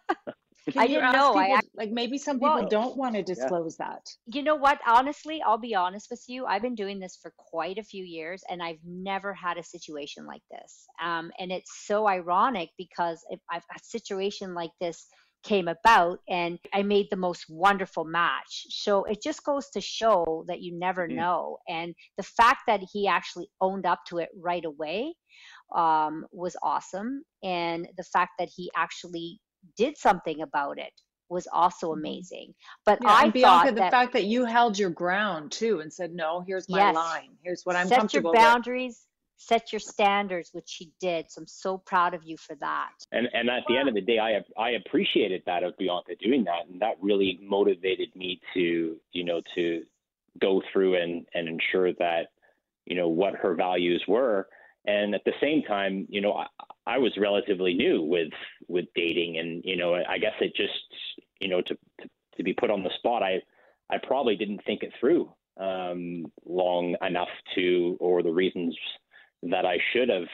Can 0.69 0.79
I 0.79 0.85
you 0.85 0.89
didn't 0.97 1.05
ask 1.05 1.17
know. 1.17 1.33
People- 1.33 1.57
ac- 1.57 1.71
like 1.75 1.91
maybe 1.91 2.19
some 2.19 2.37
people 2.39 2.55
Well- 2.55 2.69
don't 2.69 2.97
want 2.97 3.15
to 3.17 3.23
disclose 3.23 3.77
that. 3.79 4.07
you 4.27 4.43
know 4.43 4.57
what? 4.57 4.79
Honestly, 4.87 5.41
I'll 5.43 5.59
be 5.59 5.75
honest 5.75 6.09
with 6.11 6.23
you. 6.29 6.47
I've 6.47 6.63
been 6.63 6.75
doing 6.75 6.99
this 7.01 7.17
for 7.17 7.33
quite 7.37 7.79
a 7.79 7.83
few 7.83 8.05
years, 8.05 8.43
and 8.49 8.63
I've 8.63 8.85
never 8.85 9.33
had 9.35 9.57
a 9.59 9.63
situation 9.65 10.27
like 10.27 10.43
this. 10.51 10.87
Um, 11.03 11.33
and 11.39 11.51
it's 11.51 11.87
so 11.87 12.07
ironic 12.07 12.71
because 12.77 13.25
if 13.31 13.41
I've, 13.51 13.65
a 13.75 13.79
situation 13.83 14.55
like 14.55 14.73
this 14.81 15.07
came 15.43 15.69
about, 15.69 16.21
and 16.29 16.59
I 16.75 16.83
made 16.83 17.07
the 17.11 17.17
most 17.17 17.47
wonderful 17.49 18.05
match. 18.05 18.67
So 18.69 19.05
it 19.05 19.23
just 19.23 19.43
goes 19.43 19.71
to 19.71 19.81
show 19.81 20.45
that 20.49 20.61
you 20.61 20.79
never 20.79 21.09
Mhm. 21.09 21.15
know. 21.15 21.59
And 21.67 21.95
the 22.19 22.23
fact 22.23 22.65
that 22.67 22.83
he 22.93 23.09
actually 23.09 23.49
owned 23.63 23.87
up 23.87 24.05
to 24.09 24.19
it 24.19 24.29
right 24.37 24.65
away 24.65 25.15
um, 25.75 26.27
was 26.33 26.57
awesome, 26.63 27.25
and 27.43 27.89
the 27.97 28.03
fact 28.05 28.33
that 28.39 28.51
he 28.55 28.71
actually 28.77 29.41
did 29.77 29.97
something 29.97 30.43
about 30.43 30.79
it 30.79 30.93
was 31.29 31.47
also 31.53 31.93
Mhm. 31.93 31.93
amazing. 31.93 32.55
But 32.85 33.01
Yeah, 33.01 33.15
I 33.15 33.25
and 33.25 33.33
Bianca, 33.33 33.69
thought 33.69 33.77
the 33.77 33.83
that 33.83 33.91
fact 33.91 34.13
that 34.15 34.25
you 34.25 34.45
held 34.45 34.79
your 34.79 34.91
ground 34.91 35.53
too 35.53 35.81
and 35.81 35.93
said, 35.93 36.13
"No, 36.13 36.41
here's 36.41 36.69
my 36.69 36.85
Yes. 36.85 36.95
line. 36.95 37.39
Here's 37.43 37.65
what 37.65 37.77
I'm 37.77 37.87
set 37.87 38.13
your 38.13 38.23
comfortable 38.23 38.33
with." 38.33 38.41
boundaries, 38.41 39.07
set 39.37 39.73
your 39.73 39.81
standards, 39.81 40.51
which 40.53 40.69
she 40.69 40.93
did. 41.01 41.31
So 41.31 41.43
I'm 41.43 41.47
so 41.47 41.79
proud 41.79 42.15
of 42.15 42.25
you 42.25 42.37
for 42.37 42.57
that. 42.57 42.93
And 43.13 43.29
and 43.33 43.49
at 43.51 43.65
the 43.67 43.77
end 43.77 43.89
of 43.89 43.95
the 43.95 44.01
day, 44.01 44.19
I 44.19 44.41
I 44.61 44.71
appreciated 44.73 45.43
that 45.47 45.63
of 45.63 45.77
Bianca 45.79 46.15
doing 46.21 46.45
that, 46.45 46.67
and 46.71 46.81
that 46.81 46.97
really 47.01 47.39
motivated 47.43 48.15
me 48.15 48.41
to 48.55 49.01
you 49.13 49.25
know 49.25 49.41
to 49.55 49.85
go 50.41 50.63
through 50.73 50.97
and 51.01 51.27
and 51.35 51.49
ensure 51.49 51.93
that 51.95 52.29
you 52.87 52.97
know 52.97 53.09
what 53.09 53.35
her 53.35 53.55
values 53.55 54.03
were, 54.07 54.49
and 54.87 55.15
at 55.15 55.25
the 55.25 55.33
same 55.41 55.63
time, 55.63 56.07
you 56.09 56.21
know 56.21 56.35
I, 56.35 56.47
I 56.91 56.99
was 56.99 57.13
relatively 57.17 57.75
new 57.75 58.03
with 58.03 58.33
with 58.67 58.87
dating, 58.95 59.39
and 59.39 59.63
you 59.65 59.77
know 59.77 59.95
I 59.95 60.19
guess 60.19 60.35
it 60.41 60.55
just 60.57 60.73
you 61.41 61.49
know 61.49 61.61
to 61.63 61.75
to, 62.01 62.09
to 62.37 62.43
be 62.43 62.53
put 62.53 62.71
on 62.71 62.83
the 62.83 62.91
spot, 62.99 63.23
I 63.23 63.41
I 63.89 63.99
probably 64.03 64.37
didn't 64.37 64.65
think 64.65 64.83
it 64.83 64.93
through 64.99 65.33
um, 65.57 66.25
long 66.45 66.97
enough 67.07 67.29
to 67.55 67.97
or 68.01 68.23
the 68.23 68.33
reasons 68.33 68.77
that 69.43 69.65
I 69.65 69.79
should 69.93 70.09
have 70.09 70.29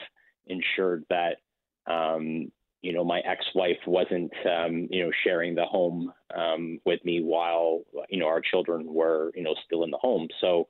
ensured 0.47 1.05
that 1.09 1.37
um, 1.85 2.51
you 2.81 2.93
know, 2.93 3.03
my 3.03 3.19
ex-wife 3.19 3.79
wasn't, 3.85 4.31
um, 4.45 4.87
you 4.91 5.03
know, 5.03 5.11
sharing 5.23 5.55
the 5.55 5.65
home 5.65 6.13
um, 6.35 6.79
with 6.85 7.03
me 7.03 7.21
while, 7.21 7.81
you 8.09 8.19
know, 8.19 8.27
our 8.27 8.41
children 8.41 8.85
were, 8.87 9.31
you 9.35 9.43
know, 9.43 9.55
still 9.65 9.83
in 9.83 9.91
the 9.91 9.97
home. 9.97 10.27
So, 10.39 10.67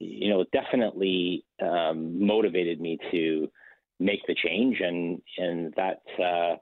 you 0.00 0.30
know, 0.30 0.40
it 0.40 0.50
definitely 0.52 1.44
um, 1.62 2.26
motivated 2.26 2.80
me 2.80 2.98
to 3.12 3.48
make 4.00 4.20
the 4.26 4.34
change, 4.34 4.80
and 4.80 5.20
and 5.38 5.72
that 5.76 6.02
uh, 6.18 6.56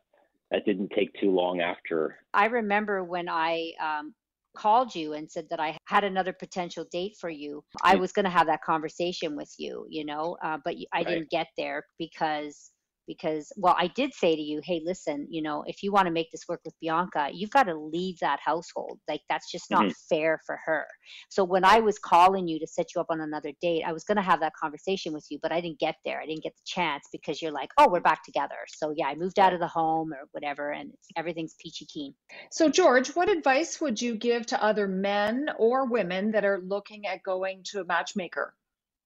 that 0.50 0.64
didn't 0.64 0.90
take 0.96 1.12
too 1.20 1.30
long 1.30 1.60
after. 1.60 2.18
I 2.34 2.46
remember 2.46 3.04
when 3.04 3.28
I 3.28 3.72
um, 3.80 4.14
called 4.56 4.94
you 4.94 5.14
and 5.14 5.30
said 5.30 5.46
that 5.50 5.60
I 5.60 5.76
had 5.86 6.04
another 6.04 6.32
potential 6.32 6.86
date 6.90 7.16
for 7.20 7.30
you. 7.30 7.64
I 7.82 7.96
was 7.96 8.12
going 8.12 8.24
to 8.24 8.30
have 8.30 8.46
that 8.46 8.62
conversation 8.62 9.36
with 9.36 9.52
you, 9.58 9.86
you 9.88 10.04
know, 10.04 10.36
uh, 10.44 10.58
but 10.64 10.74
I 10.92 10.98
Right. 10.98 11.06
didn't 11.08 11.30
get 11.30 11.48
there 11.56 11.84
because 11.98 12.70
because 13.06 13.52
well 13.56 13.74
i 13.78 13.86
did 13.88 14.12
say 14.14 14.34
to 14.36 14.42
you 14.42 14.60
hey 14.64 14.80
listen 14.84 15.26
you 15.30 15.42
know 15.42 15.64
if 15.66 15.82
you 15.82 15.92
want 15.92 16.06
to 16.06 16.12
make 16.12 16.30
this 16.30 16.44
work 16.48 16.60
with 16.64 16.74
bianca 16.80 17.28
you've 17.32 17.50
got 17.50 17.64
to 17.64 17.74
leave 17.76 18.18
that 18.20 18.38
household. 18.44 18.98
Like 19.08 19.22
that's 19.28 19.50
just 19.50 19.70
not 19.70 19.88
Mhm. 19.88 19.94
fair 20.08 20.40
for 20.46 20.58
her. 20.64 20.86
So 21.28 21.44
when 21.44 21.64
i 21.64 21.80
was 21.80 21.98
calling 21.98 22.46
you 22.48 22.58
to 22.60 22.66
set 22.66 22.94
you 22.94 23.00
up 23.00 23.08
on 23.10 23.20
another 23.20 23.52
date 23.60 23.82
i 23.86 23.92
was 23.92 24.04
going 24.04 24.16
to 24.16 24.22
have 24.22 24.40
that 24.40 24.52
conversation 24.60 25.12
with 25.12 25.26
you 25.30 25.38
but 25.42 25.52
i 25.52 25.60
didn't 25.60 25.78
get 25.78 25.96
there. 26.04 26.20
I 26.20 26.26
didn't 26.26 26.42
get 26.42 26.54
the 26.56 26.62
chance 26.66 27.04
because 27.12 27.40
you're 27.42 27.52
like 27.52 27.70
oh 27.78 27.88
we're 27.90 28.00
back 28.00 28.24
together. 28.24 28.56
So 28.68 28.92
yeah 28.96 29.06
i 29.08 29.14
moved 29.14 29.38
out 29.38 29.52
of 29.54 29.60
the 29.60 29.68
home 29.68 30.12
or 30.12 30.28
whatever 30.32 30.70
and 30.72 30.92
everything's 31.16 31.54
peachy 31.62 31.86
keen. 31.86 32.14
So, 32.50 32.68
George, 32.68 33.08
what 33.16 33.28
advice 33.28 33.80
would 33.80 34.00
you 34.00 34.14
give 34.16 34.46
to 34.46 34.62
other 34.62 34.86
men 34.88 35.48
or 35.58 35.86
women 35.86 36.32
that 36.32 36.44
are 36.44 36.60
looking 36.60 37.06
at 37.06 37.22
going 37.22 37.62
to 37.66 37.80
a 37.80 37.84
matchmaker? 37.84 38.54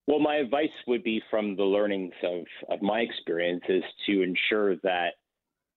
Well, 0.06 0.20
my 0.20 0.36
advice 0.36 0.68
would 0.86 1.02
be 1.02 1.20
from 1.30 1.56
the 1.56 1.64
learnings 1.64 2.14
of, 2.22 2.44
of 2.70 2.80
my 2.80 3.00
experience 3.00 3.64
is 3.68 3.82
to 4.06 4.22
ensure 4.22 4.76
that, 4.76 5.14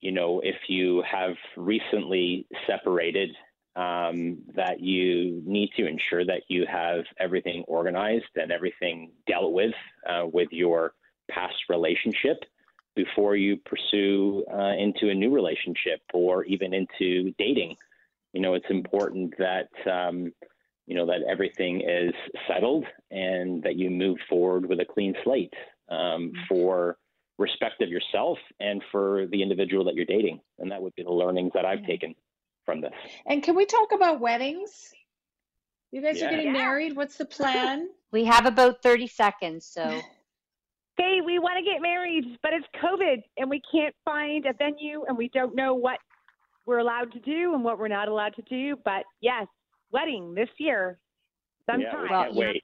you 0.01 0.11
know, 0.11 0.39
if 0.43 0.55
you 0.67 1.03
have 1.09 1.35
recently 1.57 2.45
separated, 2.67 3.31
um, 3.75 4.39
that 4.55 4.81
you 4.81 5.41
need 5.45 5.71
to 5.77 5.87
ensure 5.87 6.25
that 6.25 6.43
you 6.47 6.65
have 6.71 7.05
everything 7.19 7.63
organized 7.67 8.25
and 8.35 8.51
everything 8.51 9.11
dealt 9.27 9.53
with 9.53 9.73
uh, 10.07 10.25
with 10.31 10.49
your 10.51 10.93
past 11.29 11.55
relationship 11.69 12.37
before 12.95 13.35
you 13.35 13.57
pursue 13.57 14.43
uh, 14.51 14.73
into 14.77 15.09
a 15.09 15.13
new 15.13 15.33
relationship 15.33 16.01
or 16.13 16.43
even 16.45 16.73
into 16.73 17.33
dating. 17.37 17.75
You 18.33 18.41
know, 18.41 18.53
it's 18.53 18.69
important 18.69 19.33
that 19.37 19.69
um, 19.89 20.33
you 20.89 20.95
know 20.95 21.05
that 21.05 21.21
everything 21.29 21.81
is 21.81 22.13
settled 22.47 22.83
and 23.11 23.61
that 23.61 23.75
you 23.75 23.91
move 23.91 24.17
forward 24.27 24.67
with 24.67 24.79
a 24.79 24.85
clean 24.85 25.13
slate 25.23 25.53
um, 25.89 26.33
for 26.49 26.97
respect 27.37 27.81
of 27.83 27.89
yourself 27.89 28.39
and 28.59 28.83
for 28.91 29.27
the 29.27 29.41
individual 29.41 29.85
that 29.85 29.93
you're 29.93 30.03
dating. 30.03 30.41
And 30.57 30.69
that 30.71 30.81
would 30.81 30.95
be 30.95 31.03
the 31.03 31.11
learnings 31.11 31.51
that 31.53 31.63
I've 31.63 31.81
Yeah. 31.81 31.87
taken 31.87 32.15
from 32.65 32.81
this. 32.81 32.91
And 33.27 33.43
can 33.43 33.55
we 33.55 33.65
talk 33.65 33.91
about 33.93 34.19
weddings? 34.19 34.91
You 35.91 36.01
guys 36.01 36.17
Yeah. 36.19 36.25
are 36.25 36.29
getting 36.31 36.47
Yeah. 36.47 36.53
married. 36.53 36.95
What's 36.97 37.17
the 37.17 37.25
plan? 37.25 37.89
We 38.11 38.25
have 38.25 38.47
about 38.47 38.81
30 38.81 39.05
seconds, 39.05 39.67
so 39.67 40.01
Hey, 40.97 41.21
we 41.23 41.37
want 41.37 41.57
to 41.59 41.63
get 41.63 41.81
married, 41.81 42.39
but 42.41 42.51
it's 42.51 42.65
COVID 42.83 43.21
and 43.37 43.49
we 43.49 43.61
can't 43.71 43.95
find 44.03 44.47
a 44.47 44.53
venue 44.53 45.05
and 45.07 45.15
we 45.15 45.29
don't 45.29 45.55
know 45.55 45.75
what 45.75 45.99
we're 46.65 46.79
allowed 46.79 47.11
to 47.13 47.19
do 47.19 47.53
and 47.53 47.63
what 47.63 47.77
we're 47.77 47.87
not 47.87 48.07
allowed 48.07 48.35
to 48.35 48.41
do. 48.41 48.75
But 48.83 49.05
yes, 49.21 49.47
wedding 49.91 50.33
this 50.33 50.49
year, 50.57 50.99
sometime. 51.65 51.81
Yeah, 51.81 52.01
we 52.01 52.07
can't 52.09 52.33
you- 52.33 52.39
wait. 52.39 52.63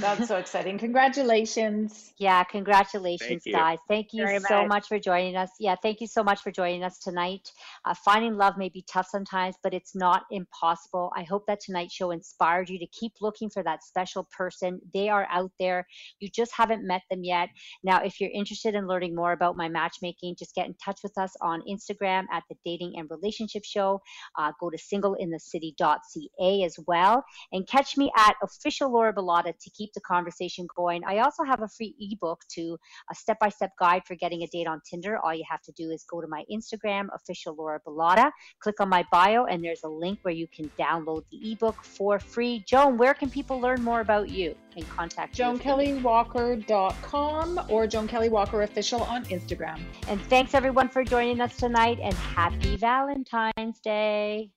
That's 0.00 0.28
so 0.28 0.36
exciting. 0.36 0.78
Congratulations. 0.78 2.12
Yeah, 2.18 2.44
congratulations, 2.44 3.42
Thank 3.44 3.56
guys. 3.56 3.78
Thank 3.88 4.08
you 4.12 4.24
Very 4.24 4.40
so 4.40 4.62
much. 4.62 4.68
much 4.68 4.88
for 4.88 4.98
joining 4.98 5.36
us. 5.36 5.50
Yeah, 5.58 5.76
thank 5.82 6.00
you 6.00 6.06
so 6.06 6.22
much 6.22 6.40
for 6.40 6.50
joining 6.50 6.82
us 6.82 6.98
tonight. 6.98 7.50
Uh, 7.84 7.94
finding 8.04 8.36
love 8.36 8.56
may 8.56 8.68
be 8.68 8.84
tough 8.90 9.08
sometimes, 9.10 9.56
but 9.62 9.74
it's 9.74 9.94
not 9.94 10.24
impossible. 10.30 11.12
I 11.16 11.22
hope 11.22 11.46
that 11.46 11.60
tonight's 11.60 11.94
show 11.94 12.10
inspired 12.10 12.68
you 12.70 12.78
to 12.78 12.86
keep 12.86 13.12
looking 13.20 13.50
for 13.50 13.62
that 13.62 13.82
special 13.82 14.28
person. 14.36 14.80
They 14.94 15.08
are 15.08 15.26
out 15.30 15.52
there. 15.58 15.86
You 16.20 16.28
just 16.28 16.52
haven't 16.56 16.86
met 16.86 17.02
them 17.10 17.24
yet. 17.24 17.48
Now, 17.84 18.02
if 18.02 18.20
you're 18.20 18.30
interested 18.34 18.74
in 18.74 18.86
learning 18.86 19.14
more 19.14 19.32
about 19.32 19.56
my 19.56 19.68
matchmaking, 19.68 20.36
just 20.38 20.54
get 20.54 20.66
in 20.66 20.74
touch 20.82 21.00
with 21.02 21.16
us 21.18 21.34
on 21.40 21.62
Instagram 21.68 22.24
at 22.32 22.42
the 22.48 22.56
Dating 22.64 22.94
and 22.96 23.10
Relationship 23.10 23.64
Show. 23.64 24.00
Uh, 24.38 24.52
go 24.60 24.70
to 24.70 24.76
singleinthecity.ca 24.76 26.64
as 26.64 26.76
well 26.86 27.24
and 27.52 27.66
catch 27.66 27.96
me 27.96 28.10
at 28.16 28.34
official 28.42 28.92
Laura 28.92 29.12
Bilotta 29.12 29.52
to 29.58 29.70
keep 29.70 29.85
the 29.94 30.00
conversation 30.00 30.66
going. 30.76 31.02
I 31.04 31.18
also 31.18 31.44
have 31.44 31.62
a 31.62 31.68
free 31.68 31.94
ebook 31.98 32.42
to 32.54 32.76
a 33.10 33.14
step-by-step 33.14 33.72
guide 33.78 34.02
for 34.06 34.14
getting 34.14 34.42
a 34.42 34.46
date 34.46 34.66
on 34.66 34.80
Tinder. 34.88 35.18
All 35.18 35.34
you 35.34 35.44
have 35.48 35.62
to 35.62 35.72
do 35.72 35.90
is 35.90 36.04
go 36.10 36.20
to 36.20 36.26
my 36.28 36.44
Instagram, 36.52 37.06
official 37.14 37.54
Laura 37.54 37.80
Bilotta, 37.86 38.30
click 38.60 38.80
on 38.80 38.88
my 38.88 39.04
bio, 39.10 39.44
and 39.44 39.62
there's 39.64 39.82
a 39.84 39.88
link 39.88 40.18
where 40.22 40.34
you 40.34 40.46
can 40.54 40.70
download 40.78 41.24
the 41.30 41.52
ebook 41.52 41.82
for 41.82 42.18
free. 42.18 42.64
Joan, 42.66 42.96
where 42.96 43.14
can 43.14 43.30
people 43.30 43.60
learn 43.60 43.82
more 43.82 44.00
about 44.00 44.28
you 44.28 44.54
and 44.76 44.88
contact 44.88 45.38
you? 45.38 45.44
if 45.44 45.62
they 45.62 45.92
need? 45.92 46.02
JoanKellyWalker.com 46.02 47.60
or 47.68 47.86
Joan 47.86 48.08
Kelly 48.08 48.28
Walker 48.28 48.62
Official 48.62 49.02
on 49.02 49.24
Instagram. 49.26 49.80
And 50.08 50.20
thanks 50.22 50.54
everyone 50.54 50.88
for 50.88 51.04
joining 51.04 51.40
us 51.40 51.56
tonight 51.56 51.98
and 52.02 52.14
happy 52.14 52.76
Valentine's 52.76 53.80
Day. 53.80 54.50